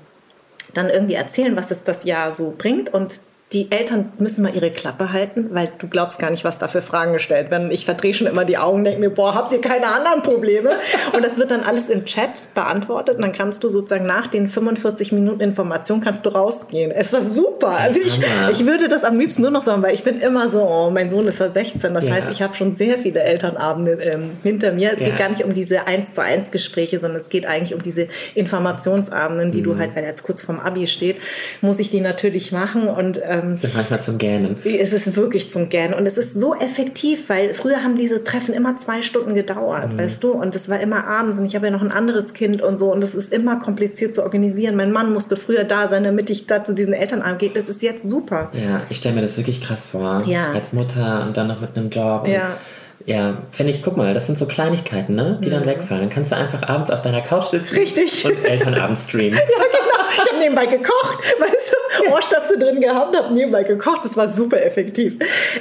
dann 0.74 0.90
irgendwie 0.90 1.14
erzählen, 1.14 1.56
was 1.56 1.70
es 1.70 1.84
das 1.84 2.04
Jahr 2.04 2.32
so 2.32 2.54
bringt. 2.56 2.92
Und 2.92 3.20
die 3.52 3.72
Eltern 3.72 4.12
müssen 4.18 4.44
mal 4.44 4.54
ihre 4.54 4.70
Klappe 4.70 5.12
halten, 5.12 5.48
weil 5.50 5.72
du 5.78 5.88
glaubst 5.88 6.20
gar 6.20 6.30
nicht, 6.30 6.44
was 6.44 6.58
da 6.60 6.68
für 6.68 6.82
Fragen 6.82 7.12
gestellt 7.12 7.50
werden. 7.50 7.72
Ich 7.72 7.84
verdrehe 7.84 8.14
schon 8.14 8.28
immer 8.28 8.44
die 8.44 8.58
Augen, 8.58 8.84
denke 8.84 9.00
mir, 9.00 9.10
boah, 9.10 9.34
habt 9.34 9.52
ihr 9.52 9.60
keine 9.60 9.88
anderen 9.88 10.22
Probleme? 10.22 10.70
Und 11.14 11.24
das 11.24 11.36
wird 11.36 11.50
dann 11.50 11.64
alles 11.64 11.88
im 11.88 12.04
Chat 12.04 12.46
beantwortet 12.54 13.16
und 13.16 13.22
dann 13.22 13.32
kannst 13.32 13.64
du 13.64 13.68
sozusagen 13.70 14.04
nach 14.06 14.28
den 14.28 14.48
45 14.48 15.10
Minuten 15.10 15.40
Information 15.40 16.00
kannst 16.00 16.26
du 16.26 16.30
rausgehen. 16.30 16.92
Es 16.92 17.12
war 17.12 17.22
super. 17.22 17.70
Also 17.70 17.98
ich, 17.98 18.20
ich 18.52 18.66
würde 18.66 18.88
das 18.88 19.02
am 19.02 19.18
liebsten 19.18 19.42
nur 19.42 19.50
noch 19.50 19.64
sagen, 19.64 19.82
weil 19.82 19.94
ich 19.94 20.04
bin 20.04 20.20
immer 20.20 20.48
so, 20.48 20.62
oh, 20.62 20.90
mein 20.90 21.10
Sohn 21.10 21.26
ist 21.26 21.40
ja 21.40 21.48
16. 21.48 21.92
Das 21.92 22.06
Ja. 22.06 22.14
heißt, 22.14 22.30
ich 22.30 22.42
habe 22.42 22.54
schon 22.54 22.70
sehr 22.72 22.98
viele 22.98 23.20
Elternabende 23.22 23.92
ähm, 23.94 24.30
hinter 24.44 24.70
mir. 24.72 24.92
Es 24.92 25.00
Ja. 25.00 25.06
geht 25.06 25.18
gar 25.18 25.28
nicht 25.28 25.42
um 25.42 25.52
diese 25.54 25.88
1 25.88 26.14
zu 26.14 26.22
1 26.22 26.52
Gespräche, 26.52 27.00
sondern 27.00 27.20
es 27.20 27.28
geht 27.30 27.46
eigentlich 27.46 27.74
um 27.74 27.82
diese 27.82 28.06
Informationsabenden, 28.34 29.50
die 29.52 29.62
du 29.62 29.74
Mhm. 29.74 29.78
halt, 29.78 29.96
weil 29.96 30.02
er 30.04 30.10
jetzt 30.10 30.22
kurz 30.22 30.42
vorm 30.42 30.60
Abi 30.60 30.86
steht, 30.86 31.16
muss 31.60 31.78
ich 31.78 31.90
die 31.90 32.00
natürlich 32.00 32.52
machen 32.52 32.88
und 32.88 33.20
ähm, 33.42 33.56
Sind 33.56 33.74
manchmal 33.74 34.02
zum 34.02 34.18
Gähnen. 34.18 34.56
es 34.64 34.92
ist 34.92 35.16
wirklich 35.16 35.50
zum 35.50 35.68
Gern 35.68 35.94
und 35.94 36.06
es 36.06 36.18
ist 36.18 36.38
so 36.38 36.54
effektiv, 36.54 37.28
weil 37.28 37.54
früher 37.54 37.82
haben 37.82 37.96
diese 37.96 38.24
Treffen 38.24 38.54
immer 38.54 38.76
zwei 38.76 39.02
Stunden 39.02 39.34
gedauert, 39.34 39.96
weißt 39.96 40.22
du? 40.22 40.32
Und 40.32 40.54
es 40.54 40.68
war 40.68 40.80
immer 40.80 41.06
abends 41.06 41.38
und 41.38 41.46
ich 41.46 41.54
habe 41.54 41.66
ja 41.66 41.72
noch 41.72 41.82
ein 41.82 41.92
anderes 41.92 42.32
Kind 42.34 42.62
und 42.62 42.78
so 42.78 42.92
und 42.92 43.02
es 43.02 43.14
ist 43.14 43.32
immer 43.32 43.56
kompliziert 43.58 44.14
zu 44.14 44.22
organisieren. 44.22 44.76
Mein 44.76 44.92
Mann 44.92 45.12
musste 45.12 45.36
früher 45.36 45.64
da 45.64 45.88
sein, 45.88 46.04
damit 46.04 46.30
ich 46.30 46.46
da 46.46 46.64
zu 46.64 46.74
diesen 46.74 46.92
Elternabend 46.92 47.38
gehe. 47.38 47.50
Das 47.50 47.68
ist 47.68 47.82
jetzt 47.82 48.08
super. 48.08 48.50
Ja, 48.52 48.82
ich 48.88 48.98
stelle 48.98 49.14
mir 49.14 49.22
das 49.22 49.36
wirklich 49.36 49.60
krass 49.60 49.86
vor. 49.86 50.22
Ja. 50.26 50.52
Als 50.52 50.72
Mutter 50.72 51.24
und 51.26 51.36
dann 51.36 51.48
noch 51.48 51.60
mit 51.60 51.76
einem 51.76 51.90
Job. 51.90 52.26
Ja. 52.26 52.56
Ja, 53.06 53.38
finde 53.50 53.72
ich, 53.72 53.82
guck 53.82 53.96
mal, 53.96 54.12
das 54.12 54.26
sind 54.26 54.38
so 54.38 54.46
Kleinigkeiten, 54.46 55.14
ne, 55.14 55.38
die 55.42 55.50
dann 55.50 55.64
wegfallen. 55.66 56.02
Dann 56.02 56.10
kannst 56.10 56.32
du 56.32 56.36
einfach 56.36 56.62
abends 56.62 56.90
auf 56.90 57.02
deiner 57.02 57.22
Couch 57.22 57.46
sitzen 57.46 57.74
Richtig. 57.74 58.24
und 58.24 58.44
Elternabend 58.44 58.98
streamen. 58.98 59.38
Ja, 59.50 59.66
genau. 59.66 59.90
Ich 60.12 60.30
habe 60.30 60.40
nebenbei 60.40 60.66
gekocht, 60.66 61.18
weißt 61.38 61.72
du, 61.72 62.12
Ohrstöpsel 62.12 62.58
drin 62.58 62.80
gehabt, 62.80 63.16
habe 63.16 63.32
nebenbei 63.32 63.62
gekocht. 63.62 64.04
Das 64.04 64.16
war 64.16 64.28
super 64.28 64.60
effektiv. 64.60 65.16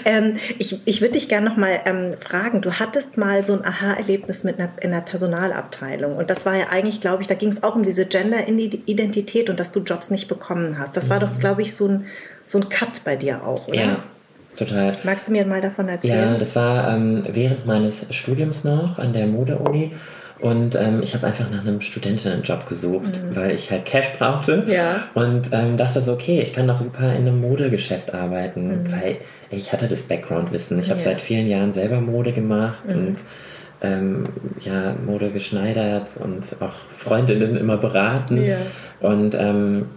Ähm, 0.06 0.38
ich 0.58 0.80
ich 0.86 1.02
würde 1.02 1.14
dich 1.14 1.30
gerne 1.30 1.50
noch 1.50 1.58
mal 1.58 1.80
ähm, 1.86 2.14
fragen. 2.20 2.62
Du 2.62 2.74
hattest 2.74 3.18
mal 3.18 3.46
so 3.46 3.54
ein 3.54 3.64
Aha-Erlebnis 3.64 4.44
mit 4.44 4.60
einer, 4.60 4.70
in 4.82 4.92
der 4.92 5.02
Personalabteilung 5.02 6.18
und 6.18 6.30
das 6.30 6.46
war 6.46 6.56
ja 6.56 6.68
eigentlich, 6.70 7.02
glaube 7.02 7.22
ich, 7.22 7.28
da 7.28 7.36
ging 7.36 7.50
es 7.50 7.64
auch 7.64 7.76
um 7.76 7.84
diese 7.84 8.06
Gender-Identität 8.06 9.50
und 9.50 9.60
dass 9.60 9.72
du 9.72 9.82
Jobs 9.82 10.12
nicht 10.12 10.28
bekommen 10.28 10.78
hast. 10.80 10.98
Das 10.98 11.10
war 11.10 11.20
doch, 11.20 11.40
glaube 11.40 11.62
ich, 11.62 11.76
so 11.76 11.88
ein 11.88 12.06
so 12.44 12.58
ein 12.60 12.70
Cut 12.70 13.04
bei 13.06 13.16
dir 13.16 13.44
auch, 13.46 13.68
oder? 13.68 13.78
Ja, 13.78 14.04
total. 14.58 14.94
Magst 15.04 15.28
du 15.28 15.32
mir 15.32 15.46
mal 15.46 15.62
davon 15.62 15.88
Ja, 15.88 15.94
erzählen? 15.94 16.40
das 16.40 16.56
war 16.56 16.94
ähm, 16.94 17.26
während 17.32 17.66
meines 17.66 18.14
Studiums 18.16 18.64
noch 18.64 18.98
an 19.00 19.14
der 19.14 19.28
Mode-Uni. 19.28 19.92
Und 20.42 20.76
ähm, 20.76 21.02
ich 21.04 21.14
habe 21.16 21.28
einfach 21.28 21.50
nach 21.52 21.60
einem 21.66 21.82
Studentinnenjob 21.82 22.66
gesucht, 22.66 23.20
weil 23.36 23.52
ich 23.52 23.70
halt 23.72 23.84
Cash 23.86 24.14
brauchte. 24.18 24.64
Mhm. 24.66 24.72
Ja. 24.72 25.04
Und 25.14 25.50
ähm, 25.52 25.76
dachte 25.76 26.00
so, 26.00 26.14
okay, 26.14 26.42
ich 26.42 26.54
kann 26.54 26.66
doch 26.66 26.78
super 26.78 27.12
in 27.14 27.28
einem 27.28 27.42
Modegeschäft 27.42 28.14
arbeiten, 28.14 28.84
Mhm. 28.84 28.92
weil 28.94 29.18
ich 29.52 29.74
hatte 29.74 29.90
das 29.90 30.04
Background-Wissen. 30.04 30.80
Ich 30.80 30.90
habe 30.92 31.00
Ja. 31.02 31.06
seit 31.08 31.20
vielen 31.20 31.48
Jahren 31.48 31.74
selber 31.74 32.00
Mode 32.00 32.32
gemacht 32.32 32.86
Mhm. 32.88 32.96
und 33.08 33.16
ähm, 33.82 34.24
ja, 34.62 34.96
Mode 35.06 35.32
geschneidert 35.32 36.10
und 36.24 36.46
auch 36.62 36.74
Freundinnen 36.96 37.58
immer 37.58 37.78
beraten. 37.78 38.42
Ja. 38.46 38.58
Und 39.02 39.36
ähm, 39.36 39.88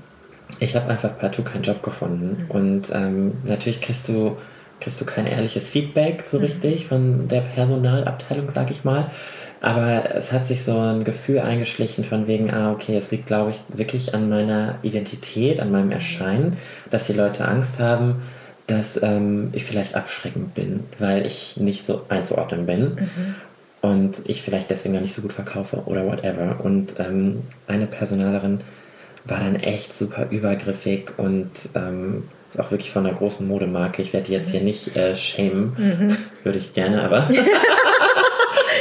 ich 0.61 0.77
habe 0.77 0.91
einfach 0.91 1.19
partout 1.19 1.45
keinen 1.45 1.63
Job 1.63 1.83
gefunden. 1.83 2.47
Und 2.49 2.91
ähm, 2.93 3.35
natürlich 3.45 3.81
kriegst 3.81 4.09
du, 4.09 4.37
kriegst 4.81 5.01
du 5.01 5.05
kein 5.05 5.27
ehrliches 5.27 5.71
Feedback 5.71 6.23
so 6.23 6.39
richtig 6.39 6.87
von 6.87 7.29
der 7.29 7.41
Personalabteilung, 7.41 8.49
sag 8.51 8.71
ich 8.71 8.85
mal. 8.85 9.11
Aber 9.61 10.15
es 10.15 10.33
hat 10.33 10.45
sich 10.45 10.65
so 10.65 10.79
ein 10.79 11.05
Gefühl 11.05 11.39
eingeschlichen 11.39 12.05
von 12.05 12.27
wegen, 12.27 12.51
ah, 12.51 12.73
okay, 12.73 12.97
es 12.97 13.11
liegt, 13.13 13.27
glaube 13.27 13.51
ich, 13.51 13.59
wirklich 13.69 14.15
an 14.15 14.29
meiner 14.29 14.79
Identität, 14.83 15.61
an 15.61 15.71
meinem 15.71 15.93
Erscheinen, 15.93 16.57
dass 16.91 17.07
die 17.07 17.13
Leute 17.13 17.47
Angst 17.47 17.79
haben, 17.79 18.23
dass 18.67 19.01
ähm, 19.03 19.51
ich 19.53 19.65
vielleicht 19.65 19.95
abschreckend 19.95 20.55
bin, 20.55 20.85
weil 20.99 21.27
ich 21.27 21.57
nicht 21.59 21.87
so 21.87 22.07
einzuordnen 22.09 22.67
bin 22.67 23.11
und 23.83 24.23
ich 24.25 24.43
vielleicht 24.43 24.71
deswegen 24.71 24.95
noch 24.95 25.01
nicht 25.01 25.15
so 25.15 25.23
gut 25.23 25.33
verkaufe 25.33 25.83
oder 25.87 26.07
whatever. 26.07 26.61
Und 26.65 26.99
ähm, 26.99 27.43
eine 27.67 27.87
Personalerin 27.87 28.61
war 29.25 29.39
dann 29.39 29.57
echt 29.57 29.97
super 29.97 30.27
übergriffig 30.31 31.13
und 31.17 31.51
ähm, 31.75 32.25
ist 32.49 32.61
auch 32.61 32.71
wirklich 32.71 32.91
von 32.91 33.07
einer 33.07 33.17
großen 33.17 33.47
Modemarke. 33.47 34.03
Ich 34.03 34.13
werde 34.13 34.27
die 34.27 34.33
jetzt 34.33 34.51
hier 34.51 34.63
nicht 34.63 34.97
äh, 34.97 35.17
shamen, 35.17 36.17
würde 36.43 36.59
ich 36.59 36.73
gerne, 36.75 37.03
aber 37.03 37.27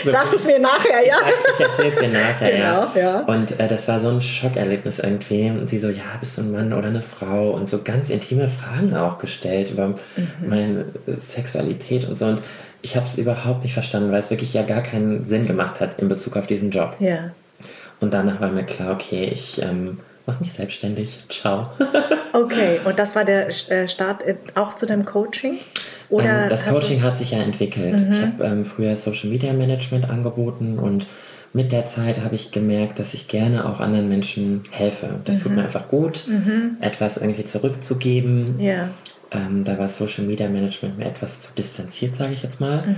Sagst 0.03 0.33
es 0.33 0.47
mir 0.47 0.57
nachher, 0.59 1.05
ja? 1.05 1.15
ich 1.53 1.59
erzähle 1.63 1.93
es 1.93 1.99
dir 1.99 2.09
nachher. 2.09 2.57
ja. 2.57 2.85
Genau, 2.93 2.99
ja. 2.99 3.19
Und 3.25 3.59
äh, 3.59 3.67
das 3.67 3.87
war 3.87 3.99
so 3.99 4.09
ein 4.09 4.19
Schockerlebnis 4.21 4.97
irgendwie. 4.99 5.49
Und 5.49 5.69
sie 5.69 5.77
so, 5.79 5.89
ja, 5.89 6.03
bist 6.19 6.37
du 6.37 6.41
ein 6.41 6.51
Mann 6.51 6.73
oder 6.73 6.87
eine 6.87 7.01
Frau? 7.03 7.51
Und 7.51 7.69
so 7.69 7.83
ganz 7.83 8.09
intime 8.09 8.47
Fragen 8.47 8.95
auch 8.95 9.19
gestellt 9.19 9.69
über 9.71 9.89
Mhm. 9.89 9.95
meine 10.47 10.85
Sexualität 11.07 12.07
und 12.07 12.15
so. 12.17 12.25
Und 12.25 12.41
ich 12.81 12.95
habe 12.95 13.05
es 13.05 13.17
überhaupt 13.17 13.61
nicht 13.63 13.73
verstanden, 13.73 14.11
weil 14.11 14.19
es 14.19 14.31
wirklich 14.31 14.53
ja 14.53 14.63
gar 14.63 14.81
keinen 14.81 15.23
Sinn 15.23 15.45
gemacht 15.45 15.79
hat 15.79 15.99
in 15.99 16.07
Bezug 16.07 16.35
auf 16.35 16.47
diesen 16.47 16.71
Job. 16.71 16.95
Ja. 16.99 17.31
Und 17.99 18.13
danach 18.15 18.41
war 18.41 18.49
mir 18.49 18.63
klar, 18.63 18.93
okay, 18.93 19.29
ich 19.31 19.61
ähm, 19.61 19.99
mache 20.31 20.39
mich 20.43 20.53
selbstständig. 20.53 21.19
Ciao. 21.29 21.63
Okay, 22.33 22.79
und 22.85 22.97
das 22.97 23.13
war 23.17 23.25
der 23.25 23.49
äh, 23.49 23.89
Start 23.89 24.23
in- 24.23 24.37
auch 24.55 24.73
zu 24.73 24.85
deinem 24.85 25.03
Coaching? 25.03 25.57
Oder 26.09 26.43
ähm, 26.43 26.49
das 26.49 26.65
Coaching 26.65 27.03
hat 27.03 27.17
sich 27.17 27.31
ja 27.31 27.39
entwickelt. 27.39 27.99
Mhm. 27.99 28.13
Ich 28.13 28.21
habe 28.21 28.43
ähm, 28.45 28.63
früher 28.63 28.95
Social 28.95 29.29
Media 29.29 29.51
Management 29.51 30.09
angeboten 30.09 30.79
und 30.79 31.07
mit 31.51 31.73
der 31.73 31.83
Zeit 31.83 32.21
habe 32.23 32.35
ich 32.35 32.51
gemerkt, 32.53 32.99
dass 32.99 33.13
ich 33.13 33.27
gerne 33.27 33.65
auch 33.67 33.81
anderen 33.81 34.07
Menschen 34.07 34.63
helfe. 34.71 35.19
Das 35.25 35.39
Mhm. 35.39 35.41
tut 35.43 35.51
mir 35.57 35.63
einfach 35.63 35.89
gut, 35.89 36.23
etwas 36.79 37.17
irgendwie 37.17 37.43
zurückzugeben. 37.43 38.57
Ja. 38.61 38.87
Ähm, 39.31 39.65
da 39.65 39.77
war 39.77 39.89
Social 39.89 40.23
Media 40.23 40.47
Management 40.47 40.97
mir 40.97 41.07
etwas 41.07 41.41
zu 41.41 41.53
distanziert, 41.53 42.15
sage 42.15 42.33
ich 42.33 42.43
jetzt 42.43 42.61
mal. 42.61 42.87
Mhm. 42.87 42.95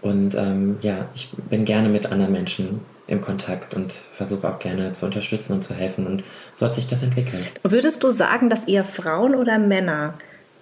Und 0.00 0.34
ähm, 0.34 0.78
ja, 0.82 1.08
ich 1.14 1.30
bin 1.50 1.64
gerne 1.64 1.88
mit 1.88 2.06
anderen 2.06 2.32
Menschen 2.32 2.80
im 3.12 3.20
Kontakt 3.20 3.74
und 3.74 3.92
versuche 3.92 4.48
auch 4.48 4.58
gerne 4.58 4.92
zu 4.92 5.06
unterstützen 5.06 5.52
und 5.52 5.62
zu 5.62 5.74
helfen. 5.74 6.06
Und 6.06 6.24
so 6.54 6.66
hat 6.66 6.74
sich 6.74 6.88
das 6.88 7.02
entwickelt. 7.02 7.52
Würdest 7.62 8.02
du 8.02 8.08
sagen, 8.08 8.50
dass 8.50 8.66
eher 8.66 8.84
Frauen 8.84 9.34
oder 9.34 9.58
Männer 9.58 10.14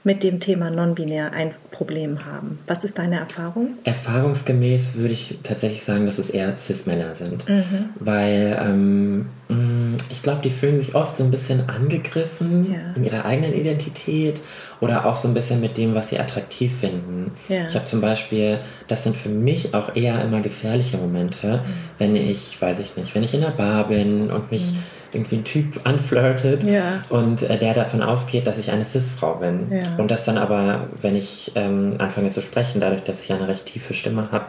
mit 0.03 0.23
dem 0.23 0.41
Thema 0.41 0.71
non-binär 0.71 1.33
ein 1.35 1.51
Problem 1.71 2.25
haben? 2.25 2.59
Was 2.67 2.85
ist 2.85 2.97
deine 2.99 3.19
Erfahrung? 3.21 3.75
Erfahrungsgemäß 3.85 4.97
würde 4.97 5.13
ich 5.13 5.39
tatsächlich 5.43 5.83
sagen, 5.83 6.07
dass 6.07 6.19
es 6.19 6.31
eher 6.31 6.57
Cis-Männer 6.57 7.17
sind. 7.17 7.49
Mhm. 7.49 7.91
Weil 7.99 8.59
ähm, 8.63 9.27
mh, 9.49 9.99
ich 10.11 10.23
glaube, 10.23 10.41
die 10.43 10.51
fühlen 10.51 10.75
sich 10.75 10.95
oft 10.95 11.17
so 11.17 11.25
ein 11.25 11.31
bisschen 11.31 11.69
angegriffen 11.69 12.73
Ja. 12.73 12.79
in 12.97 13.05
ihrer 13.05 13.25
eigenen 13.25 13.53
Identität 13.55 14.41
oder 14.81 15.05
auch 15.07 15.17
so 15.17 15.29
ein 15.29 15.35
bisschen 15.35 15.61
mit 15.61 15.77
dem, 15.77 15.95
was 15.95 16.09
sie 16.11 16.19
attraktiv 16.19 16.73
finden. 16.81 17.33
Ja. 17.49 17.67
Ich 17.69 17.75
habe 17.75 17.85
zum 17.85 18.01
Beispiel, 18.01 18.61
das 18.89 19.05
sind 19.05 19.17
für 19.17 19.29
mich 19.29 19.75
auch 19.75 19.95
eher 19.95 20.23
immer 20.25 20.41
gefährliche 20.41 20.97
Momente, 20.97 21.59
Mhm. 21.59 21.71
wenn 21.99 22.17
ich, 22.17 22.61
weiß 22.61 22.79
ich 22.79 22.97
nicht, 22.97 23.15
wenn 23.15 23.23
ich 23.23 23.35
in 23.35 23.43
der 23.43 23.49
Bar 23.51 23.89
bin 23.89 24.31
und 24.31 24.51
mich 24.51 24.73
irgendwie 25.15 25.37
ein 25.37 25.45
Typ 25.45 25.81
anflirtet 25.85 26.65
Mhm. 26.65 26.69
Ja. 26.73 26.83
und 27.09 27.43
äh, 27.43 27.59
der 27.59 27.75
davon 27.75 28.03
ausgeht, 28.03 28.47
dass 28.47 28.59
ich 28.59 28.71
eine 28.71 28.85
Cis-Frau 28.85 29.35
bin. 29.37 29.67
Ja. 29.71 29.81
Und 29.99 30.11
das 30.11 30.25
dann 30.25 30.39
aber, 30.39 30.89
wenn 31.01 31.17
ich 31.17 31.53
ähm, 31.55 31.95
anfange 31.99 32.31
zu 32.31 32.41
sprechen, 32.43 32.81
dadurch, 32.81 33.03
dass 33.03 33.25
ich 33.25 33.33
eine 33.33 33.49
recht 33.49 33.67
tiefe 33.67 33.95
Stimme 33.95 34.31
habe, 34.33 34.47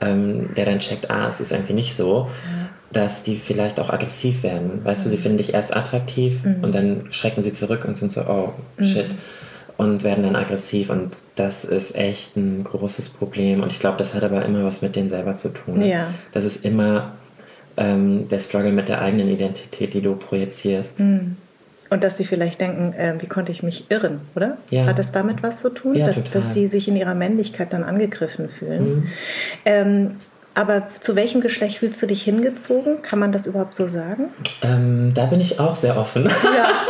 ähm, 0.00 0.50
der 0.56 0.66
dann 0.66 0.78
checkt, 0.80 1.10
ah, 1.10 1.28
es 1.28 1.40
ist 1.40 1.52
irgendwie 1.52 1.74
nicht 1.74 1.96
so, 1.96 2.28
dass 2.92 3.22
die 3.22 3.36
vielleicht 3.36 3.78
auch 3.78 3.90
aggressiv 3.90 4.42
werden. 4.42 4.84
Weißt 4.84 5.06
du, 5.06 5.10
sie 5.10 5.16
finden 5.16 5.38
dich 5.38 5.54
erst 5.54 5.74
attraktiv 5.76 6.40
und 6.62 6.74
dann 6.74 7.06
schrecken 7.10 7.42
sie 7.42 7.52
zurück 7.54 7.84
und 7.86 7.96
sind 7.96 8.12
so, 8.12 8.22
oh, 8.22 8.52
shit. 8.82 9.14
und 9.76 10.02
werden 10.02 10.24
dann 10.24 10.34
aggressiv 10.36 10.90
und 10.90 11.10
das 11.36 11.64
ist 11.64 11.94
echt 11.94 12.36
ein 12.36 12.64
großes 12.64 13.10
Problem 13.10 13.62
und 13.62 13.70
ich 13.72 13.78
glaube, 13.78 13.96
das 13.96 14.14
hat 14.14 14.24
aber 14.24 14.44
immer 14.44 14.64
was 14.64 14.82
mit 14.82 14.96
denen 14.96 15.08
selber 15.08 15.36
zu 15.36 15.50
tun. 15.50 15.82
Ja. 15.82 16.08
Das 16.32 16.44
ist 16.44 16.64
immer 16.64 17.12
ähm, 17.76 18.28
der 18.28 18.38
Struggle 18.38 18.72
mit 18.72 18.88
der 18.88 19.00
eigenen 19.02 19.28
Identität, 19.28 19.94
die 19.94 20.00
du 20.00 20.14
projizierst. 20.16 21.00
Mhm. 21.00 21.36
Und 21.90 22.04
dass 22.04 22.16
sie 22.16 22.24
vielleicht 22.24 22.60
denken, 22.60 22.92
äh, 22.92 23.14
wie 23.18 23.26
konnte 23.26 23.50
ich 23.50 23.64
mich 23.64 23.90
irren, 23.90 24.20
oder? 24.36 24.58
Ja. 24.70 24.86
Hat 24.86 24.98
das 24.98 25.10
damit 25.10 25.42
was 25.42 25.60
zu 25.60 25.70
tun? 25.70 25.94
Ja, 25.96 26.06
dass, 26.06 26.24
total. 26.24 26.42
dass 26.42 26.54
sie 26.54 26.68
sich 26.68 26.86
in 26.86 26.96
ihrer 26.96 27.16
Männlichkeit 27.16 27.72
dann 27.72 27.82
angegriffen 27.82 28.48
fühlen. 28.48 28.84
Mhm. 28.84 29.06
Ähm, 29.64 30.10
aber 30.54 30.88
zu 31.00 31.16
welchem 31.16 31.40
Geschlecht 31.40 31.78
fühlst 31.78 32.00
du 32.02 32.06
dich 32.06 32.22
hingezogen? 32.22 33.02
Kann 33.02 33.18
man 33.18 33.32
das 33.32 33.46
überhaupt 33.46 33.74
so 33.74 33.86
sagen? 33.86 34.28
Ähm, 34.62 35.12
da 35.14 35.26
bin 35.26 35.40
ich 35.40 35.58
auch 35.58 35.74
sehr 35.74 35.96
offen. 35.96 36.24
Ja. 36.24 36.70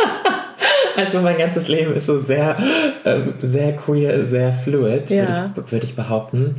Also 0.97 1.23
mein 1.23 1.39
ganzes 1.39 1.69
Leben 1.69 1.95
ist 1.95 2.07
so 2.07 2.19
sehr, 2.19 2.57
ähm, 3.07 3.33
sehr 3.39 3.75
queer, 3.75 4.27
sehr 4.27 4.53
fluid, 4.53 5.09
Ja. 5.09 5.23
würde 5.23 5.63
ich, 5.67 5.73
würd 5.73 5.85
ich 5.85 5.97
behaupten. 5.97 6.57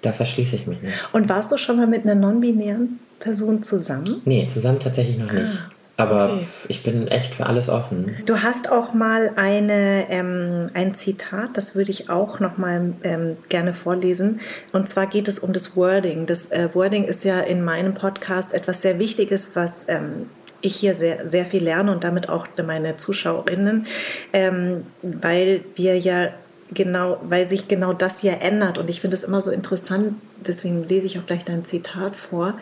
Da 0.00 0.12
verschließe 0.12 0.56
ich 0.56 0.66
mich 0.66 0.80
nicht. 0.80 0.94
Und 1.12 1.28
warst 1.28 1.52
du 1.52 1.58
schon 1.58 1.76
mal 1.76 1.86
mit 1.86 2.04
einer 2.04 2.14
non-binären 2.14 3.00
Person 3.22 3.62
zusammen? 3.62 4.20
Nee, 4.24 4.46
zusammen 4.48 4.80
tatsächlich 4.80 5.16
noch 5.18 5.32
nicht. 5.32 5.52
Aber 5.98 6.20
Ah, 6.20 6.26
okay. 6.32 6.36
f- 6.42 6.64
ich 6.68 6.82
bin 6.82 7.06
echt 7.08 7.34
für 7.34 7.46
alles 7.46 7.68
offen. 7.68 8.16
Du 8.26 8.42
hast 8.42 8.72
auch 8.72 8.94
mal 8.94 9.30
eine, 9.36 10.06
ähm, 10.10 10.68
ein 10.74 10.94
Zitat, 10.94 11.50
das 11.56 11.74
würde 11.76 11.90
ich 11.90 12.08
auch 12.10 12.40
noch 12.40 12.56
mal 12.58 12.94
ähm, 13.04 13.36
gerne 13.50 13.74
vorlesen. 13.74 14.40
Und 14.72 14.88
zwar 14.88 15.06
geht 15.06 15.28
es 15.28 15.38
um 15.38 15.52
das 15.52 15.76
Wording. 15.76 16.24
Das 16.26 16.50
äh, 16.50 16.70
Wording 16.74 17.04
ist 17.04 17.24
ja 17.24 17.40
in 17.40 17.62
meinem 17.62 17.94
Podcast 17.94 18.54
etwas 18.54 18.80
sehr 18.82 18.98
Wichtiges, 18.98 19.54
was 19.54 19.84
ähm, 19.88 20.30
ich 20.62 20.76
hier 20.76 20.94
sehr, 20.94 21.28
sehr 21.28 21.44
viel 21.44 21.62
lerne 21.62 21.92
und 21.92 22.04
damit 22.04 22.28
auch 22.28 22.46
meine 22.66 22.96
Zuschauerinnen, 22.96 23.86
ähm, 24.32 24.86
weil 25.02 25.62
wir 25.76 25.98
ja 25.98 26.28
genau, 26.72 27.18
weil 27.28 27.46
sich 27.46 27.68
genau 27.68 27.92
das 27.92 28.22
ja 28.22 28.32
ändert. 28.32 28.78
Und 28.78 28.88
ich 28.88 29.00
finde 29.02 29.16
es 29.16 29.24
immer 29.24 29.42
so 29.42 29.50
interessant, 29.50 30.14
deswegen 30.46 30.84
lese 30.84 31.04
ich 31.06 31.18
auch 31.18 31.26
gleich 31.26 31.44
dein 31.44 31.64
Zitat 31.66 32.16
vor, 32.16 32.54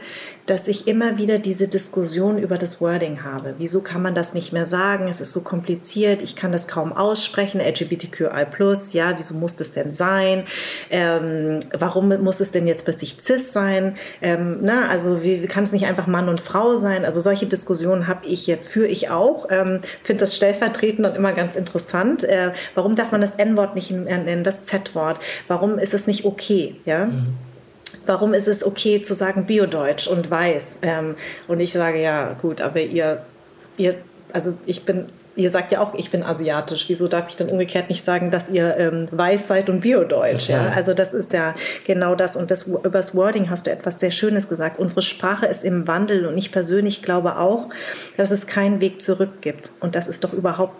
dass 0.47 0.69
ich 0.69 0.87
immer 0.87 1.19
wieder 1.19 1.39
diese 1.39 1.69
Diskussion 1.69 2.39
über 2.39 2.59
das 2.59 2.81
Wording 2.81 3.23
habe. 3.23 3.55
Wieso 3.59 3.83
kann 3.83 4.03
man 4.03 4.15
das 4.15 4.35
nicht 4.35 4.53
mehr 4.53 4.67
sagen? 4.67 5.09
Es 5.09 5.21
ist 5.21 5.33
so 5.33 5.43
kompliziert, 5.43 6.23
ich 6.23 6.37
kann 6.37 6.53
das 6.53 6.69
kaum 6.69 6.93
aussprechen. 6.93 7.61
LGBTQI+, 7.61 8.47
ja, 8.93 9.15
wieso 9.17 9.35
muss 9.35 9.57
das 9.57 9.73
denn 9.73 9.93
sein? 9.93 10.45
Ähm, 10.91 11.59
warum 11.79 12.09
muss 12.23 12.41
es 12.41 12.51
denn 12.51 12.67
jetzt 12.67 12.85
plötzlich 12.85 13.17
cis 13.21 13.53
sein? 13.53 13.97
Ähm, 14.23 14.59
na, 14.63 14.89
also 14.89 15.23
wie 15.23 15.47
kann 15.47 15.65
es 15.65 15.73
nicht 15.73 15.87
einfach 15.87 16.07
Mann 16.07 16.29
und 16.29 16.41
Frau 16.41 16.77
sein? 16.77 17.05
Also 17.05 17.21
solche 17.21 17.47
Diskussionen 17.47 18.07
habe 18.07 18.27
ich 18.27 18.47
jetzt, 18.47 18.69
führe 18.69 18.89
ich 18.89 19.11
auch. 19.11 19.47
Ähm, 19.51 19.81
Finde 20.03 20.21
das 20.21 20.37
stellvertretend 20.37 21.07
und 21.07 21.17
immer 21.17 21.33
ganz 21.33 21.57
interessant. 21.57 22.25
Äh, 22.25 22.53
warum 22.75 22.95
darf 22.95 23.13
man 23.13 23.21
das 23.21 23.37
N-Wort 23.37 23.75
nicht 23.75 23.91
nennen, 23.91 24.45
das 24.45 24.65
Z-Wort? 24.65 25.19
Warum 25.49 25.79
ist 25.79 25.95
es 25.95 26.07
nicht 26.07 26.25
okay? 26.25 26.77
Ja? 26.85 27.09
Warum 28.07 28.35
ist 28.35 28.49
es 28.49 28.65
okay 28.65 29.03
zu 29.03 29.15
sagen 29.15 29.47
Biodeutsch 29.47 30.07
und 30.07 30.31
weiß? 30.31 30.79
Ähm, 30.83 31.17
und 31.49 31.61
ich 31.61 31.73
sage 31.73 32.01
ja, 32.01 32.35
gut, 32.41 32.61
aber 32.61 32.81
ihr, 32.81 33.23
ihr, 33.77 33.97
also 34.33 34.55
ich 34.67 34.85
bin, 34.85 35.07
ihr 35.37 35.51
sagt 35.51 35.73
ja 35.73 35.81
auch, 35.81 35.95
ich 35.95 36.11
bin 36.11 36.23
asiatisch. 36.23 36.89
Wieso 36.89 37.09
darf 37.09 37.27
ich 37.29 37.37
dann 37.37 37.49
umgekehrt 37.49 37.89
nicht 37.89 38.05
sagen, 38.05 38.31
dass 38.31 38.51
ihr 38.51 38.77
ähm, 38.77 39.07
weiß 39.11 39.47
seid 39.47 39.69
und 39.69 39.81
Biodeutsch? 39.81 40.49
Ja? 40.49 40.71
Also 40.71 40.95
das 40.95 41.15
ist 41.15 41.33
ja 41.33 41.55
genau 41.87 42.15
das. 42.15 42.37
Und 42.37 42.51
das, 42.51 42.67
über 42.67 42.91
das 42.91 43.15
Wording 43.15 43.51
hast 43.51 43.67
du 43.67 43.71
etwas 43.71 44.01
sehr 44.01 44.11
Schönes 44.11 44.49
gesagt. 44.49 44.79
Unsere 44.79 45.03
Sprache 45.03 45.47
ist 45.47 45.65
im 45.65 45.87
Wandel 45.87 46.27
und 46.27 46.37
ich 46.37 46.53
persönlich 46.53 47.03
glaube 47.03 47.39
auch, 47.39 47.69
dass 48.17 48.31
es 48.31 48.47
keinen 48.47 48.81
Weg 48.81 49.03
zurück 49.03 49.41
gibt. 49.41 49.73
Und 49.81 49.95
das 49.95 50.09
ist 50.09 50.25
doch 50.25 50.33
überhaupt 50.33 50.75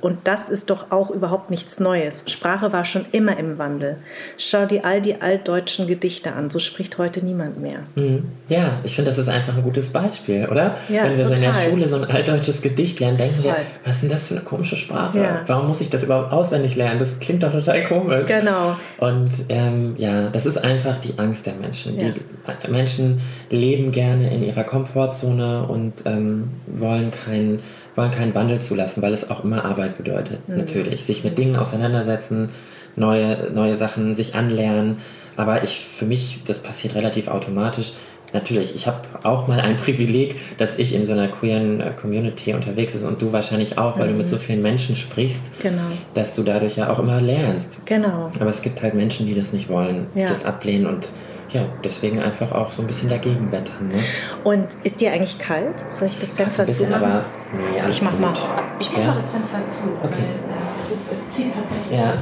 und 0.00 0.18
das 0.24 0.48
ist 0.48 0.70
doch 0.70 0.90
auch 0.90 1.10
überhaupt 1.10 1.50
nichts 1.50 1.80
Neues. 1.80 2.24
Sprache 2.26 2.72
war 2.72 2.84
schon 2.84 3.06
immer 3.12 3.38
im 3.38 3.58
Wandel. 3.58 3.96
Schau 4.36 4.66
dir 4.66 4.84
all 4.84 5.00
die 5.00 5.20
altdeutschen 5.20 5.86
Gedichte 5.86 6.32
an. 6.34 6.50
So 6.50 6.58
spricht 6.58 6.98
heute 6.98 7.24
niemand 7.24 7.60
mehr. 7.60 7.80
Mhm. 7.94 8.24
Ja, 8.48 8.80
ich 8.84 8.94
finde, 8.94 9.10
das 9.10 9.18
ist 9.18 9.28
einfach 9.28 9.56
ein 9.56 9.62
gutes 9.62 9.90
Beispiel, 9.92 10.46
oder? 10.50 10.76
Ja, 10.88 11.04
Wenn 11.04 11.16
wir 11.16 11.26
so 11.26 11.34
in 11.34 11.40
der 11.40 11.52
total. 11.52 11.70
Schule 11.70 11.88
so 11.88 11.96
ein 11.96 12.04
altdeutsches 12.04 12.62
Gedicht 12.62 13.00
lernen, 13.00 13.16
denken 13.16 13.42
wir, 13.42 13.52
Voll. 13.52 13.62
was 13.84 13.94
ist 13.96 14.02
denn 14.02 14.10
das 14.10 14.28
für 14.28 14.34
eine 14.34 14.44
komische 14.44 14.76
Sprache? 14.76 15.18
Ja. 15.18 15.42
Warum 15.46 15.68
muss 15.68 15.80
ich 15.80 15.90
das 15.90 16.04
überhaupt 16.04 16.32
auswendig 16.32 16.76
lernen? 16.76 16.98
Das 16.98 17.18
klingt 17.18 17.42
doch 17.42 17.52
total 17.52 17.84
komisch. 17.84 18.24
Genau. 18.26 18.76
Und 18.98 19.30
ähm, 19.48 19.94
ja, 19.98 20.28
das 20.28 20.46
ist 20.46 20.58
einfach 20.58 20.98
die 20.98 21.18
Angst 21.18 21.46
der 21.46 21.54
Menschen. 21.54 21.98
Ja. 21.98 22.08
Die 22.10 22.70
Menschen 22.70 23.20
leben 23.50 23.90
gerne 23.92 24.32
in 24.32 24.42
ihrer 24.42 24.64
Komfortzone 24.64 25.66
und 25.66 25.94
ähm, 26.04 26.50
wollen, 26.66 27.10
keinen, 27.10 27.60
wollen 27.96 28.10
keinen 28.10 28.34
Wandel 28.34 28.60
zulassen, 28.60 29.02
weil 29.02 29.12
es 29.12 29.30
auch 29.30 29.44
immer 29.44 29.64
Arbeit 29.64 29.96
bedeutet, 29.96 30.46
Mhm. 30.48 30.56
natürlich. 30.58 31.04
Sich 31.04 31.24
mit 31.24 31.36
Dingen 31.38 31.56
auseinandersetzen, 31.56 32.48
neue, 32.94 33.50
neue 33.52 33.76
Sachen 33.76 34.14
sich 34.14 34.34
anlernen. 34.34 34.98
Aber 35.36 35.62
ich, 35.62 35.80
für 35.80 36.06
mich, 36.06 36.42
das 36.46 36.60
passiert 36.62 36.94
relativ 36.94 37.28
automatisch. 37.28 37.92
Natürlich, 38.32 38.74
ich 38.74 38.86
habe 38.86 39.02
auch 39.22 39.46
mal 39.48 39.60
ein 39.60 39.76
Privileg, 39.84 40.36
dass 40.58 40.78
ich 40.78 40.94
in 40.94 41.06
so 41.06 41.12
einer 41.12 41.28
queeren 41.28 41.80
äh, 41.80 41.90
Community 41.92 42.54
unterwegs 42.54 42.94
ist 42.94 43.04
und 43.04 43.22
du 43.22 43.32
wahrscheinlich 43.32 43.78
auch, 43.78 43.98
weil 43.98 44.08
du 44.08 44.14
mit 44.14 44.28
so 44.28 44.36
vielen 44.36 44.62
Menschen 44.62 44.96
sprichst, 44.96 45.44
Genau. 45.62 45.82
dass 46.14 46.34
du 46.34 46.42
dadurch 46.42 46.76
ja 46.76 46.90
auch 46.90 46.98
immer 46.98 47.20
lernst. 47.20 47.86
Genau. 47.86 48.30
Aber 48.40 48.50
es 48.50 48.62
gibt 48.62 48.82
halt 48.82 48.94
Menschen, 48.94 49.26
die 49.26 49.34
das 49.34 49.52
nicht 49.52 49.68
wollen, 49.68 50.06
die 50.14 50.20
Ja. 50.20 50.28
das 50.28 50.44
ablehnen 50.44 50.86
und 50.86 51.06
ja, 51.50 51.66
deswegen 51.84 52.20
einfach 52.20 52.50
auch 52.52 52.72
so 52.72 52.82
ein 52.82 52.86
bisschen 52.86 53.08
dagegen 53.08 53.50
wettern. 53.52 53.88
Ne? 53.88 54.02
Und 54.44 54.66
ist 54.82 55.00
dir 55.00 55.12
eigentlich 55.12 55.38
kalt? 55.38 55.80
Soll 55.92 56.08
ich 56.08 56.18
das 56.18 56.34
Fenster 56.34 56.62
Ein 56.64 56.66
bisschen, 56.66 56.86
zumachen? 56.86 57.04
aber 57.12 57.24
nee, 57.52 57.80
alles 57.80 57.96
ich 57.96 58.02
mach 58.02 58.10
gut. 58.12 58.20
mal. 58.20 58.34
Ich 58.80 58.90
mach 58.92 58.98
Ja. 58.98 59.06
mal 59.06 59.14
das 59.14 59.30
Fenster 59.30 59.64
zu. 59.66 59.78
Okay. 60.02 60.12
Weil, 60.12 60.56
äh, 60.56 60.82
es, 60.82 60.90
ist, 60.92 61.12
es 61.12 61.32
zieht 61.34 61.52
tatsächlich 61.54 61.98
Ja. 61.98 62.10
rein. 62.10 62.20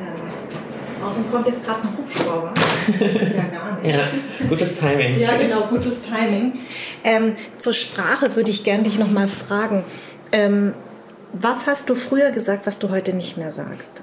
Ähm, 0.00 1.06
außen 1.08 1.24
kommt 1.30 1.46
jetzt 1.46 1.64
gerade 1.64 1.80
ein 1.82 1.88
Hubschrauber. 1.98 2.54
ja, 3.36 3.42
gar 3.58 3.80
nicht. 3.82 3.94
Ja, 3.94 4.02
gutes 4.48 4.74
Timing. 4.74 5.18
Ja, 5.18 5.36
genau, 5.36 5.62
gutes 5.68 6.02
Timing. 6.02 6.54
Ähm, 7.04 7.34
zur 7.58 7.74
Sprache 7.74 8.34
würde 8.36 8.50
ich 8.50 8.64
gerne 8.64 8.82
dich 8.84 8.98
nochmal 8.98 9.28
fragen. 9.28 9.84
Ähm, 10.32 10.72
was 11.34 11.66
hast 11.66 11.90
du 11.90 11.94
früher 11.94 12.30
gesagt, 12.30 12.66
was 12.66 12.78
du 12.78 12.88
heute 12.90 13.14
nicht 13.14 13.36
mehr 13.36 13.52
sagst? 13.52 14.00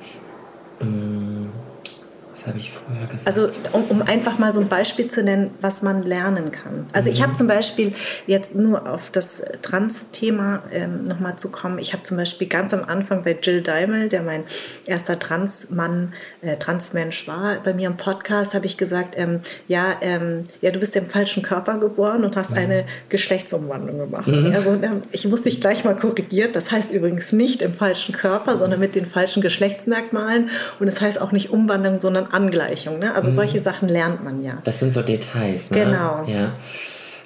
Was 2.41 2.47
habe 2.47 2.57
ich 2.57 2.71
früher 2.71 3.05
gesagt? 3.07 3.27
Also 3.27 3.49
um, 3.71 3.83
um 3.89 4.01
einfach 4.01 4.39
mal 4.39 4.51
so 4.51 4.59
ein 4.59 4.67
Beispiel 4.67 5.07
zu 5.07 5.23
nennen, 5.23 5.51
was 5.61 5.83
man 5.83 6.01
lernen 6.01 6.51
kann. 6.51 6.87
Also 6.91 7.11
ich 7.11 7.21
habe 7.21 7.33
zum 7.33 7.47
Beispiel 7.47 7.93
jetzt 8.25 8.55
nur 8.55 8.89
auf 8.89 9.11
das 9.11 9.43
Trans-Thema 9.61 10.63
ähm, 10.71 11.03
nochmal 11.03 11.35
zu 11.35 11.51
kommen. 11.51 11.77
Ich 11.77 11.93
habe 11.93 12.01
zum 12.03 12.17
Beispiel 12.17 12.47
ganz 12.47 12.73
am 12.73 12.83
Anfang 12.83 13.23
bei 13.23 13.37
Jill 13.39 13.61
Daimel, 13.61 14.09
der 14.09 14.23
mein 14.23 14.45
erster 14.87 15.19
Transmann, 15.19 16.13
äh, 16.41 16.57
Transmensch 16.57 17.27
war, 17.27 17.57
bei 17.63 17.73
mir 17.73 17.87
im 17.87 17.97
Podcast 17.97 18.53
habe 18.53 18.65
ich 18.65 18.77
gesagt, 18.77 19.15
ähm, 19.17 19.41
ja, 19.67 19.97
ähm, 20.01 20.43
ja, 20.61 20.71
du 20.71 20.79
bist 20.79 20.95
im 20.95 21.05
falschen 21.05 21.43
Körper 21.43 21.77
geboren 21.77 22.23
und 22.23 22.35
hast 22.35 22.53
eine 22.53 22.85
Geschlechtsumwandlung 23.09 23.99
gemacht. 23.99 24.27
Also 24.53 24.71
ähm, 24.71 25.03
ich 25.11 25.27
musste 25.27 25.49
dich 25.49 25.61
gleich 25.61 25.83
mal 25.83 25.95
korrigieren. 25.95 26.53
Das 26.53 26.71
heißt 26.71 26.91
übrigens 26.91 27.31
nicht 27.31 27.61
im 27.61 27.73
falschen 27.73 28.15
Körper, 28.15 28.57
sondern 28.57 28.79
mit 28.79 28.95
den 28.95 29.05
falschen 29.05 29.41
Geschlechtsmerkmalen. 29.41 30.49
Und 30.79 30.87
es 30.87 31.01
heißt 31.01 31.21
auch 31.21 31.31
nicht 31.31 31.51
Umwandlung, 31.51 31.99
sondern 31.99 32.30
Angleichung. 32.33 32.99
Ne? 32.99 33.13
Also 33.13 33.29
solche 33.29 33.59
Sachen 33.59 33.89
lernt 33.89 34.23
man 34.23 34.41
ja. 34.41 34.53
das 34.63 34.79
sind 34.79 34.93
so 34.93 35.01
Details. 35.01 35.71
Ne? 35.71 35.85
Genau. 35.85 36.25
Ja. 36.27 36.53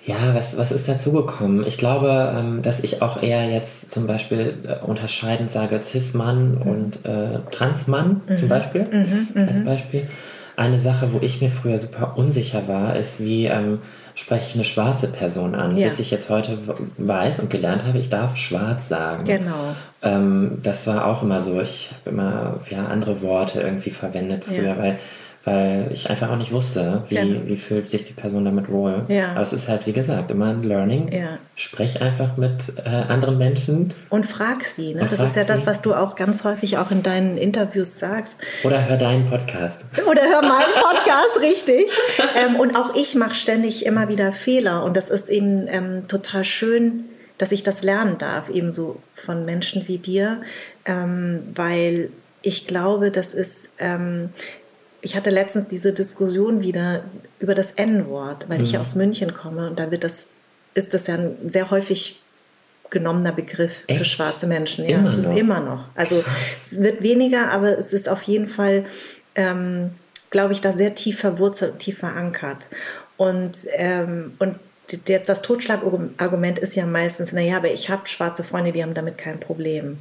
Ja, 0.06 0.36
was, 0.36 0.56
was 0.56 0.72
ist 0.72 0.88
dazugekommen? 0.88 1.66
Ich 1.66 1.80
glaube, 1.80 2.36
ähm, 2.38 2.62
dass 2.62 2.84
ich 2.84 3.02
auch 3.02 3.24
eher 3.24 3.50
jetzt 3.50 3.92
zum 3.92 4.06
Beispiel 4.06 4.60
äh, 4.68 4.86
unterscheidend 4.86 5.50
sage 5.50 5.82
Cis-Mann 5.82 6.58
und 6.58 7.04
äh, 7.06 7.40
Trans-Mann 7.50 8.22
zum 8.38 8.48
Beispiel. 8.48 8.88
als 9.36 9.66
Beispiel. 9.66 10.08
Eine 10.58 10.80
Sache, 10.80 11.12
wo 11.12 11.18
ich 11.22 11.42
mir 11.42 11.50
früher 11.50 11.80
super 11.80 12.18
unsicher 12.18 12.68
war, 12.68 12.96
ist, 12.96 13.20
wie 13.20 13.48
ähm, 13.48 13.80
spreche 14.16 14.48
ich 14.50 14.56
eine 14.56 14.64
schwarze 14.64 15.08
Person 15.10 15.54
an? 15.56 15.78
Ja. 15.78 15.88
Bis 15.88 16.00
ich 16.00 16.10
jetzt 16.10 16.30
heute 16.30 16.58
weiß 16.98 17.42
und 17.42 17.50
gelernt 17.50 17.86
habe, 17.86 18.00
ich 18.00 18.10
darf 18.10 18.38
schwarz 18.38 18.88
sagen. 18.88 19.26
Genau. 19.26 19.76
Ähm, 20.02 20.60
das 20.64 20.88
war 20.88 21.06
auch 21.06 21.22
immer 21.22 21.42
so. 21.42 21.60
Ich 21.62 21.92
habe 21.92 22.10
immer 22.10 22.60
ja, 22.70 22.86
andere 22.86 23.22
Worte 23.22 23.62
irgendwie 23.62 23.92
verwendet 23.92 24.46
früher, 24.46 24.64
Ja. 24.64 24.78
weil, 24.78 25.00
weil 25.46 25.90
ich 25.94 26.10
einfach 26.10 26.30
auch 26.32 26.38
nicht 26.38 26.52
wusste, 26.52 27.04
wie, 27.10 27.16
Genau. 27.16 27.42
wie 27.46 27.56
fühlt 27.56 27.88
sich 27.88 28.04
die 28.04 28.14
Person 28.14 28.44
damit 28.46 28.68
wohl. 28.70 29.06
Ja. 29.08 29.32
Aber 29.32 29.42
es 29.42 29.54
ist 29.54 29.68
halt, 29.68 29.86
wie 29.86 29.94
gesagt, 29.94 30.32
immer 30.32 30.48
ein 30.48 30.64
Learning. 30.64 31.12
Ja. 31.14 31.38
Sprech 31.56 32.02
einfach 32.02 32.36
mit 32.36 32.52
äh, 32.84 32.90
anderen 32.90 33.38
Menschen 33.38 33.94
Und 34.10 34.26
frag 34.26 34.64
sie. 34.64 34.96
Ne? 34.96 35.02
Und 35.04 35.12
Das 35.12 35.20
frag 35.20 35.28
ist 35.30 35.36
ja 35.36 35.44
das, 35.44 35.68
was 35.68 35.82
du 35.84 35.94
auch 35.94 36.16
ganz 36.16 36.44
häufig 36.44 36.78
auch 36.80 36.90
in 36.92 37.04
deinen 37.04 37.38
Interviews 37.38 38.00
sagst. 38.00 38.42
oder 38.64 38.90
hör 38.90 38.98
deinen 38.98 39.26
Podcast. 39.28 39.82
Oder 40.10 40.24
hör 40.24 40.42
meinen 40.42 40.74
Podcast, 40.82 41.40
richtig. 41.42 41.92
Ähm, 42.44 42.56
und 42.60 42.76
auch 42.76 42.96
ich 42.96 43.14
mache 43.16 43.36
ständig 43.36 43.86
immer 43.86 44.10
wieder 44.10 44.34
Fehler. 44.34 44.84
Und 44.84 44.98
das 44.98 45.10
ist 45.10 45.30
eben 45.30 45.68
ähm, 45.68 46.08
total 46.08 46.44
schön, 46.44 47.06
dass 47.38 47.52
ich 47.52 47.62
das 47.64 47.84
lernen 47.84 48.18
darf, 48.18 48.50
ebenso 48.50 49.00
von 49.16 49.46
Menschen 49.46 49.88
wie 49.88 50.00
dir. 50.00 50.42
Ähm, 50.86 51.44
weil 51.54 52.10
ich 52.42 52.66
glaube, 52.66 53.12
das 53.12 53.34
ist. 53.36 53.74
Ähm, 53.78 54.30
ich 55.06 55.16
hatte 55.16 55.30
letztens 55.30 55.68
diese 55.68 55.94
Diskussion 55.94 56.62
wieder 56.62 57.04
über 57.40 57.54
das 57.54 57.72
N-Wort, 57.72 58.50
weil 58.50 58.64
ich 58.64 58.72
ja 58.72 58.82
aus 58.82 58.96
München 58.96 59.36
komme 59.36 59.70
und 59.70 59.78
da 59.78 59.92
wird 59.92 60.04
das, 60.04 60.40
ist 60.74 60.96
das 60.96 61.06
ja 61.06 61.20
sehr 61.48 61.70
häufig 61.70 62.24
genommener 62.90 63.32
Begriff 63.32 63.84
Echt? 63.86 64.00
für 64.00 64.06
schwarze 64.06 64.48
Menschen. 64.48 64.90
Ja, 64.90 64.98
immer 64.98 65.10
es 65.10 65.18
ist 65.18 65.30
noch? 65.30 65.38
immer 65.38 65.60
noch. 65.60 65.84
Also 65.94 66.24
es 66.60 66.82
wird 66.82 67.04
weniger, 67.04 67.52
aber 67.52 67.78
es 67.78 67.94
ist 67.94 68.10
auf 68.10 68.24
jeden 68.24 68.48
Fall, 68.48 68.86
ähm, 69.36 69.92
glaube 70.32 70.54
ich, 70.54 70.62
da 70.62 70.74
sehr 70.74 70.96
tief 70.96 71.20
verwurzelt, 71.20 71.78
tief 71.78 72.00
verankert. 72.00 72.68
Und, 73.16 73.60
ähm, 73.76 74.34
und 74.40 74.58
der, 75.08 75.20
das 75.20 75.44
Totschlagargument 75.44 76.58
ist 76.58 76.76
ja 76.76 76.88
meistens, 76.88 77.32
naja, 77.32 77.58
aber 77.58 77.72
ich 77.72 77.90
habe 77.92 78.08
schwarze 78.08 78.44
Freunde, 78.44 78.72
die 78.72 78.82
haben 78.82 78.96
damit 78.96 79.20
kein 79.20 79.40
Problem. 79.40 80.00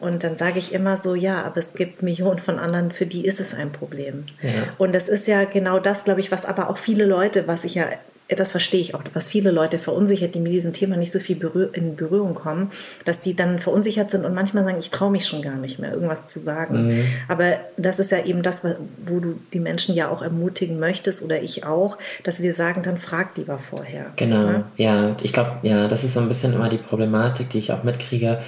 Und 0.00 0.24
dann 0.24 0.36
sage 0.36 0.58
ich 0.58 0.72
immer 0.72 0.96
so, 0.96 1.14
ja, 1.14 1.42
aber 1.42 1.58
es 1.58 1.74
gibt 1.74 2.02
Millionen 2.02 2.38
von 2.38 2.58
anderen, 2.58 2.90
für 2.92 3.06
die 3.06 3.24
ist 3.24 3.38
es 3.40 3.54
ein 3.54 3.70
Problem. 3.70 4.24
Ja. 4.42 4.70
Und 4.78 4.94
das 4.94 5.08
ist 5.08 5.26
ja 5.26 5.44
genau 5.44 5.78
das, 5.78 6.04
glaube 6.04 6.20
ich, 6.20 6.32
was 6.32 6.46
aber 6.46 6.70
auch 6.70 6.78
viele 6.78 7.04
Leute, 7.04 7.46
was 7.46 7.64
ich 7.64 7.74
ja 7.74 7.88
das 8.36 8.52
verstehe 8.52 8.80
ich 8.80 8.94
auch, 8.94 9.02
was 9.12 9.28
viele 9.28 9.50
Leute 9.50 9.78
verunsichert, 9.78 10.34
die 10.34 10.40
mit 10.40 10.52
diesem 10.52 10.72
Thema 10.72 10.96
nicht 10.96 11.10
so 11.10 11.18
viel 11.18 11.36
berühr 11.36 11.70
in 11.72 11.96
Berührung 11.96 12.34
kommen, 12.34 12.70
dass 13.04 13.22
sie 13.22 13.34
dann 13.34 13.58
verunsichert 13.58 14.10
sind 14.10 14.24
und 14.24 14.34
manchmal 14.34 14.64
sagen, 14.64 14.78
ich 14.78 14.90
traue 14.90 15.10
mich 15.10 15.26
schon 15.26 15.42
gar 15.42 15.56
nicht 15.56 15.78
mehr, 15.78 15.92
irgendwas 15.92 16.26
zu 16.26 16.38
sagen. 16.38 16.88
Mhm. 16.88 17.04
Aber 17.28 17.54
das 17.76 17.98
ist 17.98 18.10
ja 18.10 18.24
eben 18.24 18.42
das, 18.42 18.64
wo 19.06 19.20
du 19.20 19.40
die 19.52 19.60
Menschen 19.60 19.94
ja 19.94 20.08
auch 20.08 20.22
ermutigen 20.22 20.78
möchtest 20.78 21.22
oder 21.22 21.42
ich 21.42 21.64
auch, 21.64 21.98
dass 22.22 22.40
wir 22.42 22.54
sagen, 22.54 22.82
dann 22.82 22.98
frag 22.98 23.36
lieber 23.36 23.58
vorher. 23.58 24.12
Genau, 24.16 24.44
ne? 24.44 24.64
ja, 24.76 25.16
ich 25.22 25.32
glaube, 25.32 25.58
ja, 25.62 25.88
das 25.88 26.04
ist 26.04 26.14
so 26.14 26.20
ein 26.20 26.28
bisschen 26.28 26.52
immer 26.52 26.68
die 26.68 26.78
Problematik, 26.78 27.50
die 27.50 27.58
ich 27.58 27.72
auch 27.72 27.82
mitkriege. 27.82 28.38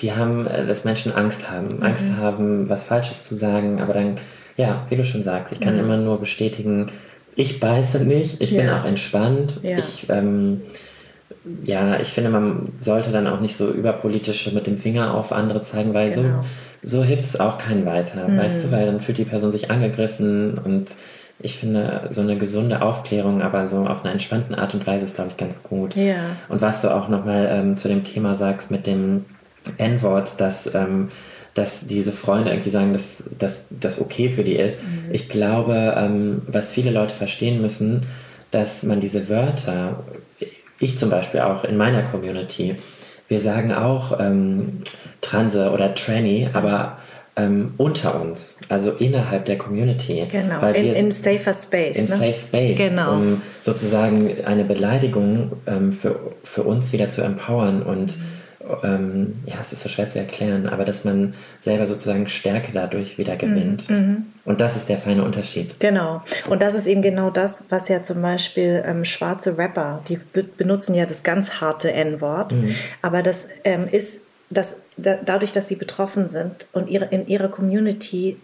Die 0.00 0.12
haben, 0.12 0.46
äh, 0.46 0.66
dass 0.66 0.84
Menschen 0.84 1.12
Angst 1.12 1.50
haben, 1.50 1.76
mhm. 1.76 1.82
Angst 1.82 2.12
haben, 2.16 2.68
was 2.68 2.84
Falsches 2.84 3.24
zu 3.24 3.34
sagen, 3.34 3.80
aber 3.80 3.94
dann, 3.94 4.14
ja, 4.56 4.86
wie 4.88 4.96
du 4.96 5.04
schon 5.04 5.22
sagst, 5.22 5.52
ich 5.52 5.60
kann 5.60 5.74
mhm. 5.74 5.80
immer 5.80 5.96
nur 5.96 6.20
bestätigen, 6.20 6.88
ich 7.34 7.60
beiße 7.60 8.04
nicht, 8.04 8.40
ich 8.40 8.50
ja. 8.50 8.62
bin 8.62 8.70
auch 8.70 8.84
entspannt. 8.84 9.60
Ja. 9.62 9.78
Ich, 9.78 10.08
ähm, 10.10 10.62
ja, 11.64 12.00
ich 12.00 12.08
finde, 12.08 12.30
man 12.30 12.72
sollte 12.78 13.10
dann 13.10 13.26
auch 13.26 13.40
nicht 13.40 13.56
so 13.56 13.70
überpolitisch 13.70 14.52
mit 14.52 14.66
dem 14.66 14.76
Finger 14.76 15.14
auf 15.14 15.32
andere 15.32 15.62
zeigen, 15.62 15.94
weil 15.94 16.10
genau. 16.10 16.42
so, 16.82 16.98
so 16.98 17.04
hilft 17.04 17.24
es 17.24 17.38
auch 17.38 17.58
keinen 17.58 17.86
weiter, 17.86 18.28
mhm. 18.28 18.38
weißt 18.38 18.64
du, 18.64 18.72
weil 18.72 18.86
dann 18.86 19.00
fühlt 19.00 19.18
die 19.18 19.24
Person 19.24 19.52
sich 19.52 19.70
angegriffen 19.70 20.58
und 20.58 20.90
ich 21.40 21.56
finde, 21.56 22.08
so 22.10 22.20
eine 22.20 22.36
gesunde 22.36 22.82
Aufklärung, 22.82 23.42
aber 23.42 23.68
so 23.68 23.86
auf 23.86 24.02
einer 24.02 24.12
entspannten 24.12 24.56
Art 24.56 24.74
und 24.74 24.86
Weise 24.86 25.04
ist, 25.04 25.14
glaube 25.14 25.30
ich, 25.30 25.36
ganz 25.36 25.62
gut. 25.62 25.94
Ja. 25.94 26.16
Und 26.48 26.60
was 26.60 26.82
du 26.82 26.92
auch 26.92 27.08
nochmal 27.08 27.48
ähm, 27.52 27.76
zu 27.76 27.86
dem 27.86 28.02
Thema 28.02 28.34
sagst 28.34 28.72
mit 28.72 28.86
dem 28.88 29.24
N-Wort, 29.76 30.40
dass 30.40 30.72
ähm, 30.74 31.08
dass 31.58 31.86
diese 31.86 32.12
Freunde 32.12 32.50
irgendwie 32.52 32.70
sagen, 32.70 32.96
dass 33.38 33.66
das 33.70 34.00
okay 34.00 34.30
für 34.30 34.44
die 34.44 34.56
ist. 34.56 34.80
Mhm. 34.80 35.12
Ich 35.12 35.28
glaube, 35.28 35.94
ähm, 35.96 36.42
was 36.46 36.70
viele 36.70 36.90
Leute 36.90 37.14
verstehen 37.14 37.60
müssen, 37.60 38.02
dass 38.50 38.82
man 38.84 39.00
diese 39.00 39.28
Wörter, 39.28 40.04
ich 40.78 40.98
zum 40.98 41.10
Beispiel 41.10 41.40
auch 41.40 41.64
in 41.64 41.76
meiner 41.76 42.02
Community, 42.02 42.76
wir 43.26 43.40
sagen 43.40 43.72
auch 43.72 44.18
ähm, 44.20 44.82
Transe 45.20 45.70
oder 45.70 45.94
Tranny, 45.94 46.48
aber 46.52 46.98
ähm, 47.36 47.74
unter 47.76 48.20
uns, 48.20 48.60
also 48.68 48.92
innerhalb 48.92 49.44
der 49.44 49.58
Community. 49.58 50.26
Genau, 50.30 50.62
weil 50.62 50.76
in, 50.76 50.94
in 50.94 51.12
safer 51.12 51.54
space. 51.54 51.96
In 51.96 52.04
ne? 52.04 52.10
safe 52.10 52.34
space, 52.34 52.78
genau. 52.78 53.14
um 53.14 53.42
sozusagen 53.62 54.44
eine 54.44 54.64
Beleidigung 54.64 55.52
ähm, 55.66 55.92
für, 55.92 56.18
für 56.42 56.62
uns 56.62 56.92
wieder 56.92 57.10
zu 57.10 57.22
empowern 57.22 57.82
und 57.82 58.16
mhm 58.16 58.37
ähm, 58.82 59.40
ja, 59.46 59.56
es 59.60 59.72
ist 59.72 59.82
so 59.82 59.88
schwer 59.88 60.08
zu 60.08 60.18
erklären, 60.18 60.68
aber 60.68 60.84
dass 60.84 61.04
man 61.04 61.34
selber 61.60 61.86
sozusagen 61.86 62.28
Stärke 62.28 62.72
dadurch 62.72 63.18
wieder 63.18 63.36
gewinnt. 63.36 63.88
Mhm. 63.88 63.96
mhm. 63.96 64.26
Und 64.44 64.62
das 64.62 64.76
ist 64.76 64.88
der 64.88 64.96
feine 64.96 65.24
Unterschied. 65.24 65.78
Genau. 65.78 66.22
Und 66.48 66.62
das 66.62 66.72
ist 66.72 66.86
eben 66.86 67.02
genau 67.02 67.28
das, 67.28 67.66
was 67.68 67.88
ja 67.88 68.02
zum 68.02 68.22
Beispiel 68.22 68.82
ähm, 68.86 69.04
schwarze 69.04 69.58
Rapper, 69.58 70.02
die 70.08 70.16
be 70.16 70.42
benutzen 70.42 70.94
ja 70.94 71.04
das 71.04 71.22
ganz 71.22 71.60
harte 71.60 71.92
N-Wort, 71.92 72.54
mhm. 72.54 72.74
aber 73.02 73.22
das 73.22 73.48
ähm, 73.64 73.86
ist 73.90 74.28
dass 74.50 74.82
da, 74.96 75.18
dadurch, 75.22 75.52
dass 75.52 75.68
sie 75.68 75.76
betroffen 75.76 76.28
sind 76.28 76.68
und 76.72 76.88
ihre, 76.88 77.06
in 77.06 77.26
ihrer 77.26 77.48
Community 77.48 78.38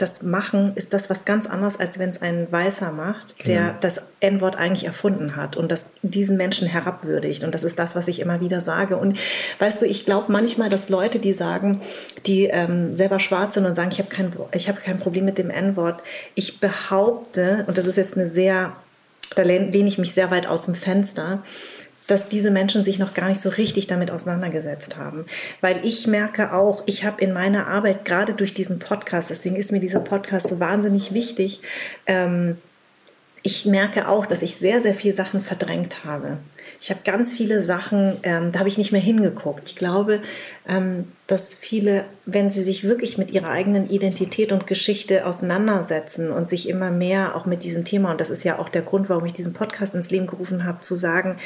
das 0.00 0.22
machen, 0.22 0.72
ist 0.76 0.94
das 0.94 1.10
was 1.10 1.24
ganz 1.24 1.46
anderes, 1.46 1.78
als 1.78 1.98
wenn 1.98 2.10
es 2.10 2.22
ein 2.22 2.50
Weißer 2.50 2.92
macht, 2.92 3.36
genau. 3.38 3.58
der 3.58 3.76
das 3.80 4.02
N-Wort 4.20 4.56
eigentlich 4.56 4.84
erfunden 4.84 5.36
hat 5.36 5.56
und 5.56 5.70
das 5.70 5.90
diesen 6.02 6.36
Menschen 6.36 6.68
herabwürdigt. 6.68 7.44
Und 7.44 7.54
das 7.54 7.64
ist 7.64 7.78
das, 7.78 7.96
was 7.96 8.08
ich 8.08 8.20
immer 8.20 8.40
wieder 8.40 8.60
sage. 8.60 8.96
Und 8.96 9.18
weißt 9.58 9.82
du, 9.82 9.86
ich 9.86 10.04
glaube 10.04 10.32
manchmal, 10.32 10.68
dass 10.68 10.88
Leute, 10.88 11.18
die 11.18 11.34
sagen, 11.34 11.80
die 12.26 12.44
ähm, 12.44 12.94
selber 12.94 13.18
schwarz 13.18 13.54
sind 13.54 13.66
und 13.66 13.74
sagen, 13.74 13.90
ich 13.90 13.98
habe 13.98 14.08
kein, 14.08 14.32
hab 14.32 14.82
kein 14.82 14.98
Problem 15.00 15.24
mit 15.24 15.36
dem 15.36 15.50
N-Wort, 15.50 16.00
ich 16.34 16.60
behaupte, 16.60 17.64
und 17.66 17.76
das 17.76 17.86
ist 17.86 17.96
jetzt 17.96 18.16
eine 18.16 18.28
sehr, 18.28 18.72
da 19.34 19.42
lehne 19.42 19.88
ich 19.88 19.98
mich 19.98 20.14
sehr 20.14 20.30
weit 20.30 20.46
aus 20.46 20.66
dem 20.66 20.74
Fenster, 20.74 21.42
dass 22.08 22.28
diese 22.28 22.50
Menschen 22.50 22.82
sich 22.82 22.98
noch 22.98 23.14
gar 23.14 23.28
nicht 23.28 23.40
so 23.40 23.50
richtig 23.50 23.86
damit 23.86 24.10
auseinandergesetzt 24.10 24.96
haben. 24.96 25.26
Weil 25.60 25.84
ich 25.84 26.06
merke 26.06 26.52
auch, 26.52 26.82
ich 26.86 27.04
habe 27.04 27.22
in 27.22 27.32
meiner 27.32 27.68
Arbeit 27.68 28.04
gerade 28.04 28.34
durch 28.34 28.54
diesen 28.54 28.80
Podcast, 28.80 29.30
deswegen 29.30 29.54
ist 29.54 29.70
mir 29.70 29.80
dieser 29.80 30.00
Podcast 30.00 30.48
so 30.48 30.58
wahnsinnig 30.58 31.14
wichtig, 31.14 31.60
ähm, 32.06 32.56
ich 33.42 33.66
merke 33.66 34.08
auch, 34.08 34.26
dass 34.26 34.42
ich 34.42 34.56
sehr, 34.56 34.80
sehr 34.80 34.94
viele 34.94 35.14
Sachen 35.14 35.40
verdrängt 35.40 36.04
habe. 36.04 36.38
Ich 36.80 36.90
habe 36.90 37.00
ganz 37.04 37.34
viele 37.34 37.60
Sachen, 37.60 38.18
ähm, 38.22 38.52
da 38.52 38.60
habe 38.60 38.68
ich 38.68 38.78
nicht 38.78 38.92
mehr 38.92 39.00
hingeguckt. 39.00 39.70
Ich 39.70 39.76
glaube, 39.76 40.20
ähm, 40.68 41.08
dass 41.26 41.54
viele, 41.54 42.04
wenn 42.24 42.50
sie 42.50 42.62
sich 42.62 42.84
wirklich 42.84 43.18
mit 43.18 43.32
ihrer 43.32 43.48
eigenen 43.48 43.90
Identität 43.90 44.52
und 44.52 44.66
Geschichte 44.66 45.26
auseinandersetzen 45.26 46.30
und 46.30 46.48
sich 46.48 46.68
immer 46.68 46.90
mehr 46.90 47.34
auch 47.34 47.46
mit 47.46 47.64
diesem 47.64 47.84
Thema, 47.84 48.12
und 48.12 48.20
das 48.20 48.30
ist 48.30 48.44
ja 48.44 48.58
auch 48.58 48.68
der 48.68 48.82
Grund, 48.82 49.08
warum 49.08 49.24
ich 49.24 49.32
diesen 49.32 49.54
Podcast 49.54 49.94
ins 49.94 50.10
Leben 50.10 50.28
gerufen 50.28 50.64
habe, 50.64 50.80
zu 50.80 50.94
sagen, 50.94 51.38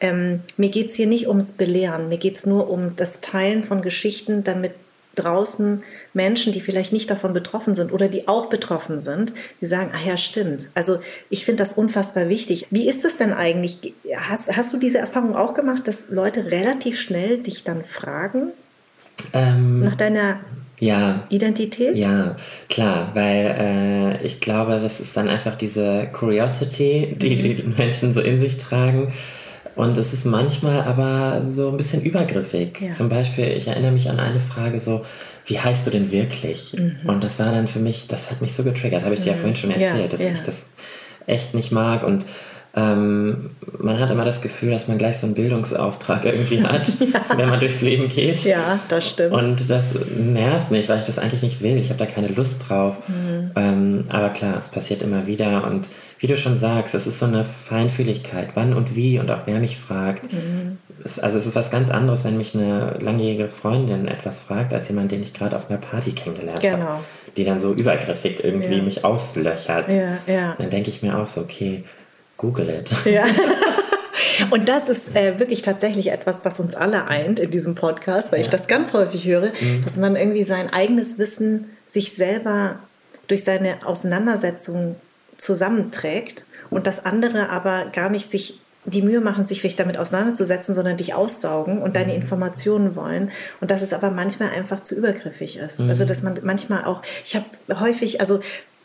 ähm, 0.00 0.40
mir 0.56 0.70
geht 0.70 0.88
es 0.88 0.96
hier 0.96 1.06
nicht 1.06 1.28
ums 1.28 1.52
Belehren, 1.52 2.08
mir 2.08 2.18
geht 2.18 2.36
es 2.36 2.46
nur 2.46 2.70
um 2.70 2.96
das 2.96 3.20
Teilen 3.20 3.64
von 3.64 3.82
Geschichten, 3.82 4.42
damit 4.42 4.72
draußen 5.18 5.82
Menschen, 6.14 6.52
die 6.52 6.60
vielleicht 6.60 6.92
nicht 6.92 7.10
davon 7.10 7.32
betroffen 7.32 7.74
sind 7.74 7.92
oder 7.92 8.08
die 8.08 8.28
auch 8.28 8.46
betroffen 8.46 9.00
sind, 9.00 9.34
die 9.60 9.66
sagen, 9.66 9.90
ah 9.94 10.08
ja, 10.08 10.16
stimmt. 10.16 10.70
Also 10.74 10.98
ich 11.30 11.44
finde 11.44 11.62
das 11.62 11.74
unfassbar 11.74 12.28
wichtig. 12.28 12.66
Wie 12.70 12.88
ist 12.88 13.04
es 13.04 13.16
denn 13.16 13.32
eigentlich? 13.32 13.94
Hast, 14.16 14.56
hast 14.56 14.72
du 14.72 14.78
diese 14.78 14.98
Erfahrung 14.98 15.34
auch 15.34 15.54
gemacht, 15.54 15.88
dass 15.88 16.10
Leute 16.10 16.46
relativ 16.46 17.00
schnell 17.00 17.38
dich 17.42 17.64
dann 17.64 17.84
fragen 17.84 18.52
ähm, 19.32 19.80
nach 19.80 19.96
deiner 19.96 20.40
ja, 20.80 21.26
Identität? 21.28 21.96
Ja, 21.96 22.36
klar, 22.68 23.10
weil 23.14 24.18
äh, 24.20 24.24
ich 24.24 24.40
glaube, 24.40 24.80
das 24.80 25.00
ist 25.00 25.16
dann 25.16 25.28
einfach 25.28 25.56
diese 25.56 26.08
Curiosity, 26.12 27.14
die 27.16 27.36
mhm. 27.36 27.42
die 27.42 27.62
Menschen 27.76 28.14
so 28.14 28.20
in 28.20 28.38
sich 28.38 28.58
tragen. 28.58 29.12
Und 29.78 29.96
es 29.96 30.12
ist 30.12 30.26
manchmal 30.26 30.82
aber 30.82 31.40
so 31.48 31.70
ein 31.70 31.76
bisschen 31.76 32.02
übergriffig. 32.02 32.80
Ja. 32.80 32.92
Zum 32.94 33.08
Beispiel, 33.08 33.46
ich 33.56 33.68
erinnere 33.68 33.92
mich 33.92 34.10
an 34.10 34.18
eine 34.18 34.40
Frage 34.40 34.80
so, 34.80 35.04
wie 35.46 35.60
heißt 35.60 35.86
du 35.86 35.92
denn 35.92 36.10
wirklich? 36.10 36.74
Mhm. 36.76 36.96
Und 37.06 37.22
das 37.22 37.38
war 37.38 37.52
dann 37.52 37.68
für 37.68 37.78
mich, 37.78 38.08
das 38.08 38.32
hat 38.32 38.40
mich 38.40 38.54
so 38.54 38.64
getriggert, 38.64 39.04
habe 39.04 39.14
ich 39.14 39.20
dir 39.20 39.34
ja 39.34 39.38
vorhin 39.38 39.54
schon 39.54 39.70
erzählt, 39.70 40.12
dass 40.12 40.20
ich 40.20 40.40
das 40.40 40.66
echt 41.28 41.54
nicht 41.54 41.70
mag. 41.70 42.02
Und 42.02 42.24
ähm, 42.76 43.50
man 43.78 43.98
hat 43.98 44.10
immer 44.10 44.24
das 44.24 44.40
Gefühl, 44.40 44.70
dass 44.70 44.88
man 44.88 44.98
gleich 44.98 45.18
so 45.18 45.26
einen 45.26 45.34
Bildungsauftrag 45.34 46.24
irgendwie 46.24 46.62
hat, 46.62 46.88
ja. 47.00 47.36
wenn 47.36 47.48
man 47.48 47.60
durchs 47.60 47.80
Leben 47.80 48.08
geht. 48.08 48.44
Ja, 48.44 48.78
das 48.88 49.08
stimmt. 49.08 49.32
Und 49.32 49.70
das 49.70 49.94
nervt 50.16 50.70
mich, 50.70 50.88
weil 50.88 50.98
ich 50.98 51.04
das 51.04 51.18
eigentlich 51.18 51.42
nicht 51.42 51.62
will. 51.62 51.78
Ich 51.78 51.88
habe 51.88 51.98
da 51.98 52.06
keine 52.06 52.28
Lust 52.28 52.68
drauf. 52.68 52.98
Mhm. 53.08 53.50
Ähm, 53.56 54.04
aber 54.10 54.30
klar, 54.30 54.58
es 54.58 54.68
passiert 54.68 55.02
immer 55.02 55.26
wieder. 55.26 55.64
Und 55.64 55.88
wie 56.18 56.26
du 56.26 56.36
schon 56.36 56.58
sagst, 56.58 56.94
es 56.94 57.06
ist 57.06 57.20
so 57.20 57.26
eine 57.26 57.44
Feinfühligkeit, 57.44 58.50
wann 58.54 58.74
und 58.74 58.94
wie 58.94 59.18
und 59.18 59.30
auch 59.30 59.46
wer 59.46 59.60
mich 59.60 59.78
fragt. 59.78 60.32
Mhm. 60.32 60.78
Es, 61.04 61.18
also 61.18 61.38
es 61.38 61.46
ist 61.46 61.56
was 61.56 61.70
ganz 61.70 61.90
anderes, 61.90 62.24
wenn 62.24 62.36
mich 62.36 62.54
eine 62.54 62.98
langjährige 63.00 63.48
Freundin 63.48 64.08
etwas 64.08 64.40
fragt, 64.40 64.74
als 64.74 64.88
jemand, 64.88 65.12
den 65.12 65.22
ich 65.22 65.32
gerade 65.32 65.56
auf 65.56 65.70
einer 65.70 65.78
Party 65.78 66.12
kennengelernt 66.12 66.60
genau. 66.60 66.78
habe. 66.78 67.04
Die 67.36 67.44
dann 67.44 67.60
so 67.60 67.72
übergriffig 67.72 68.42
irgendwie 68.42 68.76
ja. 68.76 68.82
mich 68.82 69.04
auslöchert. 69.04 69.92
Ja, 69.92 70.18
ja. 70.26 70.54
Dann 70.58 70.70
denke 70.70 70.90
ich 70.90 71.02
mir 71.02 71.18
auch 71.18 71.28
so, 71.28 71.42
okay, 71.42 71.84
Google 72.38 72.70
it. 72.70 72.90
Ja. 73.04 73.26
Und 74.50 74.68
das 74.68 74.88
ist 74.88 75.14
äh, 75.16 75.38
wirklich 75.38 75.62
tatsächlich 75.62 76.10
etwas, 76.10 76.44
was 76.44 76.60
uns 76.60 76.74
alle 76.74 77.06
eint 77.06 77.40
in 77.40 77.50
diesem 77.50 77.74
Podcast, 77.74 78.32
weil 78.32 78.38
ja. 78.38 78.44
ich 78.44 78.50
das 78.50 78.68
ganz 78.68 78.92
häufig 78.92 79.26
höre, 79.26 79.52
mhm. 79.60 79.84
dass 79.84 79.96
man 79.96 80.16
irgendwie 80.16 80.44
sein 80.44 80.72
eigenes 80.72 81.18
Wissen 81.18 81.68
sich 81.84 82.12
selber 82.12 82.78
durch 83.26 83.44
seine 83.44 83.84
Auseinandersetzung 83.84 84.96
zusammenträgt 85.36 86.46
und 86.70 86.86
das 86.86 87.04
andere 87.04 87.50
aber 87.50 87.86
gar 87.92 88.08
nicht 88.10 88.30
sich 88.30 88.60
die 88.84 89.02
Mühe 89.02 89.20
machen, 89.20 89.44
sich 89.44 89.60
vielleicht 89.60 89.80
damit 89.80 89.98
auseinanderzusetzen, 89.98 90.74
sondern 90.74 90.96
dich 90.96 91.14
aussaugen 91.14 91.82
und 91.82 91.96
deine 91.96 92.12
mhm. 92.12 92.22
Informationen 92.22 92.96
wollen. 92.96 93.30
Und 93.60 93.70
dass 93.70 93.82
es 93.82 93.92
aber 93.92 94.10
manchmal 94.10 94.50
einfach 94.50 94.80
zu 94.80 94.96
übergriffig 94.96 95.58
ist. 95.58 95.80
Mhm. 95.80 95.90
Also, 95.90 96.04
dass 96.04 96.22
man 96.22 96.38
manchmal 96.42 96.84
auch, 96.84 97.02
ich 97.24 97.36
habe 97.36 97.46
häufig, 97.80 98.20
also 98.20 98.40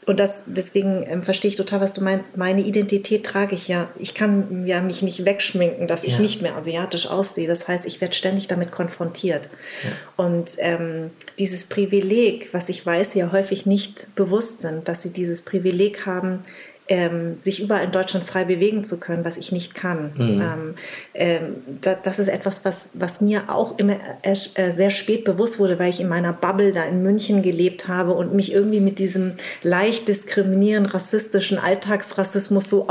und 0.05 0.19
das, 0.19 0.45
deswegen 0.47 1.05
ähm, 1.07 1.23
verstehe 1.23 1.49
ich 1.49 1.55
total, 1.55 1.81
was 1.81 1.93
du 1.93 2.03
meinst. 2.03 2.35
Meine 2.35 2.61
Identität 2.61 3.25
trage 3.25 3.55
ich 3.55 3.67
ja. 3.67 3.89
Ich 3.97 4.13
kann 4.13 4.65
ja 4.67 4.81
mich 4.81 5.01
nicht 5.01 5.25
wegschminken, 5.25 5.87
dass 5.87 6.03
ich 6.03 6.13
ja. 6.13 6.19
nicht 6.19 6.41
mehr 6.41 6.55
asiatisch 6.55 7.07
aussehe. 7.07 7.47
Das 7.47 7.67
heißt, 7.67 7.85
ich 7.85 8.01
werde 8.01 8.13
ständig 8.13 8.47
damit 8.47 8.71
konfrontiert. 8.71 9.49
Ja. 9.83 10.25
Und 10.25 10.55
ähm, 10.59 11.11
dieses 11.39 11.65
Privileg, 11.65 12.49
was 12.53 12.69
ich 12.69 12.85
weiß, 12.85 13.13
ja 13.15 13.31
häufig 13.31 13.65
nicht 13.65 14.13
bewusst 14.15 14.61
sind, 14.61 14.87
dass 14.87 15.01
sie 15.01 15.11
dieses 15.11 15.43
Privileg 15.43 16.05
haben, 16.05 16.43
ähm, 16.87 17.37
sich 17.41 17.61
überall 17.61 17.85
in 17.85 17.91
Deutschland 17.91 18.25
frei 18.25 18.43
bewegen 18.43 18.83
zu 18.83 18.99
können, 18.99 19.23
was 19.23 19.37
ich 19.37 19.51
nicht 19.51 19.73
kann. 19.73 20.11
Mhm. 20.15 20.41
Ähm, 20.41 20.75
ähm, 21.13 21.55
da, 21.81 21.95
das 21.95 22.19
ist 22.19 22.27
etwas, 22.27 22.65
was, 22.65 22.91
was 22.93 23.21
mir 23.21 23.49
auch 23.49 23.77
immer 23.77 23.97
äh, 24.21 24.35
sehr 24.71 24.89
spät 24.89 25.23
bewusst 25.23 25.59
wurde, 25.59 25.79
weil 25.79 25.89
ich 25.89 26.01
in 26.01 26.09
meiner 26.09 26.33
Bubble 26.33 26.73
da 26.73 26.83
in 26.83 27.01
München 27.01 27.41
gelebt 27.41 27.87
habe 27.87 28.13
und 28.13 28.33
mich 28.33 28.53
irgendwie 28.53 28.81
mit 28.81 28.99
diesem 28.99 29.33
leicht 29.61 30.07
diskriminierenden, 30.07 30.91
rassistischen 30.91 31.57
Alltagsrassismus 31.57 32.69
so, 32.69 32.87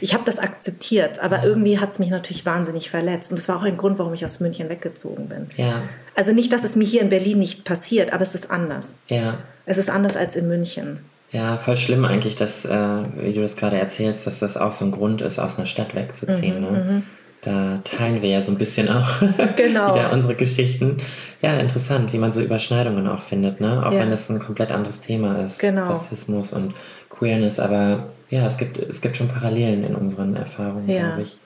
ich 0.00 0.12
habe 0.12 0.24
das 0.24 0.38
akzeptiert, 0.38 1.20
aber 1.20 1.42
irgendwie 1.42 1.78
hat 1.78 1.90
es 1.90 1.98
mich 1.98 2.10
natürlich 2.10 2.44
wahnsinnig 2.44 2.90
verletzt. 2.90 3.30
Und 3.30 3.38
das 3.38 3.48
war 3.48 3.56
auch 3.56 3.62
ein 3.62 3.76
Grund, 3.76 3.98
warum 3.98 4.12
ich 4.12 4.24
aus 4.24 4.40
München 4.40 4.68
weggezogen 4.68 5.28
bin. 5.28 5.48
Ja. 5.56 5.84
Also 6.14 6.32
nicht, 6.32 6.52
dass 6.52 6.64
es 6.64 6.76
mir 6.76 6.84
hier 6.84 7.00
in 7.00 7.08
Berlin 7.08 7.38
nicht 7.38 7.64
passiert, 7.64 8.12
aber 8.12 8.22
es 8.22 8.34
ist 8.34 8.50
anders. 8.50 8.98
Ja. 9.08 9.38
Es 9.64 9.78
ist 9.78 9.88
anders 9.88 10.16
als 10.16 10.36
in 10.36 10.48
München. 10.48 11.00
Ja, 11.32 11.56
voll 11.56 11.78
schlimm 11.78 12.04
eigentlich, 12.04 12.36
dass, 12.36 12.64
äh, 12.66 12.98
wie 13.16 13.32
du 13.32 13.40
das 13.40 13.56
gerade 13.56 13.78
erzählst, 13.78 14.26
dass 14.26 14.38
das 14.38 14.56
auch 14.56 14.72
so 14.72 14.84
ein 14.84 14.90
Grund 14.90 15.22
ist, 15.22 15.38
aus 15.38 15.56
einer 15.56 15.66
Stadt 15.66 15.94
wegzuziehen. 15.94 16.56
Mhm, 16.56 16.60
ne? 16.60 16.70
Mhm. 16.70 17.02
Da 17.40 17.80
teilen 17.82 18.22
wir 18.22 18.28
ja 18.28 18.40
so 18.40 18.52
ein 18.52 18.58
bisschen 18.58 18.88
auch 18.88 19.08
genau. 19.56 19.94
wieder 19.94 20.12
unsere 20.12 20.36
Geschichten. 20.36 20.98
Ja, 21.40 21.56
interessant, 21.56 22.12
wie 22.12 22.18
man 22.18 22.32
so 22.32 22.40
Überschneidungen 22.40 23.08
auch 23.08 23.22
findet, 23.22 23.60
ne? 23.60 23.84
Auch 23.84 23.92
ja. 23.92 24.00
wenn 24.00 24.12
es 24.12 24.28
ein 24.28 24.38
komplett 24.38 24.70
anderes 24.70 25.00
Thema 25.00 25.44
ist. 25.44 25.58
Genau. 25.58 25.88
Rassismus 25.88 26.52
und 26.52 26.74
Queerness, 27.08 27.58
aber 27.58 28.10
ja, 28.30 28.46
es 28.46 28.58
gibt, 28.58 28.78
es 28.78 29.00
gibt 29.00 29.16
schon 29.16 29.28
Parallelen 29.28 29.82
in 29.82 29.96
unseren 29.96 30.36
Erfahrungen, 30.36 30.88
ja. 30.88 31.08
glaube 31.08 31.22
ich. 31.22 31.38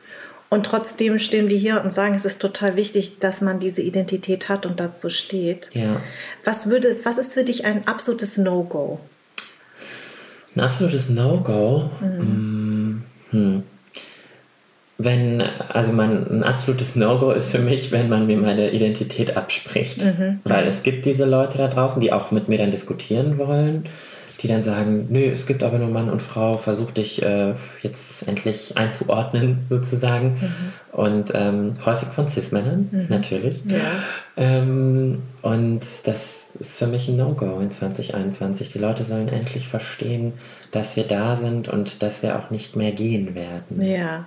Und 0.48 0.66
trotzdem 0.66 1.18
stehen 1.18 1.48
wir 1.48 1.56
hier 1.56 1.82
und 1.82 1.92
sagen, 1.92 2.14
es 2.14 2.24
ist 2.24 2.40
total 2.40 2.76
wichtig, 2.76 3.18
dass 3.18 3.40
man 3.40 3.58
diese 3.58 3.82
Identität 3.82 4.48
hat 4.48 4.66
und 4.66 4.78
dazu 4.78 5.10
steht. 5.10 5.70
Ja. 5.74 6.00
Was, 6.44 6.68
würde 6.68 6.88
es, 6.88 7.04
was 7.04 7.18
ist 7.18 7.34
für 7.34 7.42
dich 7.42 7.64
ein 7.64 7.86
absolutes 7.86 8.38
No-Go? 8.38 9.00
Ein 10.56 10.60
absolutes 10.60 11.10
No-Go. 11.10 11.90
Mhm. 12.00 13.02
Hm. 13.30 13.62
Wenn, 14.98 15.42
also 15.42 15.92
mein, 15.92 16.26
ein 16.30 16.42
absolutes 16.42 16.96
No-Go 16.96 17.30
ist 17.32 17.50
für 17.50 17.58
mich, 17.58 17.92
wenn 17.92 18.08
man 18.08 18.26
mir 18.26 18.38
meine 18.38 18.70
Identität 18.70 19.36
abspricht. 19.36 20.02
Mhm. 20.02 20.40
Weil 20.44 20.66
es 20.66 20.82
gibt 20.82 21.04
diese 21.04 21.26
Leute 21.26 21.58
da 21.58 21.68
draußen, 21.68 22.00
die 22.00 22.10
auch 22.10 22.30
mit 22.30 22.48
mir 22.48 22.56
dann 22.56 22.70
diskutieren 22.70 23.36
wollen, 23.36 23.84
die 24.42 24.48
dann 24.48 24.62
sagen, 24.62 25.06
nö, 25.10 25.30
es 25.30 25.46
gibt 25.46 25.62
aber 25.62 25.78
nur 25.78 25.88
Mann 25.88 26.10
und 26.10 26.20
Frau, 26.20 26.58
versuch 26.58 26.90
dich 26.90 27.22
äh, 27.22 27.54
jetzt 27.80 28.26
endlich 28.28 28.76
einzuordnen 28.76 29.64
sozusagen. 29.68 30.34
Mhm. 30.34 30.72
Und 30.92 31.32
ähm, 31.34 31.74
häufig 31.84 32.08
von 32.08 32.26
Cis-Männern, 32.26 32.88
mhm. 32.90 33.06
natürlich. 33.08 33.62
Ja. 33.66 33.78
Ähm, 34.36 35.22
und 35.42 35.80
das 36.04 36.50
ist 36.58 36.78
für 36.78 36.86
mich 36.86 37.08
ein 37.08 37.16
No-Go 37.16 37.60
in 37.60 37.70
2021. 37.70 38.70
Die 38.70 38.78
Leute 38.78 39.04
sollen 39.04 39.28
endlich 39.28 39.68
verstehen, 39.68 40.32
dass 40.70 40.96
wir 40.96 41.04
da 41.04 41.36
sind 41.36 41.68
und 41.68 42.02
dass 42.02 42.22
wir 42.22 42.38
auch 42.38 42.50
nicht 42.50 42.76
mehr 42.76 42.92
gehen 42.92 43.34
werden. 43.34 43.80
Ja, 43.82 44.26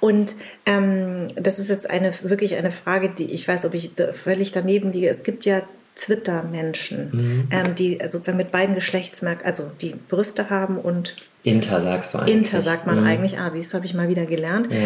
und 0.00 0.34
ähm, 0.66 1.26
das 1.36 1.58
ist 1.58 1.68
jetzt 1.68 1.88
eine 1.88 2.12
wirklich 2.22 2.56
eine 2.56 2.72
Frage, 2.72 3.08
die 3.08 3.32
ich 3.32 3.48
weiß, 3.48 3.64
ob 3.64 3.74
ich 3.74 3.92
völlig 4.12 4.52
daneben 4.52 4.92
liege. 4.92 5.08
Es 5.08 5.24
gibt 5.24 5.44
ja 5.44 5.62
Twitter-Menschen, 5.96 7.10
mhm. 7.12 7.48
ähm, 7.50 7.74
die 7.74 7.98
sozusagen 8.06 8.38
mit 8.38 8.50
beiden 8.52 8.74
Geschlechtsmerkmalen, 8.74 9.46
also 9.46 9.70
die 9.80 9.94
Brüste 10.08 10.50
haben 10.50 10.78
und 10.78 11.14
Inter 11.44 11.80
sagst 11.80 12.14
du 12.14 12.18
eigentlich. 12.18 12.36
Inter 12.36 12.62
sagt 12.62 12.86
man 12.86 13.00
mhm. 13.00 13.06
eigentlich. 13.06 13.38
Ah, 13.38 13.50
siehst 13.50 13.72
du, 13.72 13.76
habe 13.76 13.84
ich 13.84 13.94
mal 13.94 14.08
wieder 14.08 14.26
gelernt. 14.26 14.68
Ja. 14.70 14.78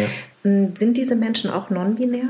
Hm, 0.43 0.75
sind 0.75 0.97
diese 0.97 1.15
Menschen 1.15 1.51
auch 1.51 1.69
non-binär? 1.69 2.23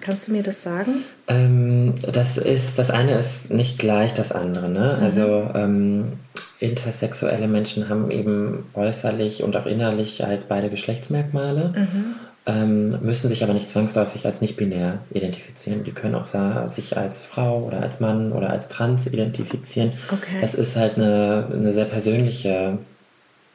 kannst 0.00 0.28
du 0.28 0.32
mir 0.32 0.44
das 0.44 0.62
sagen? 0.62 1.02
Ähm, 1.26 1.94
das 2.12 2.38
ist, 2.38 2.78
das 2.78 2.90
eine 2.90 3.18
ist 3.18 3.50
nicht 3.50 3.78
gleich 3.78 4.14
das 4.14 4.30
andere. 4.30 4.68
Ne? 4.68 4.96
Mhm. 4.98 5.02
Also 5.02 5.50
ähm, 5.54 6.12
intersexuelle 6.60 7.48
Menschen 7.48 7.88
haben 7.88 8.12
eben 8.12 8.66
äußerlich 8.74 9.42
und 9.42 9.56
auch 9.56 9.66
innerlich 9.66 10.22
halt 10.22 10.46
beide 10.48 10.70
Geschlechtsmerkmale. 10.70 11.72
Mhm. 11.76 12.14
Ähm, 12.44 13.00
müssen 13.02 13.28
sich 13.28 13.44
aber 13.44 13.54
nicht 13.54 13.70
zwangsläufig 13.70 14.26
als 14.26 14.40
nicht 14.40 14.56
binär 14.56 14.98
identifizieren. 15.12 15.84
Die 15.84 15.92
können 15.92 16.16
auch 16.16 16.26
sich 16.68 16.96
als 16.96 17.22
Frau 17.22 17.60
oder 17.62 17.80
als 17.80 18.00
Mann 18.00 18.32
oder 18.32 18.50
als 18.50 18.68
Trans 18.68 19.06
identifizieren. 19.06 19.92
Okay. 20.10 20.40
Das 20.40 20.54
ist 20.54 20.76
halt 20.76 20.96
eine, 20.96 21.48
eine 21.52 21.72
sehr 21.72 21.84
persönliche 21.84 22.78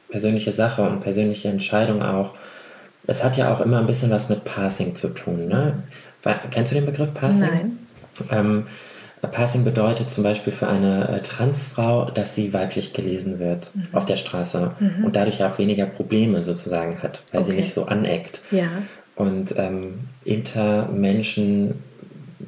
persönliche 0.08 0.52
Sache 0.52 0.82
und 0.82 1.00
persönliche 1.00 1.48
Entscheidung 1.48 2.02
auch. 2.02 2.34
Es 3.06 3.24
hat 3.24 3.36
ja 3.36 3.52
auch 3.52 3.60
immer 3.60 3.78
ein 3.78 3.86
bisschen 3.86 4.10
was 4.10 4.28
mit 4.28 4.44
Passing 4.44 4.94
zu 4.94 5.08
tun. 5.14 5.48
Ne? 5.48 5.82
Kennst 6.50 6.72
du 6.72 6.76
den 6.76 6.86
Begriff 6.86 7.14
Passing? 7.14 7.40
Nein. 7.40 7.78
Ähm, 8.30 8.66
Passing 9.26 9.64
bedeutet 9.64 10.10
zum 10.10 10.22
Beispiel 10.22 10.52
für 10.52 10.68
eine 10.68 11.08
äh, 11.08 11.20
Transfrau, 11.20 12.04
dass 12.06 12.34
sie 12.34 12.52
weiblich 12.52 12.92
gelesen 12.92 13.40
wird 13.40 13.74
mhm. 13.74 13.88
auf 13.92 14.06
der 14.06 14.16
Straße 14.16 14.72
mhm. 14.78 15.04
und 15.04 15.16
dadurch 15.16 15.42
auch 15.42 15.58
weniger 15.58 15.86
Probleme 15.86 16.42
sozusagen 16.42 17.02
hat, 17.02 17.22
weil 17.32 17.42
okay. 17.42 17.50
sie 17.50 17.56
nicht 17.56 17.74
so 17.74 17.86
aneckt. 17.86 18.42
Ja. 18.50 18.68
Und 19.16 19.54
ähm, 19.56 20.08
Intermenschen 20.24 21.82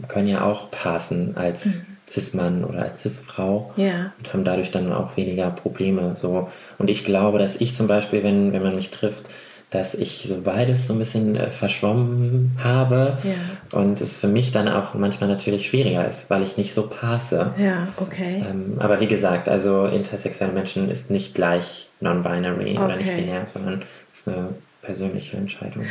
können 0.07 0.29
ja 0.29 0.45
auch 0.45 0.71
passen 0.71 1.37
als 1.37 1.65
mhm. 1.65 1.87
Cis-Mann 2.09 2.65
oder 2.65 2.83
als 2.83 3.03
Cis-Frau 3.03 3.73
ja. 3.77 4.13
und 4.19 4.33
haben 4.33 4.45
dadurch 4.45 4.71
dann 4.71 4.93
auch 4.93 5.17
weniger 5.17 5.51
Probleme. 5.51 6.15
So. 6.15 6.49
Und 6.79 6.91
ich 6.91 7.05
glaube, 7.05 7.39
dass 7.39 7.61
ich 7.61 7.75
zum 7.75 7.87
Beispiel, 7.87 8.23
wenn, 8.23 8.53
wenn 8.53 8.63
man 8.63 8.75
mich 8.75 8.91
trifft, 8.91 9.29
dass 9.71 9.95
ich 9.95 10.25
so 10.27 10.43
beides 10.43 10.89
so 10.89 10.95
ein 10.95 10.99
bisschen 10.99 11.37
äh, 11.37 11.51
verschwommen 11.51 12.51
habe 12.63 13.19
ja. 13.23 13.79
und 13.79 14.01
es 14.01 14.19
für 14.19 14.27
mich 14.27 14.51
dann 14.51 14.69
auch 14.69 14.95
manchmal 14.95 15.31
natürlich 15.31 15.69
schwieriger 15.69 16.07
ist, 16.09 16.29
weil 16.29 16.43
ich 16.43 16.57
nicht 16.57 16.75
so 16.75 16.89
passe. 16.89 17.55
Ja, 17.57 17.89
okay. 17.97 18.45
Ähm, 18.49 18.77
aber 18.79 19.01
wie 19.01 19.07
gesagt, 19.07 19.49
also 19.49 19.87
intersexuelle 19.87 20.53
Menschen 20.53 20.91
ist 20.91 21.11
nicht 21.11 21.35
gleich 21.35 21.89
non-binary 22.01 22.73
okay. 22.73 22.85
oder 22.85 22.97
nicht 22.97 23.15
binär, 23.15 23.47
sondern 23.53 23.83
es 24.13 24.21
ist 24.21 24.29
eine 24.29 24.49
persönliche 24.83 25.37
Entscheidung. 25.37 25.85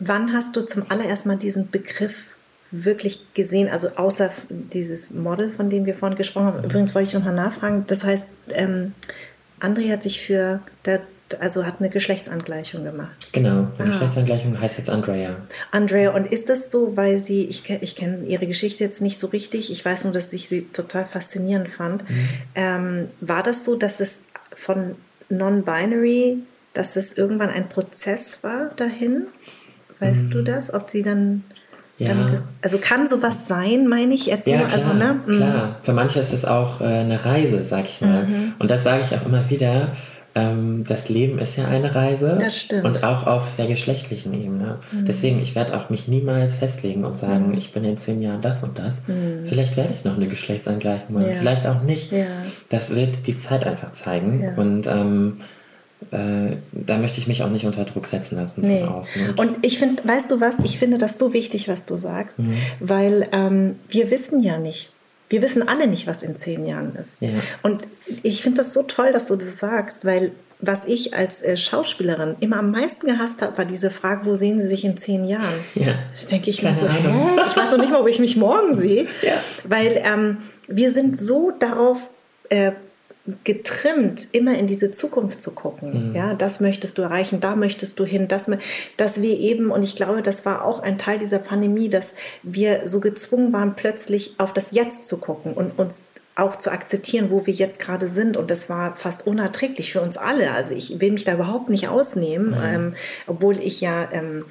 Wann 0.00 0.32
hast 0.32 0.56
du 0.56 0.62
zum 0.62 0.84
allerersten 0.88 1.28
Mal 1.28 1.36
diesen 1.36 1.70
Begriff 1.70 2.34
wirklich 2.70 3.26
gesehen, 3.34 3.68
also 3.68 3.88
außer 3.96 4.30
dieses 4.48 5.12
Model, 5.12 5.50
von 5.50 5.70
dem 5.70 5.86
wir 5.86 5.94
vorhin 5.94 6.18
gesprochen 6.18 6.46
haben. 6.46 6.64
Übrigens 6.64 6.94
wollte 6.94 7.08
ich 7.08 7.14
noch 7.14 7.24
mal 7.24 7.32
nachfragen, 7.32 7.84
das 7.86 8.04
heißt, 8.04 8.28
ähm, 8.50 8.92
André 9.60 9.90
hat 9.90 10.02
sich 10.02 10.20
für, 10.20 10.60
der, 10.84 11.00
also 11.40 11.66
hat 11.66 11.76
eine 11.80 11.90
Geschlechtsangleichung 11.90 12.84
gemacht. 12.84 13.32
Genau, 13.32 13.50
eine 13.50 13.70
ah. 13.78 13.84
Geschlechtsangleichung 13.84 14.60
heißt 14.60 14.78
jetzt 14.78 14.90
Andrea. 14.90 15.36
Andrea, 15.70 16.14
und 16.14 16.26
ist 16.26 16.48
das 16.48 16.70
so, 16.70 16.96
weil 16.96 17.18
sie, 17.18 17.44
ich, 17.44 17.68
ich 17.68 17.96
kenne 17.96 18.24
ihre 18.26 18.46
Geschichte 18.46 18.84
jetzt 18.84 19.00
nicht 19.02 19.18
so 19.20 19.28
richtig, 19.28 19.70
ich 19.70 19.84
weiß 19.84 20.04
nur, 20.04 20.12
dass 20.12 20.32
ich 20.32 20.48
sie 20.48 20.62
total 20.72 21.04
faszinierend 21.04 21.68
fand. 21.70 22.08
Mhm. 22.08 22.28
Ähm, 22.54 23.08
war 23.20 23.42
das 23.42 23.64
so, 23.64 23.76
dass 23.76 24.00
es 24.00 24.24
von 24.54 24.96
Non-Binary, 25.28 26.38
dass 26.74 26.96
es 26.96 27.16
irgendwann 27.16 27.50
ein 27.50 27.68
Prozess 27.68 28.38
war 28.42 28.70
dahin? 28.76 29.26
Weißt 30.00 30.26
mhm. 30.26 30.30
du 30.30 30.42
das? 30.42 30.72
Ob 30.72 30.90
sie 30.90 31.02
dann 31.02 31.44
ja. 31.98 32.14
also 32.62 32.78
kann 32.78 33.08
sowas 33.08 33.48
sein, 33.48 33.88
meine 33.88 34.14
ich? 34.14 34.30
Erzähl 34.30 34.54
ja, 34.54 34.60
klar, 34.60 34.72
also, 34.72 34.92
ne? 34.92 35.20
Mhm. 35.26 35.36
klar. 35.36 35.76
Für 35.82 35.92
manche 35.92 36.20
ist 36.20 36.32
es 36.32 36.44
auch 36.44 36.80
äh, 36.80 36.84
eine 36.84 37.24
Reise, 37.24 37.64
sag 37.64 37.86
ich 37.86 38.00
mal. 38.00 38.24
Mhm. 38.24 38.54
Und 38.58 38.70
das 38.70 38.84
sage 38.84 39.02
ich 39.02 39.14
auch 39.16 39.26
immer 39.26 39.50
wieder. 39.50 39.96
Ähm, 40.38 40.84
das 40.86 41.08
Leben 41.08 41.38
ist 41.38 41.56
ja 41.56 41.66
eine 41.66 41.94
Reise. 41.94 42.38
Das 42.40 42.58
stimmt. 42.58 42.84
Und 42.84 43.04
auch 43.04 43.26
auf 43.26 43.56
der 43.56 43.66
geschlechtlichen 43.66 44.32
Ebene. 44.34 44.78
Mhm. 44.92 45.06
Deswegen, 45.06 45.40
ich 45.40 45.54
werde 45.54 45.76
auch 45.76 45.90
mich 45.90 46.08
niemals 46.08 46.56
festlegen 46.56 47.04
und 47.04 47.16
sagen, 47.16 47.48
mhm. 47.48 47.58
ich 47.58 47.72
bin 47.72 47.84
in 47.84 47.96
zehn 47.96 48.22
Jahren 48.22 48.42
das 48.42 48.62
und 48.62 48.78
das. 48.78 49.02
Mhm. 49.06 49.46
Vielleicht 49.46 49.76
werde 49.76 49.92
ich 49.92 50.04
noch 50.04 50.16
eine 50.16 50.28
Geschlechtsangleichung 50.28 51.14
machen, 51.14 51.30
ja. 51.30 51.36
vielleicht 51.38 51.66
auch 51.66 51.82
nicht. 51.82 52.12
Ja. 52.12 52.26
Das 52.68 52.94
wird 52.94 53.26
die 53.26 53.36
Zeit 53.36 53.66
einfach 53.66 53.92
zeigen. 53.92 54.54
Und 54.56 54.86
ähm, 54.86 55.40
äh, 56.10 56.56
da 56.72 56.98
möchte 56.98 57.18
ich 57.18 57.26
mich 57.26 57.42
auch 57.42 57.50
nicht 57.50 57.66
unter 57.66 57.84
Druck 57.84 58.06
setzen 58.06 58.36
lassen 58.36 58.60
nee. 58.60 58.80
von 58.80 58.88
außen. 58.90 59.30
Und, 59.30 59.40
und 59.40 59.66
ich 59.66 59.78
finde, 59.78 60.06
weißt 60.06 60.30
du 60.30 60.40
was, 60.40 60.60
ich 60.60 60.78
finde 60.78 60.98
das 60.98 61.18
so 61.18 61.32
wichtig, 61.32 61.68
was 61.68 61.86
du 61.86 61.96
sagst, 61.98 62.38
mhm. 62.38 62.54
weil 62.80 63.28
ähm, 63.32 63.76
wir 63.88 64.10
wissen 64.10 64.40
ja 64.40 64.58
nicht. 64.58 64.90
Wir 65.28 65.42
wissen 65.42 65.68
alle 65.68 65.86
nicht, 65.86 66.06
was 66.06 66.22
in 66.22 66.36
zehn 66.36 66.64
Jahren 66.64 66.94
ist. 66.94 67.20
Ja. 67.20 67.30
Und 67.62 67.86
ich 68.22 68.42
finde 68.42 68.58
das 68.58 68.72
so 68.72 68.82
toll, 68.82 69.12
dass 69.12 69.28
du 69.28 69.36
das 69.36 69.58
sagst, 69.58 70.04
weil 70.04 70.32
was 70.60 70.84
ich 70.86 71.14
als 71.14 71.42
äh, 71.42 71.56
Schauspielerin 71.56 72.36
immer 72.40 72.58
am 72.58 72.72
meisten 72.72 73.06
gehasst 73.06 73.42
habe, 73.42 73.56
war 73.58 73.64
diese 73.64 73.90
Frage, 73.90 74.26
wo 74.26 74.34
sehen 74.34 74.60
Sie 74.60 74.66
sich 74.66 74.84
in 74.84 74.96
zehn 74.96 75.24
Jahren? 75.24 75.44
Ja. 75.74 75.98
Das 76.12 76.26
denke 76.26 76.50
ich 76.50 76.62
mir 76.62 76.74
so, 76.74 76.88
hä? 76.88 76.98
Ich 77.46 77.56
weiß 77.56 77.70
noch 77.70 77.78
nicht 77.78 77.92
mal, 77.92 78.00
ob 78.00 78.08
ich 78.08 78.18
mich 78.18 78.36
morgen 78.36 78.76
sehe. 78.76 79.06
Ja. 79.22 79.34
Weil 79.64 80.00
ähm, 80.04 80.38
wir 80.68 80.90
sind 80.90 81.16
so 81.16 81.52
darauf 81.58 82.10
äh, 82.48 82.72
getrimmt, 83.44 84.28
immer 84.32 84.58
in 84.58 84.66
diese 84.66 84.90
Zukunft 84.90 85.40
zu 85.42 85.54
gucken. 85.54 86.10
Mhm. 86.10 86.16
Ja, 86.16 86.34
das 86.34 86.60
möchtest 86.60 86.98
du 86.98 87.02
erreichen, 87.02 87.40
da 87.40 87.56
möchtest 87.56 87.98
du 87.98 88.04
hin, 88.04 88.28
dass, 88.28 88.50
dass 88.96 89.20
wir 89.20 89.38
eben, 89.38 89.70
und 89.70 89.82
ich 89.82 89.96
glaube, 89.96 90.22
das 90.22 90.46
war 90.46 90.64
auch 90.64 90.80
ein 90.80 90.98
Teil 90.98 91.18
dieser 91.18 91.38
Pandemie, 91.38 91.88
dass 91.88 92.14
wir 92.42 92.88
so 92.88 93.00
gezwungen 93.00 93.52
waren, 93.52 93.74
plötzlich 93.74 94.34
auf 94.38 94.52
das 94.52 94.70
Jetzt 94.70 95.08
zu 95.08 95.20
gucken 95.20 95.52
und 95.52 95.78
uns 95.78 96.06
auch 96.36 96.56
zu 96.56 96.70
akzeptieren, 96.70 97.30
wo 97.30 97.46
wir 97.46 97.54
jetzt 97.54 97.80
gerade 97.80 98.08
sind. 98.08 98.36
Und 98.36 98.50
das 98.50 98.70
war 98.70 98.94
fast 98.94 99.26
unerträglich 99.26 99.92
für 99.92 100.00
uns 100.00 100.16
alle. 100.16 100.52
Also 100.52 100.74
ich 100.74 101.00
will 101.00 101.10
mich 101.10 101.24
da 101.24 101.34
überhaupt 101.34 101.68
nicht 101.68 101.88
ausnehmen, 101.88 102.50
mhm. 102.50 102.64
ähm, 102.64 102.94
obwohl 103.26 103.58
ich 103.58 103.80
ja 103.80 104.08
ähm, 104.12 104.44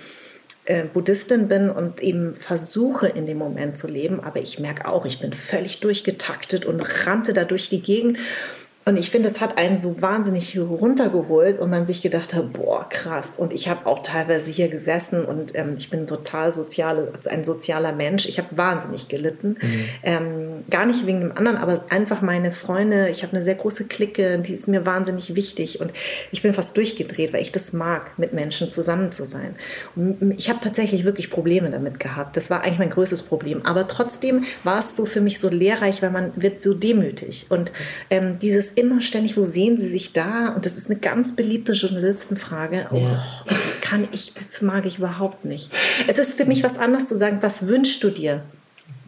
äh, 0.66 0.84
Buddhistin 0.84 1.48
bin 1.48 1.70
und 1.70 2.04
eben 2.04 2.36
versuche 2.36 3.08
in 3.08 3.26
dem 3.26 3.38
Moment 3.38 3.78
zu 3.78 3.88
leben. 3.88 4.20
Aber 4.20 4.42
ich 4.42 4.60
merke 4.60 4.86
auch, 4.86 5.06
ich 5.06 5.22
bin 5.22 5.32
völlig 5.32 5.80
durchgetaktet 5.80 6.66
und 6.66 6.82
rannte 6.82 7.34
da 7.34 7.46
durch 7.46 7.70
die 7.70 7.82
Gegend 7.82 8.20
Und 8.88 8.98
ich 8.98 9.12
finde, 9.12 9.28
es 9.28 9.42
hat 9.42 9.58
einen 9.58 9.78
so 9.78 10.02
wahnsinnig 10.02 10.58
runtergeholt 10.58 11.60
und 11.60 11.70
man 11.70 11.86
sich 11.86 12.02
gedacht 12.02 12.34
hat, 12.34 12.54
boah, 12.54 12.88
krass. 12.88 13.38
Und 13.38 13.52
ich 13.52 13.68
habe 13.68 13.86
auch 13.86 14.02
teilweise 14.02 14.50
hier 14.50 14.70
gesessen 14.70 15.26
und 15.26 15.54
ähm, 15.56 15.76
ich 15.78 15.90
bin 15.90 16.08
total 16.08 16.54
soziale, 16.54 17.12
ein 17.30 17.44
sozialer 17.44 17.92
Mensch. 17.92 18.26
Ich 18.28 18.38
habe 18.38 18.56
wahnsinnig 18.56 19.10
gelitten. 19.10 19.58
Mhm. 19.62 19.86
Ähm, 20.04 20.64
gar 20.70 20.86
nicht 20.86 21.06
wegen 21.06 21.20
dem 21.20 21.38
anderen, 21.38 21.58
aber 21.58 21.84
einfach 21.90 22.22
meine 22.22 22.54
Freunde. 22.54 23.10
Ich 23.10 23.24
habe 23.24 23.34
eine 23.34 23.44
sehr 23.44 23.56
große 23.56 23.90
Clique, 23.90 24.40
die 24.40 24.54
ist 24.54 24.70
mir 24.70 24.86
wahnsinnig 24.86 25.36
wichtig. 25.36 25.82
Und 25.82 25.92
ich 26.32 26.42
bin 26.42 26.54
fast 26.54 26.78
durchgedreht, 26.78 27.34
weil 27.34 27.42
ich 27.42 27.52
das 27.52 27.74
mag, 27.74 28.18
mit 28.18 28.32
Menschen 28.32 28.72
zusammen 28.72 29.12
zu 29.12 29.26
sein. 29.26 29.58
Und 29.98 30.34
ich 30.38 30.50
habe 30.50 30.60
tatsächlich 30.64 31.04
wirklich 31.04 31.30
Probleme 31.30 31.70
damit 31.72 32.00
gehabt. 32.00 32.38
Das 32.38 32.50
war 32.50 32.62
eigentlich 32.62 32.80
mein 32.80 32.92
größtes 32.92 33.24
Problem. 33.24 33.66
Aber 33.66 33.86
trotzdem 33.90 34.46
war 34.64 34.80
es 34.80 34.96
so 34.96 35.06
für 35.06 35.20
mich 35.20 35.42
so 35.42 35.50
lehrreich, 35.50 36.02
weil 36.02 36.12
man 36.12 36.32
wird 36.38 36.62
so 36.62 36.74
demütig. 36.74 37.48
Und 37.50 37.74
ähm, 38.10 38.40
dieses 38.40 38.77
immer 38.78 39.02
ständig, 39.02 39.38
wo 39.38 39.46
sehen 39.46 39.78
Sie 39.78 39.90
sich 39.90 40.14
da? 40.14 40.50
Und 40.50 40.66
das 40.66 40.78
ist 40.78 40.90
eine 40.90 41.00
ganz 41.00 41.36
beliebte 41.36 41.74
Journalistenfrage. 41.74 42.88
Oh, 42.92 42.98
ja. 42.98 43.20
kann 43.82 44.08
ich, 44.12 44.34
das 44.34 44.62
mag 44.62 44.86
ich 44.86 45.00
überhaupt 45.00 45.46
nicht. 45.46 45.72
Es 46.08 46.20
ist 46.20 46.34
für 46.34 46.46
mich 46.46 46.64
was 46.64 46.78
anderes 46.78 47.08
zu 47.08 47.16
sagen, 47.16 47.40
was 47.42 47.68
wünschst 47.68 48.04
du 48.04 48.10
dir? 48.10 48.44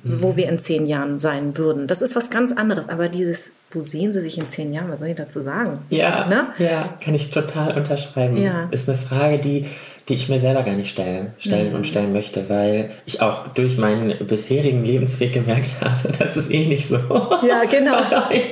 wo 0.03 0.37
wir 0.37 0.47
in 0.47 0.59
zehn 0.59 0.85
Jahren 0.85 1.19
sein 1.19 1.57
würden. 1.57 1.85
Das 1.85 2.01
ist 2.01 2.15
was 2.15 2.29
ganz 2.29 2.53
anderes. 2.53 2.87
Aber 2.87 3.09
dieses, 3.09 3.55
wo 3.71 3.81
sehen 3.81 4.13
Sie 4.13 4.21
sich 4.21 4.37
in 4.37 4.49
zehn 4.49 4.71
Jahren? 4.71 4.89
Was 4.89 4.99
soll 4.99 5.09
ich 5.09 5.15
dazu 5.15 5.41
sagen? 5.41 5.73
Ja, 5.89 6.23
also, 6.23 6.29
ne? 6.29 6.47
ja 6.57 6.97
kann 7.03 7.15
ich 7.15 7.31
total 7.31 7.77
unterschreiben. 7.77 8.37
Ja. 8.37 8.69
Ist 8.71 8.87
eine 8.87 8.97
Frage, 8.97 9.39
die 9.39 9.65
die 10.09 10.15
ich 10.15 10.27
mir 10.27 10.39
selber 10.39 10.63
gar 10.63 10.73
nicht 10.73 10.89
stellen, 10.89 11.33
stellen 11.37 11.69
mhm. 11.69 11.75
und 11.75 11.87
stellen 11.87 12.11
möchte, 12.11 12.49
weil 12.49 12.89
ich 13.05 13.21
auch 13.21 13.47
durch 13.49 13.77
meinen 13.77 14.25
bisherigen 14.25 14.83
Lebensweg 14.83 15.33
gemerkt 15.33 15.69
habe, 15.81 16.11
dass 16.17 16.35
es 16.35 16.49
eh 16.49 16.65
nicht 16.65 16.87
so. 16.87 16.97
Ja, 17.47 17.63
genau. 17.63 17.97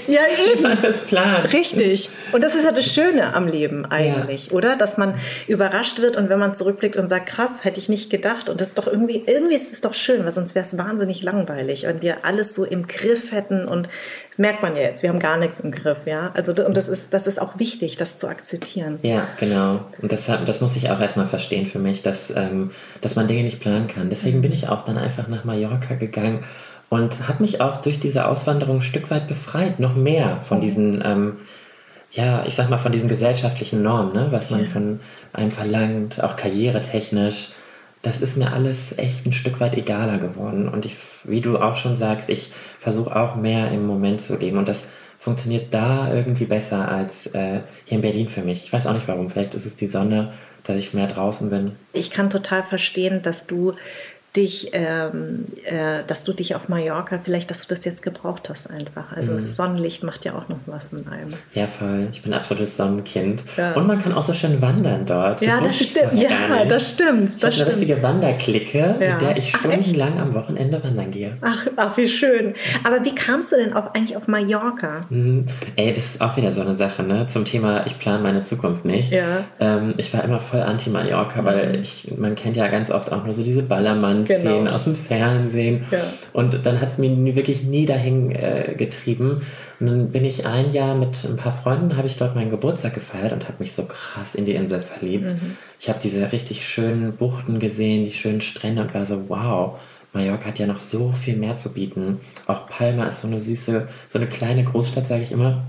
ja, 0.08 0.22
eben. 0.54 0.64
Man 0.64 0.82
das 0.82 1.02
plant. 1.02 1.52
Richtig. 1.52 2.10
Und 2.32 2.44
das 2.44 2.56
ist 2.56 2.64
ja 2.64 2.72
das 2.72 2.86
Schöne 2.86 3.36
am 3.36 3.48
Leben 3.48 3.86
eigentlich, 3.86 4.48
ja. 4.48 4.54
oder? 4.54 4.76
Dass 4.78 4.98
man 4.98 5.16
überrascht 5.48 6.00
wird 6.00 6.16
und 6.16 6.30
wenn 6.30 6.40
man 6.40 6.56
zurückblickt 6.56 6.96
und 6.96 7.10
sagt, 7.10 7.28
krass, 7.28 7.64
hätte 7.64 7.80
ich 7.80 7.90
nicht 7.90 8.10
gedacht. 8.10 8.50
Und 8.50 8.62
das 8.62 8.70
ist 8.70 8.78
doch 8.78 8.88
irgendwie, 8.88 9.24
irgendwie 9.26 9.56
ist 9.56 9.74
es 9.74 9.82
doch 9.82 9.94
schön, 9.94 10.24
weil 10.24 10.32
sonst 10.32 10.56
wäre 10.56 10.66
es 10.66 10.78
wahnsinnig 10.78 11.22
langweilig, 11.24 11.84
wenn 11.84 12.02
wir 12.02 12.26
alles 12.26 12.56
so 12.56 12.64
im 12.64 12.88
Griff 12.88 13.32
hätten 13.32 13.68
und 13.68 13.90
merkt 14.38 14.62
man 14.62 14.76
ja 14.76 14.84
jetzt, 14.84 15.04
wir 15.04 15.10
haben 15.10 15.20
gar 15.20 15.38
nichts 15.38 15.60
im 15.60 15.72
Griff, 15.72 16.06
ja. 16.06 16.32
Also 16.34 16.52
und 16.52 16.78
das 16.78 16.90
ist, 16.90 17.14
das 17.14 17.28
ist 17.28 17.42
auch 17.42 17.60
wichtig, 17.60 17.98
das 17.98 18.18
zu 18.18 18.28
akzeptieren. 18.28 19.00
Ja, 19.02 19.28
genau. 19.40 19.86
Und 20.02 20.12
das, 20.12 20.28
das 20.28 20.62
muss 20.62 20.76
ich 20.76 20.90
auch 20.90 21.00
erstmal 21.00 21.26
verstehen 21.26 21.47
für 21.50 21.80
mich, 21.80 22.04
dass, 22.04 22.32
ähm, 22.36 22.72
dass 23.02 23.16
man 23.16 23.28
Dinge 23.28 23.44
nicht 23.44 23.60
planen 23.60 23.88
kann. 23.88 24.10
Deswegen 24.10 24.42
bin 24.42 24.54
ich 24.54 24.70
auch 24.70 24.84
dann 24.84 24.98
einfach 24.98 25.28
nach 25.28 25.44
Mallorca 25.44 25.96
gegangen 25.96 26.44
und 26.90 27.28
habe 27.28 27.42
mich 27.42 27.62
auch 27.62 27.78
durch 27.78 28.00
diese 28.00 28.28
Auswanderung 28.28 28.78
ein 28.78 28.82
Stück 28.82 29.10
weit 29.12 29.28
befreit, 29.28 29.80
noch 29.80 29.96
mehr 29.96 30.42
von 30.44 30.62
diesen, 30.62 31.04
ähm, 31.06 31.38
ja, 32.12 32.46
ich 32.46 32.56
sag 32.56 32.70
mal, 32.70 32.78
von 32.78 32.92
diesen 32.92 33.10
gesellschaftlichen 33.10 33.84
Normen, 33.84 34.14
ne? 34.14 34.28
was 34.32 34.50
man 34.50 34.68
von 34.68 35.00
einem 35.34 35.52
verlangt, 35.52 36.24
auch 36.24 36.36
karrieretechnisch 36.36 37.54
das 38.02 38.22
ist 38.22 38.38
mir 38.38 38.54
alles 38.54 38.98
echt 38.98 39.26
ein 39.26 39.34
Stück 39.34 39.60
weit 39.60 39.76
egaler 39.76 40.18
geworden. 40.18 40.70
Und 40.70 40.86
ich, 40.86 40.96
wie 41.24 41.42
du 41.42 41.58
auch 41.58 41.76
schon 41.76 41.96
sagst, 41.96 42.30
ich 42.30 42.52
versuche 42.80 43.16
auch 43.16 43.36
mehr 43.36 43.72
im 43.72 43.86
Moment 43.86 44.22
zu 44.22 44.38
leben. 44.38 44.58
Und 44.58 44.70
das 44.70 44.88
funktioniert 45.20 45.74
da 45.74 46.14
irgendwie 46.14 46.46
besser 46.46 46.88
als 46.88 47.28
äh, 47.28 47.62
hier 47.86 47.96
in 47.96 48.02
Berlin 48.02 48.30
für 48.30 48.44
mich. 48.44 48.64
Ich 48.64 48.72
weiß 48.72 48.88
auch 48.88 48.94
nicht 48.94 49.08
warum. 49.08 49.30
Vielleicht 49.30 49.56
ist 49.56 49.66
es 49.66 49.76
die 49.76 49.88
Sonne, 49.88 50.32
dass 50.68 50.78
ich 50.78 50.94
mehr 50.94 51.08
draußen 51.08 51.50
bin. 51.50 51.76
Ich 51.94 52.12
kann 52.12 52.30
total 52.30 52.62
verstehen, 52.62 53.22
dass 53.22 53.48
du 53.48 53.74
dich, 54.38 54.70
ähm, 54.74 55.46
äh, 55.66 56.04
dass 56.06 56.24
du 56.24 56.34
dich 56.34 56.56
auf 56.56 56.70
Mallorca, 56.70 57.20
vielleicht, 57.24 57.50
dass 57.50 57.62
du 57.62 57.74
das 57.74 57.84
jetzt 57.86 58.04
gebraucht 58.04 58.50
hast 58.50 58.70
einfach. 58.70 59.12
Also 59.12 59.34
mhm. 59.34 59.40
Sonnenlicht 59.40 60.04
macht 60.04 60.26
ja 60.26 60.36
auch 60.36 60.48
noch 60.48 60.60
was 60.66 60.92
mit 60.92 61.08
einem. 61.08 61.30
Ja, 61.54 61.68
voll. 61.68 62.08
Ich 62.12 62.22
bin 62.22 62.34
absolutes 62.34 62.78
Sonnenkind. 62.78 63.44
Ja. 63.58 63.74
Und 63.74 63.88
man 63.88 64.00
kann 64.00 64.14
auch 64.14 64.22
so 64.22 64.34
schön 64.34 64.62
wandern 64.62 65.06
dort. 65.06 65.42
Das 65.42 65.48
ja, 65.48 65.60
das 65.60 65.76
stimmt. 65.76 66.14
Ja, 66.14 66.66
das 66.66 66.92
stimmt. 66.92 67.32
Ich 67.36 67.44
habe 67.44 67.56
eine 67.56 67.68
richtige 67.68 68.04
Wanderklicke, 68.04 68.96
ja. 69.00 69.14
mit 69.14 69.22
der 69.22 69.38
ich 69.38 69.50
stundenlang 69.50 70.20
am 70.20 70.34
Wochenende 70.34 70.84
wandern 70.84 71.12
gehe. 71.12 71.38
Ach, 71.42 71.66
ach, 71.76 71.98
wie 71.98 72.08
schön. 72.08 72.54
Aber 72.84 73.04
wie 73.04 73.16
kamst 73.16 73.52
du 73.52 73.58
denn 73.58 73.74
auf, 73.74 73.96
eigentlich 73.96 74.16
auf 74.16 74.28
Mallorca? 74.28 75.02
Mhm. 75.10 75.46
Ey, 75.76 75.92
das 75.94 76.06
ist 76.06 76.22
auch 76.22 76.38
wieder 76.38 76.52
so 76.52 76.62
eine 76.62 76.76
Sache, 76.76 77.04
ne? 77.04 77.26
Zum 77.28 77.46
Thema, 77.46 77.86
ich 77.88 77.98
plane 77.98 78.22
meine 78.22 78.44
Zukunft 78.44 78.86
nicht. 78.86 79.12
Ja. 79.12 79.46
Ähm, 79.60 79.96
ich 79.98 80.14
war 80.14 80.24
immer 80.24 80.40
voll 80.40 80.62
anti-Mallorca, 80.62 81.44
weil 81.44 81.70
mhm. 81.70 81.82
ich, 81.82 82.14
man 82.18 82.36
kennt 82.36 82.56
ja 82.56 82.68
ganz 82.68 82.92
oft 82.92 83.12
auch 83.12 83.24
nur 83.24 83.34
so 83.34 83.44
diese 83.44 83.64
Ballermann 83.64 84.27
Szenen 84.28 84.66
genau. 84.66 84.72
aus 84.72 84.84
dem 84.84 84.96
Fernsehen. 84.96 85.86
Ja. 85.92 86.00
Und 86.34 86.66
dann 86.66 86.80
hat 86.80 86.90
es 86.90 86.98
mich 86.98 87.36
wirklich 87.36 87.64
nie 87.64 87.86
dahin 87.86 88.32
äh, 88.32 88.76
getrieben. 88.78 89.42
Und 89.80 89.88
dann 89.88 90.12
bin 90.12 90.26
ich 90.26 90.46
ein 90.46 90.72
Jahr 90.72 90.96
mit 90.96 91.24
ein 91.26 91.36
paar 91.36 91.52
Freunden, 91.52 91.98
habe 91.98 92.08
ich 92.08 92.18
dort 92.18 92.36
meinen 92.36 92.50
Geburtstag 92.50 92.94
gefeiert 92.94 93.34
und 93.34 93.44
habe 93.48 93.56
mich 93.60 93.72
so 93.72 93.86
krass 93.86 94.36
in 94.36 94.46
die 94.46 94.54
Insel 94.54 94.82
verliebt. 94.82 95.32
Mhm. 95.32 95.58
Ich 95.80 95.90
habe 95.90 96.00
diese 96.02 96.32
richtig 96.32 96.68
schönen 96.68 97.14
Buchten 97.14 97.60
gesehen, 97.60 98.06
die 98.06 98.14
schönen 98.14 98.42
Strände 98.42 98.82
und 98.82 98.94
war 98.94 99.06
so, 99.06 99.30
wow. 99.30 99.80
Mallorca 100.14 100.46
hat 100.48 100.60
ja 100.60 100.68
noch 100.68 100.80
so 100.80 101.12
viel 101.12 101.36
mehr 101.36 101.56
zu 101.56 101.74
bieten. 101.74 102.20
Auch 102.48 102.68
Palma 102.68 103.06
ist 103.06 103.22
so 103.22 103.28
eine 103.28 103.40
süße, 103.40 103.88
so 104.10 104.20
eine 104.20 104.28
kleine 104.28 104.64
Großstadt, 104.64 105.08
sage 105.08 105.24
ich 105.24 105.32
immer. 105.32 105.64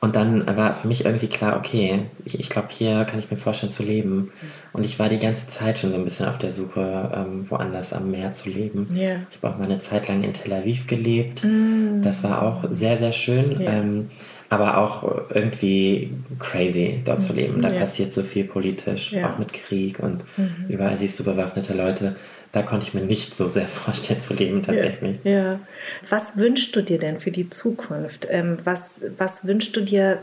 Und 0.00 0.14
dann 0.14 0.46
war 0.46 0.74
für 0.74 0.86
mich 0.86 1.04
irgendwie 1.04 1.26
klar, 1.26 1.56
okay, 1.56 2.06
ich, 2.24 2.38
ich 2.38 2.50
glaube, 2.50 2.68
hier 2.70 3.04
kann 3.04 3.18
ich 3.18 3.30
mir 3.30 3.36
vorstellen 3.36 3.72
zu 3.72 3.82
leben. 3.82 4.30
Und 4.72 4.84
ich 4.84 4.98
war 5.00 5.08
die 5.08 5.18
ganze 5.18 5.48
Zeit 5.48 5.78
schon 5.78 5.90
so 5.90 5.98
ein 5.98 6.04
bisschen 6.04 6.26
auf 6.26 6.38
der 6.38 6.52
Suche, 6.52 7.10
ähm, 7.14 7.50
woanders 7.50 7.92
am 7.92 8.10
Meer 8.10 8.32
zu 8.32 8.48
leben. 8.48 8.88
Yeah. 8.94 9.22
Ich 9.30 9.38
habe 9.38 9.52
auch 9.52 9.58
mal 9.58 9.64
eine 9.64 9.80
Zeit 9.80 10.06
lang 10.08 10.22
in 10.22 10.32
Tel 10.32 10.52
Aviv 10.52 10.86
gelebt. 10.86 11.42
Mm. 11.42 12.02
Das 12.02 12.22
war 12.22 12.42
auch 12.42 12.64
sehr, 12.70 12.96
sehr 12.96 13.12
schön. 13.12 13.58
Yeah. 13.58 13.72
Ähm, 13.72 14.06
aber 14.50 14.78
auch 14.78 15.30
irgendwie 15.34 16.12
crazy 16.38 17.00
dort 17.04 17.22
zu 17.22 17.32
leben. 17.32 17.60
Da 17.60 17.68
yeah. 17.68 17.80
passiert 17.80 18.12
so 18.12 18.22
viel 18.22 18.44
politisch, 18.44 19.14
auch 19.16 19.38
mit 19.38 19.52
Krieg 19.52 19.98
und 19.98 20.24
mhm. 20.38 20.66
überall 20.70 20.96
siehst 20.96 21.20
du 21.20 21.24
bewaffnete 21.24 21.74
Leute 21.74 22.16
da 22.58 22.64
konnte 22.64 22.86
ich 22.86 22.94
mir 22.94 23.02
nicht 23.02 23.36
so 23.36 23.48
sehr 23.48 23.68
vorstellen 23.68 24.20
zu 24.20 24.34
leben 24.34 24.62
tatsächlich. 24.62 25.18
Ja, 25.24 25.30
ja. 25.30 25.60
Was 26.08 26.36
wünschst 26.36 26.74
du 26.74 26.82
dir 26.82 26.98
denn 26.98 27.18
für 27.18 27.30
die 27.30 27.48
Zukunft? 27.50 28.26
Ähm, 28.28 28.58
was, 28.64 29.02
was 29.16 29.46
wünschst 29.46 29.76
du 29.76 29.80
dir, 29.80 30.18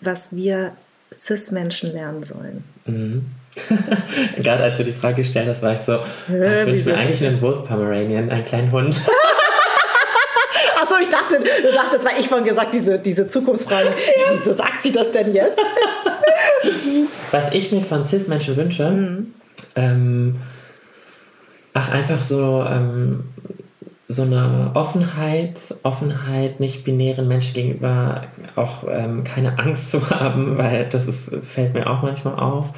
was 0.00 0.34
wir 0.34 0.72
CIS-Menschen 1.12 1.92
lernen 1.92 2.22
sollen? 2.22 2.64
Mhm. 2.86 3.26
Gerade 4.36 4.62
als 4.62 4.76
du 4.76 4.84
die 4.84 4.92
Frage 4.92 5.22
gestellt 5.22 5.48
hast, 5.48 5.62
war 5.62 5.74
ich 5.74 5.80
so, 5.80 5.94
äh, 6.32 6.62
ich 6.62 6.66
wünsche 6.68 6.90
mir 6.90 6.96
eigentlich 6.96 7.26
einen 7.26 7.42
Wolf 7.42 7.64
Pomeranian, 7.64 8.30
einen 8.30 8.44
kleinen 8.44 8.70
Hund. 8.70 8.96
Achso, 10.82 10.94
ich 11.02 11.08
dachte, 11.08 11.38
du 11.38 11.72
dachtest, 11.72 12.04
weil 12.04 12.20
ich 12.20 12.28
vorhin 12.28 12.46
gesagt, 12.46 12.72
diese, 12.72 13.00
diese 13.00 13.26
Zukunftsfragen, 13.26 13.92
ja. 13.92 14.32
wieso 14.32 14.52
sagt 14.52 14.80
sie 14.80 14.92
das 14.92 15.10
denn 15.10 15.34
jetzt? 15.34 15.60
Was 17.32 17.52
ich 17.52 17.72
mir 17.72 17.82
von 17.82 18.04
CIS-Menschen 18.04 18.56
wünsche, 18.56 18.90
mhm. 18.90 19.34
ähm, 19.74 20.36
Ach, 21.72 21.92
einfach 21.92 22.22
so, 22.22 22.64
ähm, 22.68 23.24
so 24.08 24.22
eine 24.22 24.72
Offenheit, 24.74 25.74
Offenheit 25.84 26.58
nicht 26.58 26.84
binären 26.84 27.28
Menschen 27.28 27.54
gegenüber, 27.54 28.24
auch 28.56 28.84
ähm, 28.88 29.22
keine 29.22 29.58
Angst 29.58 29.92
zu 29.92 30.10
haben, 30.10 30.58
weil 30.58 30.88
das 30.88 31.06
ist, 31.06 31.32
fällt 31.42 31.74
mir 31.74 31.88
auch 31.88 32.02
manchmal 32.02 32.34
auf. 32.34 32.70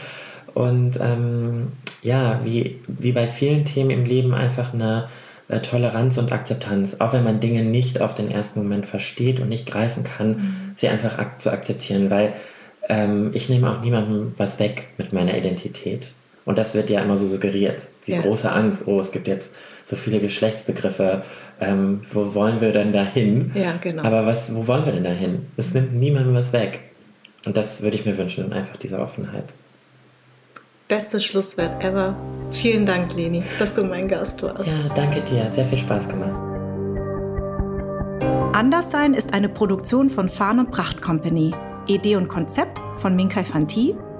Und 0.54 0.98
ähm, 1.00 1.68
ja, 2.02 2.40
wie, 2.44 2.80
wie 2.86 3.12
bei 3.12 3.26
vielen 3.26 3.64
Themen 3.64 3.90
im 3.90 4.04
Leben 4.04 4.34
einfach 4.34 4.74
eine 4.74 5.08
äh, 5.48 5.60
Toleranz 5.60 6.18
und 6.18 6.32
Akzeptanz, 6.32 7.00
auch 7.00 7.14
wenn 7.14 7.24
man 7.24 7.40
Dinge 7.40 7.62
nicht 7.62 8.02
auf 8.02 8.14
den 8.14 8.30
ersten 8.30 8.62
Moment 8.62 8.84
versteht 8.84 9.40
und 9.40 9.48
nicht 9.48 9.66
greifen 9.66 10.04
kann, 10.04 10.30
mhm. 10.30 10.72
sie 10.74 10.88
einfach 10.88 11.18
ak 11.18 11.40
zu 11.40 11.50
akzeptieren, 11.50 12.10
weil 12.10 12.34
ähm, 12.88 13.30
ich 13.32 13.48
nehme 13.48 13.70
auch 13.70 13.80
niemandem 13.80 14.34
was 14.36 14.60
weg 14.60 14.88
mit 14.98 15.14
meiner 15.14 15.36
Identität. 15.36 16.08
Und 16.44 16.58
das 16.58 16.74
wird 16.74 16.90
ja 16.90 17.00
immer 17.00 17.16
so 17.16 17.26
suggeriert. 17.26 17.82
Die 18.06 18.12
ja. 18.12 18.20
große 18.20 18.50
Angst, 18.50 18.88
oh, 18.88 19.00
es 19.00 19.12
gibt 19.12 19.28
jetzt 19.28 19.54
so 19.84 19.96
viele 19.96 20.20
Geschlechtsbegriffe. 20.20 21.22
Ähm, 21.60 22.02
wo 22.12 22.34
wollen 22.34 22.60
wir 22.60 22.72
denn 22.72 22.92
da 22.92 23.04
hin? 23.04 23.52
Ja, 23.54 23.76
genau. 23.76 24.02
Aber 24.02 24.26
was, 24.26 24.54
wo 24.54 24.66
wollen 24.66 24.84
wir 24.84 24.92
denn 24.92 25.04
da 25.04 25.10
hin? 25.10 25.46
Es 25.56 25.74
nimmt 25.74 25.94
niemandem 25.94 26.34
was 26.34 26.52
weg. 26.52 26.80
Und 27.44 27.56
das 27.56 27.82
würde 27.82 27.96
ich 27.96 28.04
mir 28.04 28.16
wünschen, 28.18 28.52
einfach 28.52 28.76
diese 28.76 28.98
Offenheit. 29.00 29.44
Bestes 30.88 31.24
Schlusswort 31.24 31.82
ever. 31.82 32.16
Vielen 32.50 32.84
Dank, 32.84 33.14
Leni, 33.16 33.42
dass 33.58 33.74
du 33.74 33.82
mein 33.82 34.08
Gast 34.08 34.42
warst. 34.42 34.66
Ja, 34.66 34.78
danke 34.94 35.22
dir. 35.22 35.44
Hat 35.44 35.54
sehr 35.54 35.66
viel 35.66 35.78
Spaß 35.78 36.08
gemacht. 36.08 36.34
Anderssein 38.54 39.14
ist 39.14 39.32
eine 39.32 39.48
Produktion 39.48 40.10
von 40.10 40.28
Farn 40.28 40.58
und 40.58 40.70
Pracht 40.70 41.00
Company. 41.00 41.54
Idee 41.86 42.16
und 42.16 42.28
Konzept 42.28 42.80
von 42.96 43.16
Minkai 43.16 43.44
Fanti 43.44 43.96